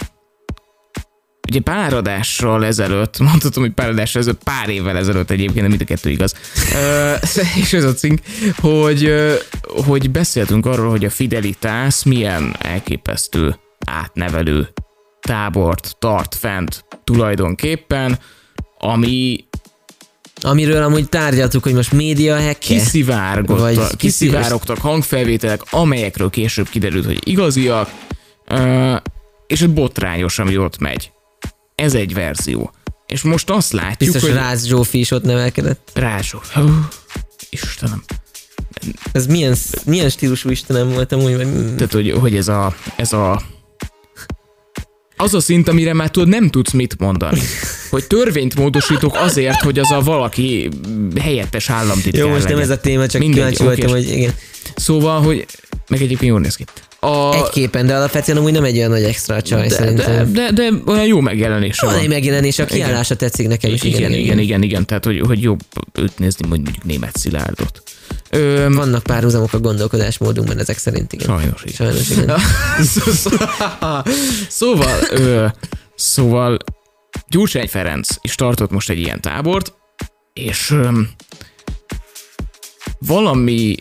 ugye 1.48 1.60
pár 1.60 1.94
adással 1.94 2.64
ezelőtt, 2.64 3.18
mondhatom, 3.30 3.62
hogy 3.62 3.72
pár 3.72 3.88
adással 3.88 4.20
ezelőtt, 4.20 4.42
pár 4.42 4.68
évvel 4.68 4.96
ezelőtt 4.96 5.30
egyébként, 5.30 5.62
de 5.62 5.68
mind 5.68 5.80
a 5.80 5.84
kettő 5.84 6.10
igaz, 6.10 6.34
és 7.62 7.72
ez 7.72 7.84
a 7.84 7.94
cink, 7.94 8.20
hogy, 8.56 9.12
hogy 9.62 10.10
beszéltünk 10.10 10.66
arról, 10.66 10.90
hogy 10.90 11.04
a 11.04 11.10
Fidelitas 11.10 12.02
milyen 12.04 12.56
elképesztő 12.58 13.56
átnevelő 13.86 14.68
tábort 15.20 15.96
tart 15.98 16.34
fent 16.34 16.84
tulajdonképpen, 17.04 18.18
ami 18.78 19.44
Amiről 20.40 20.82
amúgy 20.82 21.08
tárgyaltuk, 21.08 21.62
hogy 21.62 21.74
most 21.74 21.92
média 21.92 22.36
hacke. 22.36 22.58
kiszivárgott, 22.58 23.58
Vagy 23.58 23.74
Vagy 23.76 23.96
kiszivár- 23.96 23.96
kiszivárogtak 23.96 24.78
hangfelvételek, 24.78 25.60
amelyekről 25.70 26.30
később 26.30 26.68
kiderült, 26.68 27.04
hogy 27.04 27.28
igaziak, 27.28 27.90
és 29.46 29.62
egy 29.62 29.72
botrányos, 29.72 30.38
ami 30.38 30.58
ott 30.58 30.78
megy. 30.78 31.10
Ez 31.74 31.94
egy 31.94 32.14
verzió. 32.14 32.70
És 33.06 33.22
most 33.22 33.50
azt 33.50 33.72
látjuk, 33.72 34.12
Biztos 34.12 34.22
hogy 34.22 34.38
Rácz 34.38 34.66
Zsófi 34.66 34.98
is 34.98 35.10
ott 35.10 35.24
nevelkedett. 35.24 35.90
Hú, 36.52 36.68
Istenem. 37.50 38.04
Ez 39.12 39.26
milyen, 39.26 39.54
milyen 39.84 40.08
stílusú 40.08 40.50
Istenem 40.50 40.88
volt 40.92 41.12
amúgy? 41.12 41.36
Vagy... 41.36 41.74
Tehát, 41.74 41.92
hogy, 41.92 42.10
hogy 42.10 42.36
ez 42.36 42.48
a, 42.48 42.74
ez 42.96 43.12
a 43.12 43.42
az 45.16 45.34
a 45.34 45.40
szint, 45.40 45.68
amire 45.68 45.92
már 45.94 46.10
tudod, 46.10 46.28
nem 46.28 46.48
tudsz 46.50 46.72
mit 46.72 46.98
mondani. 46.98 47.40
Hogy 47.90 48.06
törvényt 48.06 48.54
módosítok 48.56 49.14
azért, 49.16 49.60
hogy 49.60 49.78
az 49.78 49.90
a 49.90 50.00
valaki 50.00 50.68
helyettes 51.20 51.70
államtitkár 51.70 52.20
Jó, 52.22 52.28
most 52.28 52.42
nem 52.42 52.52
legyen. 52.52 52.70
ez 52.70 52.76
a 52.76 52.80
téma, 52.80 53.06
csak 53.06 53.20
Mindegy, 53.20 53.38
kíváncsi 53.38 53.62
voltam, 53.62 53.90
hogy 53.90 54.10
igen. 54.16 54.34
Szóval, 54.76 55.20
hogy 55.22 55.46
Meg 55.88 56.00
egyébként 56.02 56.30
jól 56.30 56.40
néz 56.40 56.56
ki. 56.56 56.64
A, 57.00 57.34
Egy 57.34 57.48
képen, 57.52 57.86
de 57.86 57.94
alapvetően 57.96 58.38
amúgy 58.38 58.52
nem 58.52 58.64
egy 58.64 58.76
olyan 58.76 58.90
nagy 58.90 59.02
extra 59.02 59.42
csaj 59.42 59.68
de, 59.68 59.74
szerintem. 59.74 60.32
de, 60.32 60.50
de, 60.52 60.70
de, 60.70 60.76
olyan 60.86 61.06
jó 61.06 61.20
megjelenés 61.20 61.78
Van 61.80 61.92
van. 61.92 62.02
egy 62.02 62.08
megjelenés, 62.08 62.58
a 62.58 62.64
kiállása 62.64 63.16
tetszik 63.16 63.48
nekem 63.48 63.72
is. 63.72 63.82
Igen, 63.82 63.98
igen, 63.98 64.12
igen, 64.12 64.38
igen, 64.38 64.62
igen, 64.62 64.86
tehát 64.86 65.04
hogy, 65.04 65.20
hogy 65.20 65.42
jobb 65.42 65.60
őt 65.92 66.18
nézni, 66.18 66.48
mondjuk 66.48 66.84
német 66.84 67.16
szilárdot. 67.16 67.82
Ö, 68.30 68.66
Vannak 68.70 69.02
párhuzamok 69.02 69.52
a 69.52 69.58
gondolkodásmódunkban 69.60 70.58
ezek 70.58 70.78
szerint, 70.78 71.12
igen. 71.12 71.26
sajnos 71.26 71.64
így. 71.66 71.74
Sajnos, 71.74 72.10
igen. 72.10 72.38
Szó- 72.82 73.12
szó- 73.30 73.36
szóval, 74.48 74.98
ö, 75.10 75.46
szóval 75.94 76.56
Gyurcsány 77.28 77.68
Ferenc 77.68 78.08
is 78.20 78.34
tartott 78.34 78.70
most 78.70 78.90
egy 78.90 78.98
ilyen 78.98 79.20
tábort, 79.20 79.72
és 80.32 80.70
ö, 80.70 81.00
valami 82.98 83.74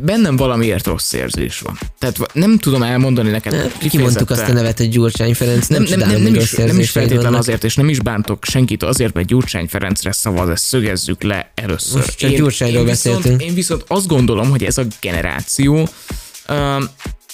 bennem 0.00 0.36
valamiért 0.36 0.86
rossz 0.86 1.12
érzés 1.12 1.60
van. 1.60 1.78
Tehát 1.98 2.34
nem 2.34 2.58
tudom 2.58 2.82
elmondani 2.82 3.30
neked 3.30 3.72
Kimondtuk 3.90 4.30
azt 4.30 4.48
a 4.48 4.52
nevet, 4.52 4.78
hogy 4.78 4.88
Gyurcsány 4.88 5.34
Ferenc, 5.34 5.66
nem, 5.66 5.82
nem, 5.82 5.98
nem, 5.98 6.08
nem, 6.08 6.22
nem, 6.22 6.34
is, 6.34 6.52
nem 6.52 6.66
is 6.66 6.68
érzéseid 6.68 6.86
feltétlen 6.86 7.22
vannak. 7.22 7.38
azért, 7.38 7.64
és 7.64 7.74
nem 7.74 7.88
is 7.88 8.00
bántok 8.00 8.44
senkit 8.44 8.82
azért, 8.82 9.14
mert 9.14 9.26
Gyurcsány 9.26 9.68
Ferencre 9.68 10.12
szavaz, 10.12 10.48
ezt 10.48 10.64
szögezzük 10.64 11.22
le 11.22 11.52
először. 11.54 12.00
Most 12.00 12.18
csak 12.18 12.30
Gyurcsányról 12.30 12.84
viszont, 12.84 13.16
beszéltünk. 13.16 13.48
én 13.48 13.54
viszont 13.54 13.84
azt 13.86 14.06
gondolom, 14.06 14.50
hogy 14.50 14.64
ez 14.64 14.78
a 14.78 14.84
generáció, 15.00 15.74
um, 15.76 15.86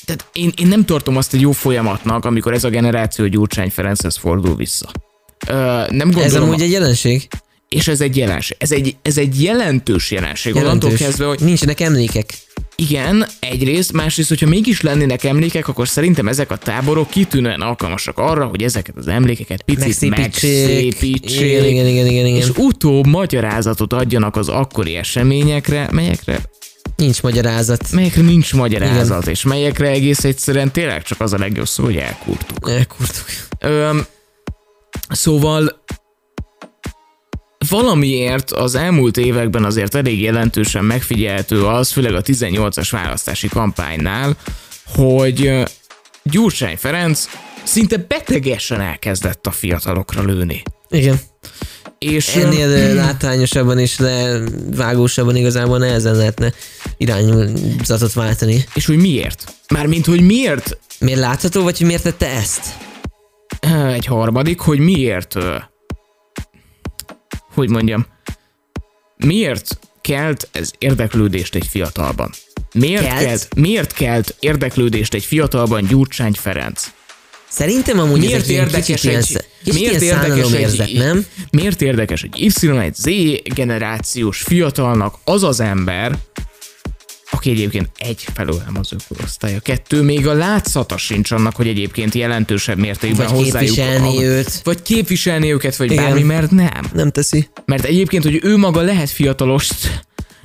tehát 0.04 0.26
én, 0.32 0.52
én 0.56 0.66
nem 0.66 0.84
tartom 0.84 1.16
azt 1.16 1.34
egy 1.34 1.40
jó 1.40 1.52
folyamatnak, 1.52 2.24
amikor 2.24 2.52
ez 2.52 2.64
a 2.64 2.68
generáció 2.68 3.26
Gyurcsány 3.26 3.70
Ferenchez 3.70 4.16
fordul 4.16 4.56
vissza. 4.56 4.90
Uh, 5.48 5.54
nem 5.90 6.10
gondolom, 6.10 6.24
Ez 6.24 6.34
amúgy 6.34 6.60
egy 6.60 6.70
jelenség? 6.70 7.28
És 7.68 7.88
ez 7.88 8.00
egy 8.00 8.16
jelenség. 8.16 8.56
Ez 8.60 8.72
egy, 8.72 8.96
ez 9.02 9.18
egy 9.18 9.42
jelentős 9.42 10.10
jelenség. 10.10 10.54
Onnantól 10.54 10.74
Jelentős. 10.90 11.06
kezdve, 11.06 11.26
hogy 11.26 11.40
Nincsenek 11.40 11.80
emlékek. 11.80 12.34
igen, 12.76 13.26
egyrészt, 13.40 13.92
másrészt, 13.92 14.28
hogyha 14.28 14.46
mégis 14.48 14.80
lennének 14.80 15.24
emlékek, 15.24 15.68
akkor 15.68 15.88
szerintem 15.88 16.28
ezek 16.28 16.50
a 16.50 16.56
táborok 16.56 17.10
kitűnően 17.10 17.60
alkalmasak 17.60 18.18
arra, 18.18 18.46
hogy 18.46 18.62
ezeket 18.62 18.96
az 18.96 19.08
emlékeket 19.08 19.62
picit 19.62 20.08
megszépítsék, 20.10 21.40
Igen, 21.40 21.64
igen, 21.64 21.86
igen, 21.86 22.06
igen, 22.06 22.26
igen. 22.26 22.36
és 22.40 22.48
utóbb 22.56 23.06
magyarázatot 23.06 23.92
adjanak 23.92 24.36
az 24.36 24.48
akkori 24.48 24.94
eseményekre, 24.96 25.88
melyekre, 25.92 26.40
Nincs 26.96 27.22
magyarázat. 27.22 27.90
melyekre 27.92 28.22
nincs 28.22 28.54
magyarázat, 28.54 29.20
Igen. 29.22 29.32
és 29.32 29.42
melyekre 29.42 29.88
egész 29.88 30.24
egyszerűen 30.24 30.72
tényleg 30.72 31.02
csak 31.02 31.20
az 31.20 31.32
a 31.32 31.38
legjobb 31.38 31.68
szó, 31.68 31.84
hogy 31.84 31.96
elkurtuk. 31.96 32.70
Elkurtuk. 32.70 33.24
Öm, 33.60 34.06
szóval 35.08 35.84
valamiért 37.68 38.50
az 38.50 38.74
elmúlt 38.74 39.16
években 39.16 39.64
azért 39.64 39.94
elég 39.94 40.20
jelentősen 40.20 40.84
megfigyelhető 40.84 41.66
az, 41.66 41.90
főleg 41.90 42.14
a 42.14 42.22
18-as 42.22 42.88
választási 42.90 43.48
kampánynál, 43.48 44.36
hogy 44.94 45.52
Gyurcsány 46.22 46.76
Ferenc 46.76 47.26
szinte 47.62 47.96
betegesen 47.96 48.80
elkezdett 48.80 49.46
a 49.46 49.50
fiatalokra 49.50 50.22
lőni. 50.22 50.62
Igen. 50.88 51.20
És 51.98 52.34
Ennél 52.34 52.68
ö, 52.68 52.94
látványosabban 53.04 53.78
és 53.78 53.98
levágósabban 53.98 55.36
igazából 55.36 55.78
nehezen 55.78 56.16
lehetne 56.16 56.52
irányzatot 56.96 58.12
váltani. 58.12 58.64
és 58.74 58.86
hogy 58.86 58.96
miért? 58.96 59.54
Mármint, 59.68 60.06
hogy 60.06 60.20
miért 60.20 60.78
Miért 60.98 61.20
látható, 61.20 61.62
vagy 61.62 61.78
hogy 61.78 61.86
miért 61.86 62.02
tette 62.02 62.30
ezt? 62.30 62.74
Egy 63.92 64.06
harmadik, 64.06 64.60
hogy 64.60 64.78
miért, 64.78 65.36
hogy 67.56 67.70
mondjam, 67.70 68.06
miért 69.16 69.78
kelt 70.00 70.48
ez 70.52 70.70
érdeklődést 70.78 71.54
egy 71.54 71.66
fiatalban? 71.66 72.30
Miért 72.72 73.02
Kelt? 73.02 73.24
kelt, 73.24 73.48
miért 73.56 73.92
kelt 73.92 74.36
érdeklődést 74.40 75.14
egy 75.14 75.24
fiatalban 75.24 75.86
Gyurcsány 75.86 76.32
Ferenc? 76.32 76.90
Szerintem 77.48 77.98
amúgy 77.98 78.18
ez 78.18 78.24
Miért 78.24 78.42
egy 78.42 78.48
ilyen 78.50 78.64
érdekes 78.64 78.86
kicsit 78.86 79.04
ilyen, 79.04 79.16
egy, 79.16 79.24
sz- 79.26 79.48
kicsit 79.64 79.80
miért 79.80 80.02
ilyen 80.02 80.22
érdekes 80.22 80.78
egy, 80.78 80.98
nem? 80.98 81.26
miért 81.50 81.82
érdekes 81.82 82.22
egy 82.22 82.40
Y, 82.40 82.68
egy 82.78 82.94
Z 82.94 83.04
generációs 83.54 84.42
fiatalnak 84.42 85.14
az 85.24 85.42
az 85.42 85.60
ember, 85.60 86.18
aki 87.30 87.50
egyébként 87.50 87.88
egy 87.98 88.24
felől 88.34 88.62
nem 88.64 88.76
az 88.78 88.92
ő 88.92 88.96
korosztálya, 89.08 89.60
kettő, 89.60 90.02
még 90.02 90.26
a 90.26 90.32
látszata 90.32 90.96
sincs 90.96 91.30
annak, 91.30 91.56
hogy 91.56 91.68
egyébként 91.68 92.14
jelentősebb 92.14 92.78
mértékben 92.78 93.26
Vagy 93.26 93.36
hozzájuk. 93.44 93.74
képviselni 93.74 94.16
a- 94.18 94.22
őt. 94.22 94.60
Vagy 94.64 94.82
képviselni 94.82 95.52
őket, 95.52 95.76
vagy 95.76 95.92
Igen. 95.92 96.04
bármi, 96.04 96.22
mert 96.22 96.50
nem. 96.50 96.90
Nem 96.94 97.10
teszi. 97.10 97.48
Mert 97.64 97.84
egyébként, 97.84 98.22
hogy 98.24 98.40
ő 98.42 98.56
maga 98.56 98.80
lehet 98.80 99.10
fiatalos, 99.10 99.68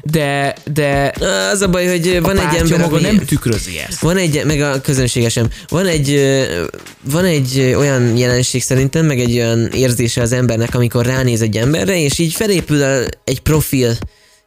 de, 0.03 0.55
de 0.73 1.13
Az 1.51 1.61
a 1.61 1.69
baj, 1.69 1.87
hogy 1.87 2.19
van 2.21 2.37
egy 2.37 2.55
ember, 2.55 2.79
maga 2.79 2.99
nem 2.99 3.17
tükrözi 3.25 3.71
ezt. 3.87 3.99
Van 3.99 4.17
egy, 4.17 4.41
meg 4.45 4.61
a 4.61 4.81
közönsége 4.81 5.29
sem. 5.29 5.47
Van 5.69 5.85
egy, 5.85 6.19
van 7.03 7.25
egy 7.25 7.73
olyan 7.77 8.17
jelenség 8.17 8.61
szerintem, 8.63 9.05
meg 9.05 9.19
egy 9.19 9.35
olyan 9.35 9.67
érzése 9.67 10.21
az 10.21 10.31
embernek, 10.31 10.75
amikor 10.75 11.05
ránéz 11.05 11.41
egy 11.41 11.57
emberre, 11.57 11.99
és 11.99 12.19
így 12.19 12.33
felépül 12.33 12.83
a, 12.83 12.99
egy 13.23 13.39
profil, 13.39 13.97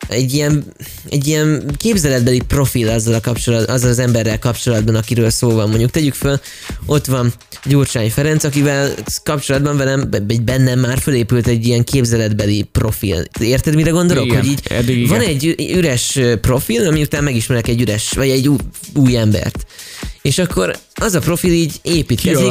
egy 0.09 0.35
ilyen, 0.35 0.65
egy 1.09 1.27
ilyen 1.27 1.71
képzeletbeli 1.77 2.41
profil 2.49 2.89
azzal, 2.89 3.15
a 3.15 3.21
kapcsolat, 3.21 3.69
azzal 3.69 3.91
az 3.91 3.99
emberrel 3.99 4.39
kapcsolatban, 4.39 4.95
akiről 4.95 5.31
szó 5.31 5.51
van. 5.51 5.69
Mondjuk 5.69 5.91
tegyük 5.91 6.15
föl, 6.15 6.41
ott 6.87 7.07
van 7.07 7.33
Gyurcsány 7.65 8.11
Ferenc, 8.11 8.45
akivel 8.45 8.95
kapcsolatban 9.23 9.77
velem, 9.77 10.11
bennem 10.43 10.79
már 10.79 10.99
felépült 10.99 11.47
egy 11.47 11.67
ilyen 11.67 11.85
képzeletbeli 11.85 12.69
profil. 12.73 13.25
Érted, 13.41 13.75
mire 13.75 13.91
gondolok? 13.91 14.25
Igen, 14.25 14.39
hogy 14.39 14.49
így 14.49 14.61
eddig 14.69 14.97
igen. 14.97 15.09
van 15.09 15.21
egy 15.21 15.55
üres 15.77 16.19
profil, 16.41 16.87
ami 16.87 17.03
után 17.03 17.25
megismerek 17.25 17.69
egy 17.69 17.81
üres, 17.81 18.11
vagy 18.11 18.29
egy 18.29 18.49
új, 18.49 18.57
új 18.95 19.17
embert. 19.17 19.67
És 20.25 20.39
akkor 20.39 20.77
az 20.95 21.15
a 21.15 21.19
profil 21.19 21.53
így 21.53 21.75
építkezik. 21.83 22.37
Az 22.37 22.51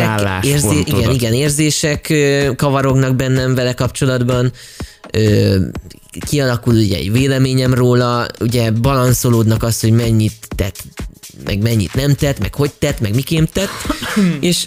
álláspontodat. 0.00 0.88
igen, 0.88 1.10
igen, 1.10 1.32
érzések 1.32 2.12
kavarognak 2.56 3.16
bennem 3.16 3.54
vele 3.54 3.74
kapcsolatban. 3.74 4.52
Ö, 5.10 5.56
kialakul 6.26 6.74
ugye 6.74 6.96
egy 6.96 7.12
véleményem 7.12 7.74
róla, 7.74 8.26
ugye 8.40 8.70
balanszolódnak 8.70 9.62
azt, 9.62 9.80
hogy 9.80 9.92
mennyit 9.92 10.48
tett, 10.56 10.82
meg 11.44 11.62
mennyit 11.62 11.94
nem 11.94 12.14
tett, 12.14 12.38
meg 12.38 12.54
hogy 12.54 12.70
tett, 12.72 13.00
meg 13.00 13.14
miként 13.14 13.52
tett, 13.52 13.70
és 14.40 14.66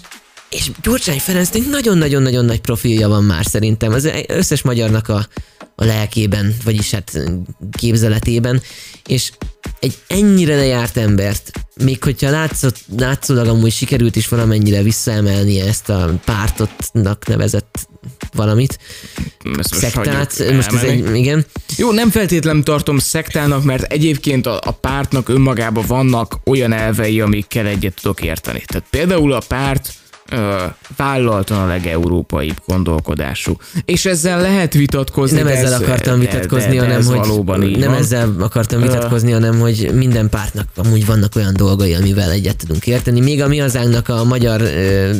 és 0.50 0.72
Gyurcsány 0.82 1.20
Ferencnek 1.20 1.66
nagyon-nagyon-nagyon 1.70 2.46
nagy 2.46 2.62
profilja 2.62 3.08
van 3.08 3.24
már 3.24 3.46
szerintem. 3.46 3.94
Az 3.94 4.10
összes 4.28 4.62
magyarnak 4.62 5.10
a, 5.10 5.28
a 5.76 5.86
lelkében, 5.86 6.56
vagyis 6.64 6.92
hát 6.92 7.20
képzeletében, 7.72 8.62
és 9.06 9.32
egy 9.80 9.98
ennyire 10.08 10.56
lejárt 10.56 10.98
embert, 10.98 11.52
még 11.84 12.04
hogyha 12.04 12.30
látszott, 12.30 12.78
látszólag 12.98 13.48
amúgy 13.48 13.72
sikerült 13.72 14.16
is 14.16 14.28
valamennyire 14.28 14.82
visszaemelnie 14.82 15.66
ezt 15.66 15.90
a 15.90 16.20
pártotnak 16.26 17.28
nevezett 17.28 17.88
valamit, 18.34 18.80
Ezt 19.38 19.56
most 19.56 19.74
szektát, 19.74 20.52
most 20.54 20.74
ez 20.74 20.84
egy, 20.84 21.16
igen, 21.16 21.46
Jó, 21.78 21.92
nem 21.92 22.10
feltétlenül 22.10 22.64
tartom 22.64 22.98
szektának, 22.98 23.64
mert 23.64 23.92
egyébként 23.92 24.46
a, 24.46 24.60
a 24.64 24.72
pártnak 24.72 25.30
önmagában 25.30 25.86
vannak 25.88 26.40
olyan 26.46 26.74
elvei, 26.74 27.22
amikkel 27.22 27.66
egyet 27.66 27.94
tudok 28.02 28.22
érteni. 28.22 28.64
Tehát 28.66 28.88
például 28.90 29.34
a 29.34 29.42
párt 29.48 29.94
ö, 30.32 30.64
vállaltan 30.96 31.58
a 31.62 31.66
legeurópaibb 31.68 32.62
gondolkodású. 32.68 33.58
És 33.86 34.06
ezzel 34.06 34.42
lehet 34.42 34.74
vitatkozni. 34.74 35.38
nem 35.38 35.48
ezzel 35.48 35.74
ez, 35.74 35.82
akartam 35.82 36.20
vitatkozni, 36.20 36.68
de, 36.76 36.76
de, 36.76 36.82
hanem 36.88 37.06
hogy 37.06 37.18
valóban 37.18 37.64
így 37.64 37.78
nem 37.78 37.90
van. 37.90 37.98
ezzel 38.00 38.36
akartam 38.40 38.82
vitatkozni, 38.82 39.32
hanem 39.32 39.60
hogy 39.60 39.92
minden 39.94 40.30
pártnak 40.30 40.68
amúgy 40.76 41.06
vannak 41.06 41.36
olyan 41.36 41.54
dolgai, 41.56 41.94
amivel 41.94 42.32
egyet 42.32 42.56
tudunk 42.58 42.88
érteni. 42.88 43.20
Még 43.20 43.42
a 43.42 43.48
mi 43.48 43.58
hazánknak 43.58 44.10
a 44.10 44.24
magyar 44.24 44.62
ö, 44.62 45.14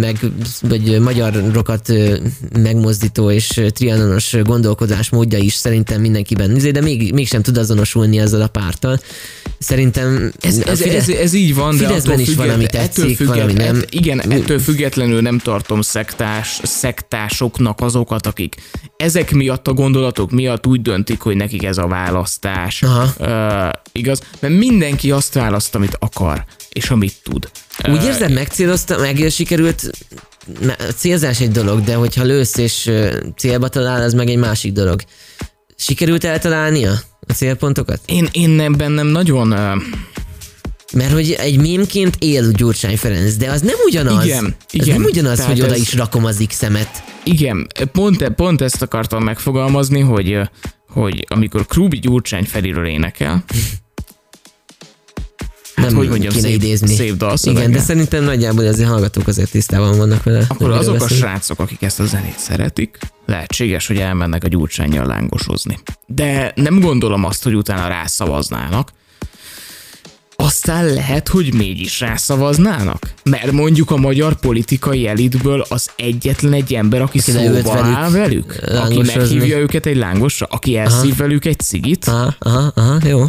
meg, 0.00 0.16
vagy 0.62 1.00
magyarokat 1.00 1.88
ö, 1.88 2.16
megmozdító 2.62 3.30
és 3.30 3.60
trianonos 3.68 4.36
gondolkodás 4.42 5.08
módja 5.10 5.38
is 5.38 5.54
szerintem 5.54 6.00
mindenkiben, 6.00 6.56
izé, 6.56 6.70
de 6.70 6.80
még, 6.80 7.12
mégsem 7.12 7.42
tud 7.42 7.56
azonosulni 7.56 8.18
ezzel 8.18 8.40
a 8.42 8.46
párttal. 8.46 9.00
Szerintem 9.58 10.32
Ez, 10.40 10.58
ez, 10.66 10.80
Fidesz- 10.80 11.08
ez, 11.08 11.14
ez 11.16 11.32
így 11.32 11.54
van, 11.54 11.76
de 11.76 11.86
Fideszben 11.86 12.18
is 12.20 12.34
valami 12.34 12.64
ettől 12.64 12.80
tetszik, 12.80 13.16
függet- 13.16 13.34
valami 13.34 13.52
nem. 13.52 13.76
ett- 13.76 13.94
igen, 13.94 14.22
ettől 14.48 14.62
függetlenül 14.62 15.20
nem 15.20 15.38
tartom 15.38 15.80
szektás, 15.80 16.60
szektásoknak 16.62 17.80
azokat, 17.80 18.26
akik 18.26 18.54
ezek 18.96 19.32
miatt 19.32 19.66
a 19.68 19.72
gondolatok 19.72 20.30
miatt 20.30 20.66
úgy 20.66 20.82
döntik, 20.82 21.20
hogy 21.20 21.36
nekik 21.36 21.64
ez 21.64 21.78
a 21.78 21.86
választás. 21.86 22.82
Aha. 22.82 23.08
Uh, 23.18 23.80
igaz? 23.92 24.20
Mert 24.40 24.54
mindenki 24.54 25.10
azt 25.10 25.34
választ, 25.34 25.74
amit 25.74 25.96
akar, 25.98 26.44
és 26.72 26.90
amit 26.90 27.14
tud. 27.22 27.50
Úgy 27.88 28.04
érzed, 28.04 28.32
megcélozta, 28.32 28.98
meg 28.98 29.26
sikerült, 29.30 29.90
na, 30.60 30.74
célzás 30.96 31.40
egy 31.40 31.50
dolog, 31.50 31.84
de 31.84 31.94
hogyha 31.94 32.24
lősz 32.24 32.56
és 32.56 32.90
célba 33.36 33.68
talál, 33.68 34.02
az 34.02 34.12
meg 34.12 34.28
egy 34.28 34.38
másik 34.38 34.72
dolog. 34.72 35.00
Sikerült 35.76 36.24
eltalálnia 36.24 36.92
a 37.26 37.32
célpontokat? 37.32 38.00
Én, 38.06 38.28
én 38.32 38.50
nem 38.50 38.76
bennem 38.76 39.06
nagyon... 39.06 39.54
Mert 40.92 41.12
hogy 41.12 41.30
egy 41.32 41.60
mémként 41.60 42.16
él 42.18 42.50
Gyurcsány 42.50 42.96
Ferenc, 42.96 43.36
de 43.36 43.50
az 43.50 43.60
nem 43.60 43.74
ugyanaz. 43.86 44.24
Igen, 44.24 44.44
Az 44.44 44.52
igen. 44.70 45.00
nem 45.00 45.04
ugyanaz, 45.04 45.36
Tehát 45.36 45.50
hogy 45.52 45.60
oda 45.62 45.72
ez- 45.74 45.80
is 45.80 45.94
rakom 45.94 46.24
az 46.24 46.44
X-emet. 46.48 47.02
Igen, 47.24 47.66
pont, 47.92 48.28
pont 48.28 48.60
ezt 48.60 48.82
akartam 48.82 49.22
megfogalmazni, 49.24 50.00
hogy, 50.00 50.40
hogy 50.88 51.24
amikor 51.28 51.66
Krubi 51.66 51.98
Gyurcsány 51.98 52.44
Feriről 52.44 52.86
énekel, 52.86 53.44
nem 55.76 55.94
hogy 55.94 56.08
mondjam, 56.08 56.32
kéne 56.32 56.46
szép- 56.48 56.54
idézni. 56.62 56.94
szép 56.94 57.14
dalszövege. 57.16 57.60
Igen, 57.60 57.72
de 57.72 57.80
szerintem 57.80 58.24
nagyjából 58.24 58.66
azért 58.66 58.88
hallgatók 58.88 59.26
azért 59.28 59.50
tisztában 59.50 59.96
vannak 59.96 60.22
vele. 60.22 60.44
Akkor 60.48 60.70
azok 60.70 60.94
a 60.94 60.98
beszélünk. 60.98 61.24
srácok, 61.26 61.58
akik 61.58 61.82
ezt 61.82 62.00
a 62.00 62.04
zenét 62.04 62.38
szeretik, 62.38 62.98
lehetséges, 63.26 63.86
hogy 63.86 63.96
elmennek 63.98 64.44
a 64.44 64.48
gyurcsányjal 64.48 65.06
lángosozni. 65.06 65.78
De 66.06 66.52
nem 66.54 66.80
gondolom 66.80 67.24
azt, 67.24 67.42
hogy 67.44 67.54
utána 67.54 67.88
rászavaznának. 67.88 68.90
Aztán 70.48 70.84
lehet, 70.84 71.28
hogy 71.28 71.54
mégis 71.54 72.00
rászavaznának. 72.00 73.12
Mert 73.24 73.52
mondjuk 73.52 73.90
a 73.90 73.96
magyar 73.96 74.34
politikai 74.34 75.06
elitből 75.06 75.64
az 75.68 75.90
egyetlen 75.96 76.52
egy 76.52 76.74
ember, 76.74 77.02
aki, 77.02 77.18
Aki 77.18 77.30
szóba 77.30 77.62
velük 77.62 77.66
áll 77.96 78.10
velük, 78.10 78.60
aki 78.66 79.02
meghívja 79.02 79.58
őket 79.58 79.86
egy 79.86 79.96
lángosra, 79.96 80.46
aki 80.50 80.76
elszív 80.76 81.16
velük 81.16 81.44
egy 81.44 81.58
cigit, 81.58 82.06
Aha, 82.06 82.34
aha, 82.38 82.72
aha, 82.74 82.98
jó. 83.08 83.24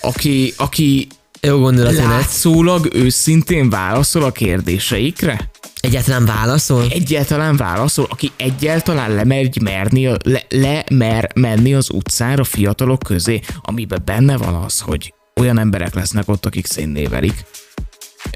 aki, 0.00 0.54
aki 0.56 1.06
Jó 1.40 1.58
gondolatmenet. 1.58 2.10
látszólag 2.10 2.88
őszintén 2.94 3.70
válaszol 3.70 4.22
a 4.22 4.32
kérdéseikre? 4.32 5.50
Egyáltalán 5.80 6.24
válaszol? 6.24 6.84
egyáltalán 6.90 7.56
válaszol, 7.56 8.06
aki 8.10 8.30
egyáltalán 8.36 9.14
lemegy 9.14 9.60
merni, 9.62 10.06
le, 10.22 10.42
le 10.48 10.84
mer 10.90 11.30
menni 11.34 11.74
az 11.74 11.90
utcára 11.90 12.44
fiatalok 12.44 12.98
közé, 13.02 13.40
amiben 13.62 14.02
benne 14.04 14.36
van 14.36 14.54
az, 14.54 14.80
hogy 14.80 15.14
olyan 15.40 15.58
emberek 15.58 15.94
lesznek 15.94 16.28
ott, 16.28 16.46
akik 16.46 16.66
szénnévelik. 16.66 17.44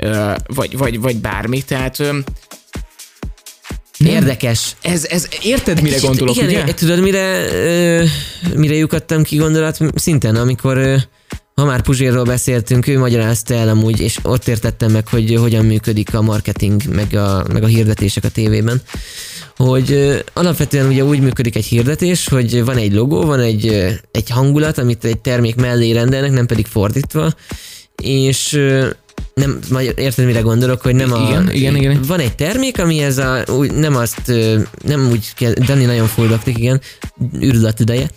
Ö, 0.03 0.33
vagy, 0.47 0.77
vagy, 0.77 1.01
vagy 1.01 1.17
bármi, 1.17 1.63
tehát 1.63 1.99
ö, 1.99 2.19
Érdekes. 3.99 4.77
ez, 4.83 5.05
ez, 5.05 5.29
érted, 5.43 5.83
mire 5.83 5.99
gondolok, 5.99 6.37
Igen, 6.37 6.63
ugye? 6.63 6.75
tudod, 6.75 7.01
mire, 7.01 7.53
ö, 7.53 8.05
mire 8.55 8.75
lyukadtam 8.75 9.23
ki 9.23 9.37
gondolat? 9.37 9.79
Szinten, 9.95 10.37
amikor 10.37 10.77
ö, 10.77 10.97
ha 11.61 11.67
már 11.67 11.83
Puzsérról 11.83 12.25
beszéltünk, 12.25 12.87
ő 12.87 12.99
magyarázta 12.99 13.55
el 13.55 13.69
amúgy, 13.69 14.01
és 14.01 14.19
ott 14.23 14.49
értettem 14.49 14.91
meg, 14.91 15.09
hogy 15.09 15.35
hogyan 15.35 15.65
működik 15.65 16.15
a 16.15 16.23
marketing, 16.23 16.83
meg 16.95 17.15
a, 17.15 17.45
meg 17.53 17.63
a 17.63 17.67
hirdetések 17.67 18.25
a 18.25 18.29
tévében. 18.29 18.83
Hogy 19.57 20.19
alapvetően 20.33 20.87
ugye 20.87 21.05
úgy 21.05 21.21
működik 21.21 21.57
egy 21.57 21.65
hirdetés, 21.65 22.29
hogy 22.29 22.65
van 22.65 22.77
egy 22.77 22.93
logó, 22.93 23.25
van 23.25 23.41
egy, 23.41 23.67
egy 24.11 24.31
hangulat, 24.31 24.79
amit 24.79 25.05
egy 25.05 25.19
termék 25.19 25.57
mellé 25.57 25.93
rendelnek, 25.93 26.33
nem 26.33 26.47
pedig 26.47 26.67
fordítva, 26.67 27.33
és 28.03 28.51
nem, 29.35 29.59
majd 29.71 29.93
érted, 29.97 30.27
mire 30.27 30.41
gondolok, 30.41 30.81
hogy 30.81 30.95
nem 30.95 31.13
a... 31.13 31.29
Igen, 31.29 31.51
igen, 31.53 31.77
igen. 31.77 32.03
Van 32.07 32.21
egy 32.21 32.35
termék, 32.35 32.81
ami 32.81 32.99
ez 32.99 33.19
a, 33.19 33.45
úgy, 33.49 33.73
nem 33.73 33.97
azt, 33.97 34.33
nem 34.85 35.09
úgy 35.11 35.35
kell, 35.35 35.53
Dani 35.53 35.85
nagyon 35.85 36.07
fuldoklik, 36.07 36.59
igen, 36.59 36.81
űrület 37.43 37.81
ideje. 37.81 38.11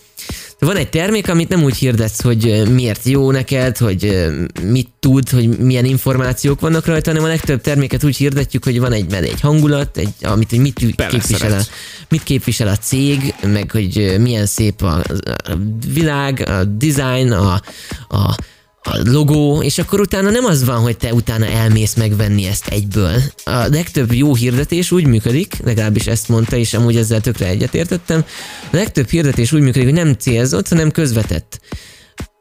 Van 0.63 0.75
egy 0.75 0.89
termék, 0.89 1.29
amit 1.29 1.49
nem 1.49 1.63
úgy 1.63 1.75
hirdetsz, 1.75 2.21
hogy 2.21 2.63
miért 2.69 3.05
jó 3.05 3.31
neked, 3.31 3.77
hogy 3.77 4.27
mit 4.61 4.89
tud, 4.99 5.29
hogy 5.29 5.57
milyen 5.57 5.85
információk 5.85 6.59
vannak 6.59 6.85
rajta, 6.85 7.09
hanem 7.09 7.25
a 7.25 7.27
legtöbb 7.27 7.61
terméket 7.61 8.03
úgy 8.03 8.17
hirdetjük, 8.17 8.63
hogy 8.63 8.79
van 8.79 8.91
egy, 8.91 9.13
egy 9.13 9.41
hangulat, 9.41 9.97
egy, 9.97 10.13
amit 10.21 10.49
hogy 10.49 10.59
mit 10.59 10.79
képvisel, 10.95 11.51
a, 11.51 11.61
mit 12.09 12.23
képvisel 12.23 12.67
a 12.67 12.75
cég, 12.75 13.33
meg 13.41 13.71
hogy 13.71 14.15
milyen 14.19 14.45
szép 14.45 14.81
a, 14.81 15.03
a 15.27 15.57
világ, 15.93 16.49
a 16.49 16.63
design, 16.63 17.31
a, 17.31 17.61
a, 18.07 18.35
a 18.83 18.99
logó, 19.03 19.61
és 19.61 19.77
akkor 19.77 19.99
utána 19.99 20.29
nem 20.29 20.45
az 20.45 20.65
van, 20.65 20.79
hogy 20.79 20.97
te 20.97 21.13
utána 21.13 21.45
elmész 21.45 21.93
megvenni 21.95 22.45
ezt 22.45 22.67
egyből. 22.67 23.21
A 23.43 23.67
legtöbb 23.71 24.13
jó 24.13 24.35
hirdetés 24.35 24.91
úgy 24.91 25.05
működik, 25.07 25.57
legalábbis 25.63 26.07
ezt 26.07 26.27
mondta, 26.29 26.55
és 26.55 26.73
amúgy 26.73 26.95
ezzel 26.97 27.21
tökre 27.21 27.47
egyetértettem, 27.47 28.23
a 28.71 28.75
legtöbb 28.75 29.09
hirdetés 29.09 29.51
úgy 29.51 29.61
működik, 29.61 29.83
hogy 29.83 29.93
nem 29.97 30.13
célzott, 30.13 30.67
hanem 30.67 30.91
közvetett. 30.91 31.59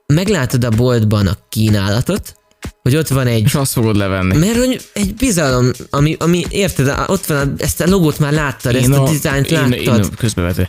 Meglátod 0.07 0.65
a 0.65 0.69
boltban 0.69 1.27
a 1.27 1.37
kínálatot, 1.49 2.35
hogy 2.83 2.97
ott 2.97 3.09
van 3.09 3.27
egy 3.27 3.43
És 3.45 3.55
azt 3.55 3.73
fogod 3.73 3.97
levenni. 3.97 4.37
mert 4.37 4.57
hogy 4.57 4.81
egy 4.93 5.15
bizalom, 5.15 5.71
ami, 5.91 6.17
ami 6.19 6.45
érted, 6.49 6.87
a- 6.89 7.05
ott 7.09 7.27
van, 7.27 7.37
a, 7.59 7.63
ezt 7.63 7.81
a 7.81 7.89
logót 7.89 8.19
már 8.19 8.33
láttad, 8.33 8.75
ezt 8.75 8.89
a, 8.93 9.09
dizájnt 9.11 9.51
én, 9.51 9.59
láttad. 9.69 10.05
én 10.05 10.11
közbevető. 10.17 10.69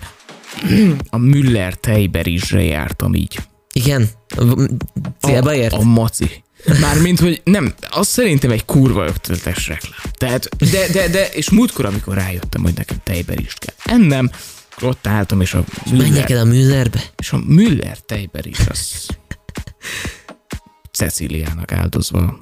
A 1.09 1.17
Müller 1.17 1.73
tejberizsre 1.73 2.63
jártam 2.63 3.13
így. 3.13 3.39
Igen, 3.73 4.09
a- 4.27 4.69
célba 5.19 5.49
a, 5.49 5.55
ért? 5.55 5.73
A 5.73 5.81
maci. 5.81 6.43
Mármint, 6.79 7.19
hogy 7.19 7.41
nem, 7.43 7.73
az 7.89 8.07
szerintem 8.07 8.51
egy 8.51 8.65
kurva 8.65 9.05
ötletes 9.05 9.67
reklám. 9.67 9.99
Tehát, 10.11 10.49
de, 10.71 10.87
de, 10.91 11.07
de, 11.07 11.27
és 11.29 11.49
múltkor, 11.49 11.85
amikor 11.85 12.13
rájöttem, 12.13 12.61
hogy 12.61 12.73
nekem 12.75 12.97
tejberist 13.03 13.59
kell 13.59 13.95
ennem, 13.95 14.29
ott 14.81 15.07
álltam, 15.07 15.41
és 15.41 15.53
a 15.53 15.63
Menjek 15.91 16.07
Müller, 16.07 16.31
el 16.31 16.37
a 16.37 16.43
Müllerbe. 16.43 17.03
és 17.17 17.31
a 17.31 17.37
Müller 17.45 17.97
tejberis, 17.97 18.57
az 18.69 19.05
Ceciliának 20.97 21.71
áldozva. 21.71 22.37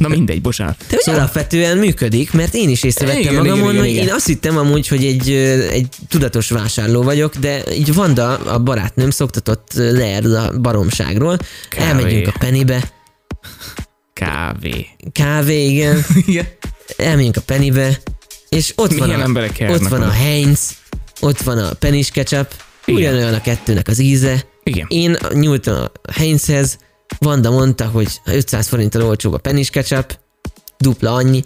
Na 0.00 0.08
mindegy, 0.08 0.40
bocsánat. 0.40 0.84
De 0.88 0.96
szóval 0.98 1.20
alapvetően 1.20 1.78
működik, 1.78 2.32
mert 2.32 2.54
én 2.54 2.68
is 2.68 2.82
észrevettem 2.82 3.20
Igen, 3.20 3.34
magamon, 3.34 3.58
igen, 3.58 3.70
igen, 3.70 3.80
hogy 3.80 3.90
igen. 3.90 4.06
én 4.06 4.12
azt 4.12 4.26
hittem 4.26 4.56
amúgy, 4.58 4.88
hogy 4.88 5.04
egy, 5.04 5.30
egy 5.70 5.86
tudatos 6.08 6.50
vásárló 6.50 7.02
vagyok, 7.02 7.36
de 7.36 7.62
így 7.74 7.94
Vanda, 7.94 8.38
a 8.38 8.58
barátnőm 8.58 9.10
szoktatott 9.10 9.70
ö, 9.76 9.92
leerül 9.96 10.34
a 10.34 10.58
baromságról. 10.58 11.38
Kávé. 11.68 11.88
Elmegyünk 11.88 12.26
a 12.26 12.32
Pennybe, 12.38 12.90
Kávé. 14.12 14.86
kávé, 15.12 15.66
igen, 15.66 16.04
Igen. 16.26 16.46
elmegyünk 16.96 17.36
a 17.36 17.40
Pennybe, 17.40 18.00
és 18.48 18.72
ott 18.76 18.92
van, 18.94 19.06
Milyen 19.06 19.20
a, 19.20 19.24
emberek 19.24 19.64
ott 19.68 19.88
van 19.88 20.02
a? 20.02 20.10
Heinz, 20.10 20.76
ott 21.20 21.40
van 21.40 21.58
a 21.58 21.72
Penny 21.72 22.02
ketchup, 22.12 22.54
ugyanolyan 22.86 23.34
a 23.34 23.40
kettőnek 23.40 23.88
az 23.88 23.98
íze. 23.98 24.44
Igen. 24.62 24.86
Én 24.88 25.16
nyúltam 25.32 25.74
a 26.02 26.12
Heinzhez, 26.12 26.78
Vanda 27.18 27.50
mondta, 27.50 27.84
hogy 27.86 28.20
500 28.24 28.66
forinttal 28.68 29.02
olcsóbb 29.02 29.32
a 29.32 29.38
Penny 29.38 29.62
ketchup, 29.70 30.18
dupla 30.78 31.12
annyi. 31.12 31.44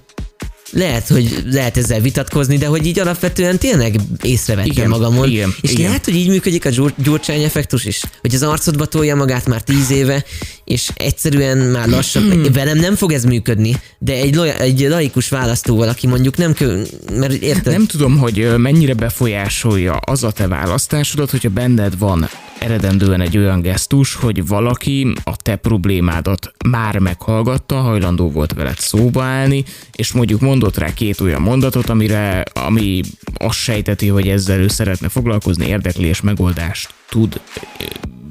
Lehet, 0.70 1.08
hogy 1.08 1.42
lehet 1.50 1.76
ezzel 1.76 2.00
vitatkozni, 2.00 2.56
de 2.56 2.66
hogy 2.66 2.86
így 2.86 2.98
alapvetően 2.98 3.58
tényleg 3.58 3.96
észrevettem 4.22 4.70
Igen, 4.72 4.88
magamon. 4.88 5.28
igen, 5.28 5.54
és 5.60 5.70
igen. 5.70 5.84
lehet, 5.86 6.04
hogy 6.04 6.14
így 6.14 6.28
működik 6.28 6.64
a 6.64 6.68
gyur- 6.68 7.02
gyurcsány 7.02 7.42
effektus 7.42 7.84
is, 7.84 8.02
hogy 8.20 8.34
az 8.34 8.42
arcodba 8.42 8.86
tolja 8.86 9.14
magát 9.16 9.46
már 9.46 9.62
tíz 9.62 9.90
éve, 9.90 10.24
és 10.64 10.90
egyszerűen 10.94 11.58
már 11.58 11.88
lassan, 11.88 12.22
Hmm. 12.30 12.52
velem 12.52 12.78
nem 12.78 12.94
fog 12.96 13.12
ez 13.12 13.24
működni, 13.24 13.80
de 13.98 14.12
egy, 14.12 14.34
loja, 14.34 14.58
egy 14.58 14.80
laikus 14.80 15.28
választóval, 15.28 15.88
aki 15.88 16.06
mondjuk 16.06 16.36
nem 16.36 16.52
kö, 16.52 16.82
mert 17.12 17.32
érted? 17.32 17.72
Nem 17.72 17.86
tudom, 17.86 18.18
hogy 18.18 18.54
mennyire 18.56 18.94
befolyásolja 18.94 19.92
az 19.96 20.24
a 20.24 20.30
te 20.30 20.46
választásodat, 20.48 21.30
hogyha 21.30 21.48
benned 21.48 21.98
van 21.98 22.28
eredendően 22.64 23.20
egy 23.20 23.38
olyan 23.38 23.60
gesztus, 23.60 24.14
hogy 24.14 24.46
valaki 24.46 25.12
a 25.24 25.36
te 25.36 25.56
problémádat 25.56 26.52
már 26.68 26.98
meghallgatta, 26.98 27.80
hajlandó 27.80 28.30
volt 28.30 28.52
veled 28.52 28.78
szóba 28.78 29.22
állni, 29.22 29.64
és 29.92 30.12
mondjuk 30.12 30.40
mondott 30.40 30.76
rá 30.76 30.94
két 30.94 31.20
olyan 31.20 31.42
mondatot, 31.42 31.88
amire, 31.88 32.44
ami 32.52 33.00
azt 33.34 33.58
sejteti, 33.58 34.08
hogy 34.08 34.28
ezzel 34.28 34.60
ő 34.60 34.68
szeretne 34.68 35.08
foglalkozni, 35.08 35.66
érdekli 35.66 36.06
és 36.06 36.20
megoldást 36.20 36.94
tud 37.08 37.40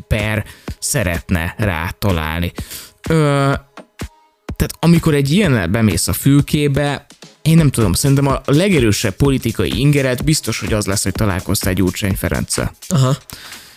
per 0.08 0.46
szeretne 0.80 1.56
rá 1.58 1.90
találni. 2.00 2.52
Ö, 3.10 3.54
tehát 4.56 4.76
amikor 4.80 5.14
egy 5.14 5.32
ilyennel 5.32 5.68
bemész 5.68 6.08
a 6.08 6.14
fülkébe, 6.14 7.06
én 7.42 7.58
nem 7.58 7.70
tudom, 7.70 7.94
szerintem 7.94 8.28
a 8.28 8.42
legerősebb 8.46 9.16
politikai 9.16 9.80
ingeret 9.80 10.24
biztos, 10.24 10.60
hogy 10.60 10.74
az 10.74 10.86
lesz, 10.86 11.04
hogy 11.04 11.12
találkoztál 11.12 11.74
Gyurcsány 11.74 12.16
Ferenccel. 12.16 12.76
Aha. 12.88 13.16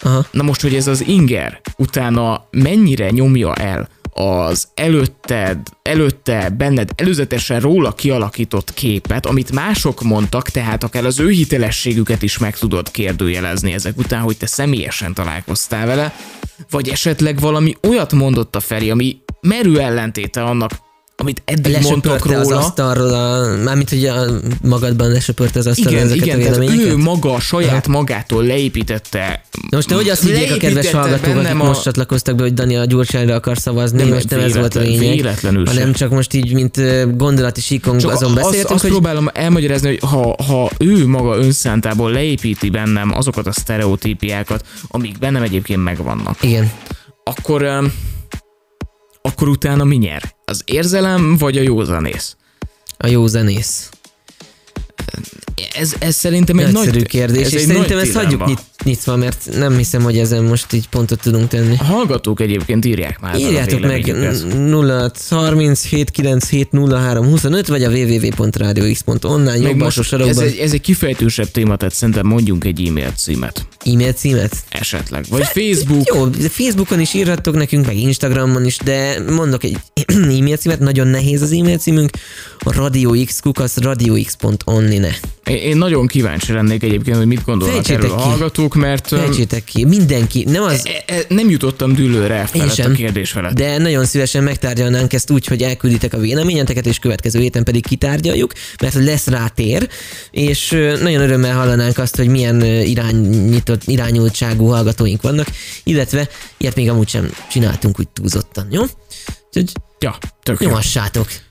Aha. 0.07 0.27
Na 0.31 0.43
most, 0.43 0.61
hogy 0.61 0.75
ez 0.75 0.87
az 0.87 1.07
inger 1.07 1.61
utána 1.77 2.47
mennyire 2.51 3.11
nyomja 3.11 3.55
el 3.55 3.89
az 4.13 4.69
előtted, 4.75 5.59
előtte 5.83 6.49
benned 6.49 6.91
előzetesen 6.95 7.61
róla 7.61 7.93
kialakított 7.93 8.75
képet, 8.75 9.27
amit 9.27 9.53
mások 9.53 10.03
mondtak, 10.03 10.49
tehát 10.49 10.85
akár 10.85 11.05
az 11.05 11.21
ő 11.21 11.31
hitelességüket 11.31 12.23
is 12.23 12.39
meg 12.39 12.59
tudod 12.59 12.91
kérdőjelezni 12.91 13.73
ezek 13.73 13.99
után, 13.99 14.21
hogy 14.21 14.37
te 14.37 14.47
személyesen 14.47 15.15
találkoztál 15.15 15.87
vele, 15.87 16.15
vagy 16.71 16.89
esetleg 16.89 17.41
valami 17.41 17.77
olyat 17.89 18.13
mondott 18.13 18.57
a 18.57 18.61
Feri, 18.61 18.91
ami 18.91 19.19
merő 19.41 19.81
ellentéte 19.81 20.43
annak, 20.43 20.71
amit 21.19 21.43
eddig 21.45 21.79
mondtak 21.83 22.13
Lesöpörte 22.13 22.39
az 22.39 22.49
róla. 22.49 22.61
asztalról, 22.61 23.15
a, 23.15 23.57
mármint 23.65 23.91
a, 23.91 24.27
magadban 24.63 25.09
lesöpörte 25.09 25.59
az 25.59 25.67
asztalról 25.67 25.93
Igen, 25.93 26.05
ezeket 26.05 26.27
igen, 26.27 26.37
a 26.37 26.43
véleményeket? 26.43 26.93
ő 26.93 26.97
maga 26.97 27.41
saját 27.41 27.89
magától 27.89 28.45
leépítette. 28.45 29.43
Na 29.71 29.77
most 29.77 29.89
te 29.89 29.95
hogy 29.95 30.09
azt 30.09 30.23
higgyék 30.23 30.53
a 30.53 30.57
kedves 30.57 30.91
hallgatók, 30.91 31.25
akik 31.25 31.35
bennem 31.35 31.57
most 31.57 31.83
csatlakoztak 31.83 32.35
be, 32.35 32.43
hogy 32.43 32.55
Dani 32.55 32.77
a 32.77 32.85
Gyurcsányra 32.85 33.35
akar 33.35 33.59
szavazni, 33.59 34.03
Nem, 34.03 34.09
most 34.09 34.31
nem 34.31 34.41
ez 34.41 34.57
volt 34.57 34.75
a 34.75 34.81
lényeg, 34.81 35.15
véletlenül 35.15 35.67
hanem 35.67 35.93
csak 35.93 36.11
most 36.11 36.35
így, 36.35 36.53
mint 36.53 36.81
gondolati 37.17 37.61
síkon 37.61 37.99
Csak 37.99 38.11
azon 38.11 38.33
azt, 38.33 38.43
beszéltünk, 38.43 38.71
azt 38.71 38.83
hogy 38.83 38.91
próbálom 38.91 39.29
elmagyarázni, 39.33 39.89
hogy 39.89 40.11
ha, 40.11 40.35
ha 40.47 40.71
ő 40.79 41.07
maga 41.07 41.37
önszántából 41.37 42.11
leépíti 42.11 42.71
bennem 42.71 43.13
azokat 43.13 43.47
a 43.47 43.53
sztereotípiákat, 43.53 44.65
amik 44.89 45.19
bennem 45.19 45.43
egyébként 45.43 45.85
megvannak, 45.85 46.43
igen, 46.43 46.71
akkor, 47.25 47.91
akkor 49.27 49.49
utána 49.49 49.85
mi 49.85 49.97
nyer? 49.97 50.35
Az 50.45 50.63
érzelem 50.65 51.37
vagy 51.37 51.59
a 51.59 51.63
józanész? 51.63 52.37
a 52.99 53.07
jó 53.07 53.27
zenész. 53.27 53.91
Ez, 55.75 55.95
ez 55.99 56.15
szerintem 56.15 56.59
egy 56.59 56.73
Nagyszerű 56.73 56.99
nagy 56.99 57.07
kérdés, 57.07 57.41
ez 57.41 57.53
és 57.53 57.61
egy 57.61 57.67
szerintem 57.67 57.97
nagy 57.97 58.07
ezt 58.07 58.17
hagyjuk 58.17 58.47
nyit, 58.47 58.61
nyitva, 58.85 59.17
mert 59.17 59.49
nem 59.59 59.77
hiszem, 59.77 60.03
hogy 60.03 60.19
ezen 60.19 60.45
most 60.45 60.73
így 60.73 60.89
pontot 60.89 61.21
tudunk 61.21 61.49
tenni. 61.49 61.77
A 61.79 61.85
hallgatók 61.85 62.41
egyébként 62.41 62.85
írják 62.85 63.21
már. 63.21 63.39
Írjátok 63.39 63.81
meg 63.81 64.05
véleményüket. 64.05 64.59
0 64.59 65.11
37 65.31 66.11
97 66.11 66.69
03 66.73 67.27
25 67.27 67.69
vagy 67.69 67.83
a 67.83 67.91
www.radiox.online 67.91 69.51
Meg 69.51 69.61
jobb 69.61 69.81
alsó 69.81 69.85
most 69.85 69.99
ez 69.99 70.07
sarokban 70.07 70.45
egy, 70.45 70.57
ez 70.57 70.73
egy 70.73 70.81
kifejtősebb 70.81 71.51
téma, 71.51 71.77
tehát 71.77 71.95
szerintem 71.95 72.27
mondjunk 72.27 72.65
egy 72.65 72.87
e-mail 72.87 73.13
címet. 73.17 73.67
e-mail 73.85 74.13
címet. 74.13 74.57
Esetleg. 74.69 75.25
Vagy 75.29 75.45
Facebook. 75.45 76.15
Jó, 76.15 76.27
de 76.27 76.49
Facebookon 76.49 77.01
is 77.01 77.15
írhattok 77.15 77.55
nekünk, 77.55 77.87
meg 77.87 77.97
Instagramon 77.97 78.65
is, 78.65 78.77
de 78.77 79.21
mondok 79.31 79.65
egy 79.65 79.77
e-mail 80.39 80.57
címet, 80.57 80.79
nagyon 80.79 81.07
nehéz 81.07 81.43
az 81.43 81.53
e-mail 81.53 81.79
címünk, 81.79 82.11
a 82.59 82.73
radiox 82.73 83.41
kukasz 83.41 83.77
radiox.online. 83.77 85.17
Én- 85.47 85.77
nagyon 85.77 86.07
kíváncsi 86.07 86.53
lennék 86.53 86.83
egyébként, 86.83 87.17
hogy 87.17 87.27
mit 87.27 87.45
gondolnak 87.45 87.75
Fejtsétek 87.77 88.03
erről 88.03 88.17
a 88.17 88.23
ki. 88.23 88.29
hallgatók, 88.29 88.75
mert 88.75 89.09
Fejtsétek 89.09 89.65
ki, 89.65 89.85
mindenki, 89.85 90.45
nem 90.45 90.63
az, 90.63 90.87
e- 91.07 91.15
e- 91.15 91.25
nem 91.29 91.51
jutottam 91.51 91.95
dűlőre 91.95 92.47
felett 92.47 92.71
a 92.71 92.75
sem. 92.75 92.93
kérdés 92.95 93.31
felett. 93.31 93.53
De 93.55 93.79
nagyon 93.79 94.05
szívesen 94.05 94.43
megtárgyalnánk 94.43 95.13
ezt 95.13 95.31
úgy, 95.31 95.47
hogy 95.47 95.63
elkülditek 95.63 96.15
a 96.15 96.19
véleményeteket, 96.19 96.87
és 96.87 96.99
következő 96.99 97.41
héten 97.41 97.65
pedig 97.65 97.87
kitárgyaljuk, 97.87 98.53
mert 98.81 98.95
lesz 98.95 99.27
rá 99.27 99.47
tér, 99.47 99.89
és 100.31 100.69
nagyon 101.03 101.21
örömmel 101.21 101.55
hallanánk 101.55 101.99
azt, 101.99 102.17
hogy 102.17 102.29
milyen 102.29 102.63
irányított, 102.65 103.83
irányultságú 103.85 104.67
hallgatóink 104.67 105.23
vannak, 105.23 105.47
illetve 105.85 106.29
ilyet 106.57 106.75
még 106.75 106.91
amúgy 106.91 107.09
sem 107.09 107.31
csináltunk 107.51 107.99
úgy 107.99 108.09
túlzottan, 108.09 108.67
jó? 108.71 108.83
Úgyhogy 109.47 109.73
Ja, 110.01 110.19
tök 110.43 110.61
jó. 110.61 110.71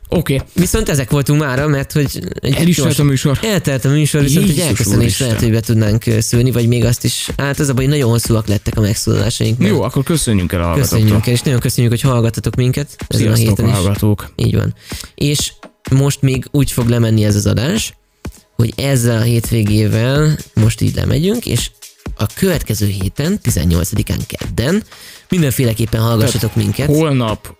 Oké, 0.10 0.42
Viszont 0.54 0.90
ezek 0.90 1.10
voltunk 1.10 1.40
mára, 1.40 1.68
mert 1.68 1.92
hogy... 1.92 2.20
Egy 2.42 2.54
El 2.56 2.68
is 2.68 2.76
gyors- 2.76 3.00
a 3.00 3.04
műsor. 3.04 3.40
Eltelt 3.42 3.86
a 3.86 3.90
műsor, 3.90 4.22
viszont 4.22 4.44
egy 4.44 4.50
Jézus 4.52 4.68
elköszönés 4.68 4.98
úristen. 4.98 5.28
lehet, 5.28 5.42
hogy 5.42 5.52
be 5.52 5.60
tudnánk 5.60 6.04
szülni, 6.20 6.52
vagy 6.52 6.68
még 6.68 6.86
azt 6.86 7.04
is. 7.04 7.30
Hát 7.38 7.60
az 7.60 7.70
a 7.70 7.74
baj, 7.74 7.86
nagyon 7.86 8.10
hosszúak 8.10 8.48
lettek 8.48 8.78
a 8.78 8.82
megszólalásaink. 8.82 9.64
jó, 9.64 9.82
akkor 9.82 10.04
köszönjünk 10.04 10.52
el 10.52 10.62
a 10.62 10.64
hallgatóktól. 10.64 11.00
Köszönjük, 11.00 11.28
és 11.28 11.42
nagyon 11.42 11.60
köszönjük, 11.60 11.92
hogy 11.92 12.02
hallgatatok 12.02 12.56
minket 12.56 12.96
ezen 13.08 13.32
a 13.32 13.36
héten 13.36 13.66
is. 13.68 13.72
hallgatók. 13.72 14.34
Így 14.36 14.56
van. 14.56 14.76
És 15.16 15.52
most 15.92 16.22
még 16.22 16.46
úgy 16.52 16.72
fog 16.72 16.88
lemenni 16.88 17.24
ez 17.24 17.36
az 17.36 17.46
adás, 17.46 17.94
hogy 18.56 18.74
ezzel 18.76 19.18
a 19.18 19.24
hétvégével 19.24 20.38
most 20.54 20.82
így 20.82 20.96
lemegyünk, 20.96 21.46
és 21.46 21.72
a 22.18 22.26
következő 22.34 22.88
héten, 22.88 23.40
18-án 23.44 24.20
kedden, 24.28 24.84
mindenféleképpen 25.30 26.02
hallgassatok 26.02 26.56
minket. 26.56 26.88
Holnap 26.88 27.56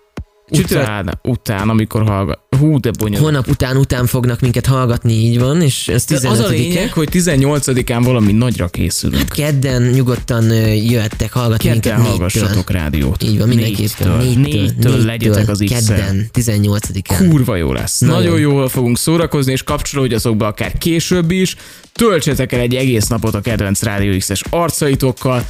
után, 0.52 1.20
után, 1.24 1.70
amikor 1.70 2.04
hallgat. 2.08 2.40
Hú, 2.60 2.80
de 2.80 2.92
bonyolult. 2.92 3.24
Holnap 3.24 3.48
után 3.48 3.78
után 3.78 4.06
fognak 4.06 4.40
minket 4.40 4.66
hallgatni, 4.66 5.14
így 5.14 5.40
van, 5.40 5.62
és 5.62 5.88
ez 5.88 6.06
De 6.06 6.16
az 6.16 6.40
a 6.40 6.44
15-e. 6.44 6.48
lényeg, 6.50 6.94
hogy 6.94 7.10
18-án 7.12 8.02
valami 8.04 8.32
nagyra 8.32 8.68
készülünk. 8.68 9.30
Kedden 9.30 9.82
nyugodtan 9.82 10.44
jöhettek 10.76 11.34
hallgatni 11.34 11.70
Kedden 11.70 11.94
minket 11.94 12.10
hallgassatok 12.10 12.70
rádiót. 12.70 13.24
Így 13.24 13.38
van, 13.38 13.48
mindenképpen. 13.48 14.18
Négytől, 14.18 14.36
négytől 14.36 15.06
legyetek 15.06 15.50
az 15.50 15.64
x 15.66 15.72
Kedden, 15.72 16.30
18-án. 16.34 17.16
Kurva 17.18 17.56
jó 17.56 17.74
lesz. 17.74 18.00
Nagyon. 18.00 18.18
Nagyon, 18.18 18.40
jól 18.40 18.70
fogunk 18.70 18.98
szórakozni, 18.98 19.52
és 19.52 19.64
kapcsolódjatok 19.64 20.38
be 20.38 20.46
akár 20.46 20.78
később 20.78 21.32
is. 21.32 21.56
Töltsetek 21.94 22.52
el 22.52 22.60
egy 22.60 22.76
egész 22.76 23.08
napot 23.08 23.34
a 23.34 23.42
kedvenc 23.42 23.84
Rádió 23.84 24.18
X-es 24.18 24.42
arcaitokkal. 24.50 25.48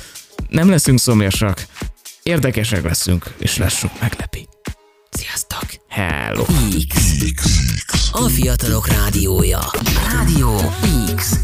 Nem 0.50 0.70
leszünk 0.70 1.00
szomjasak. 1.00 1.66
Érdekesek 2.24 2.84
leszünk, 2.84 3.34
és 3.40 3.58
lesz 3.58 3.78
sok 3.78 3.92
meglepi. 4.02 4.48
Sziasztok! 5.18 5.66
Hello! 5.90 6.46
X. 6.80 7.50
A 8.12 8.28
fiatalok 8.28 8.88
rádiója. 8.88 9.60
Rádió 10.12 10.60
X. 11.16 11.35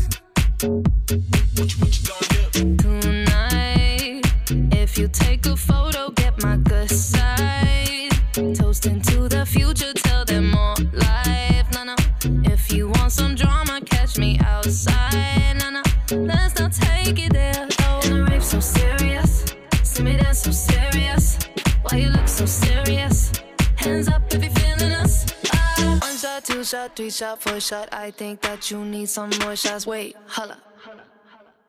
shot, 27.11 27.41
for 27.41 27.59
shot. 27.59 27.89
I 27.91 28.11
think 28.11 28.41
that 28.41 28.71
you 28.71 28.83
need 28.83 29.09
some 29.09 29.29
more 29.41 29.55
shots. 29.55 29.85
Wait, 29.85 30.15
holla. 30.27 30.57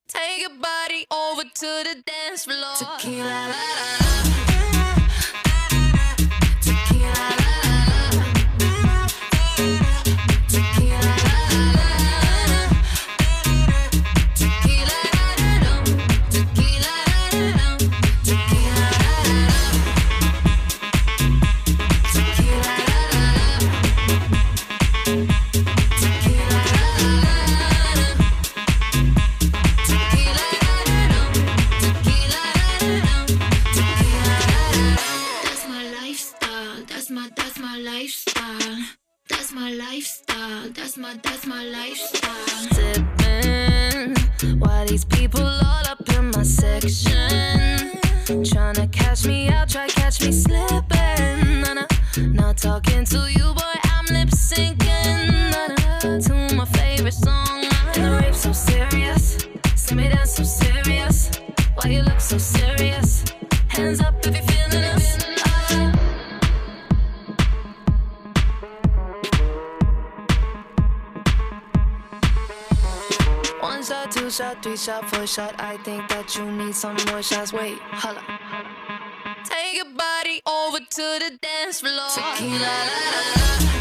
Take 0.09 0.41
your 0.41 0.51
body 0.51 1.07
over 1.11 1.43
to 1.43 1.51
the 1.85 2.03
dance 2.05 2.45
floor. 2.45 2.77
Tequila, 2.79 3.25
la, 3.25 3.47
la, 3.49 4.25
la. 4.27 4.32
One 73.83 73.89
shot, 73.89 74.13
two 74.13 74.31
shot, 74.31 74.63
three 74.63 74.77
shot, 74.77 75.11
four 75.11 75.27
shot. 75.27 75.57
I 75.59 75.77
think 75.79 76.09
that 76.09 76.37
you 76.37 76.45
need 76.53 76.73
some 76.73 76.97
more 77.09 77.21
shots. 77.21 77.53
Wait, 77.53 77.79
holla. 77.81 78.23
Take 79.43 79.75
your 79.75 79.87
body 79.87 80.41
over 80.47 80.79
to 80.79 81.19
the 81.19 81.37
dance 81.43 81.81
floor. 81.81 82.09
Tequila, 82.15 82.61
la, 82.61 82.67
la, 83.35 83.67
la. 83.67 83.72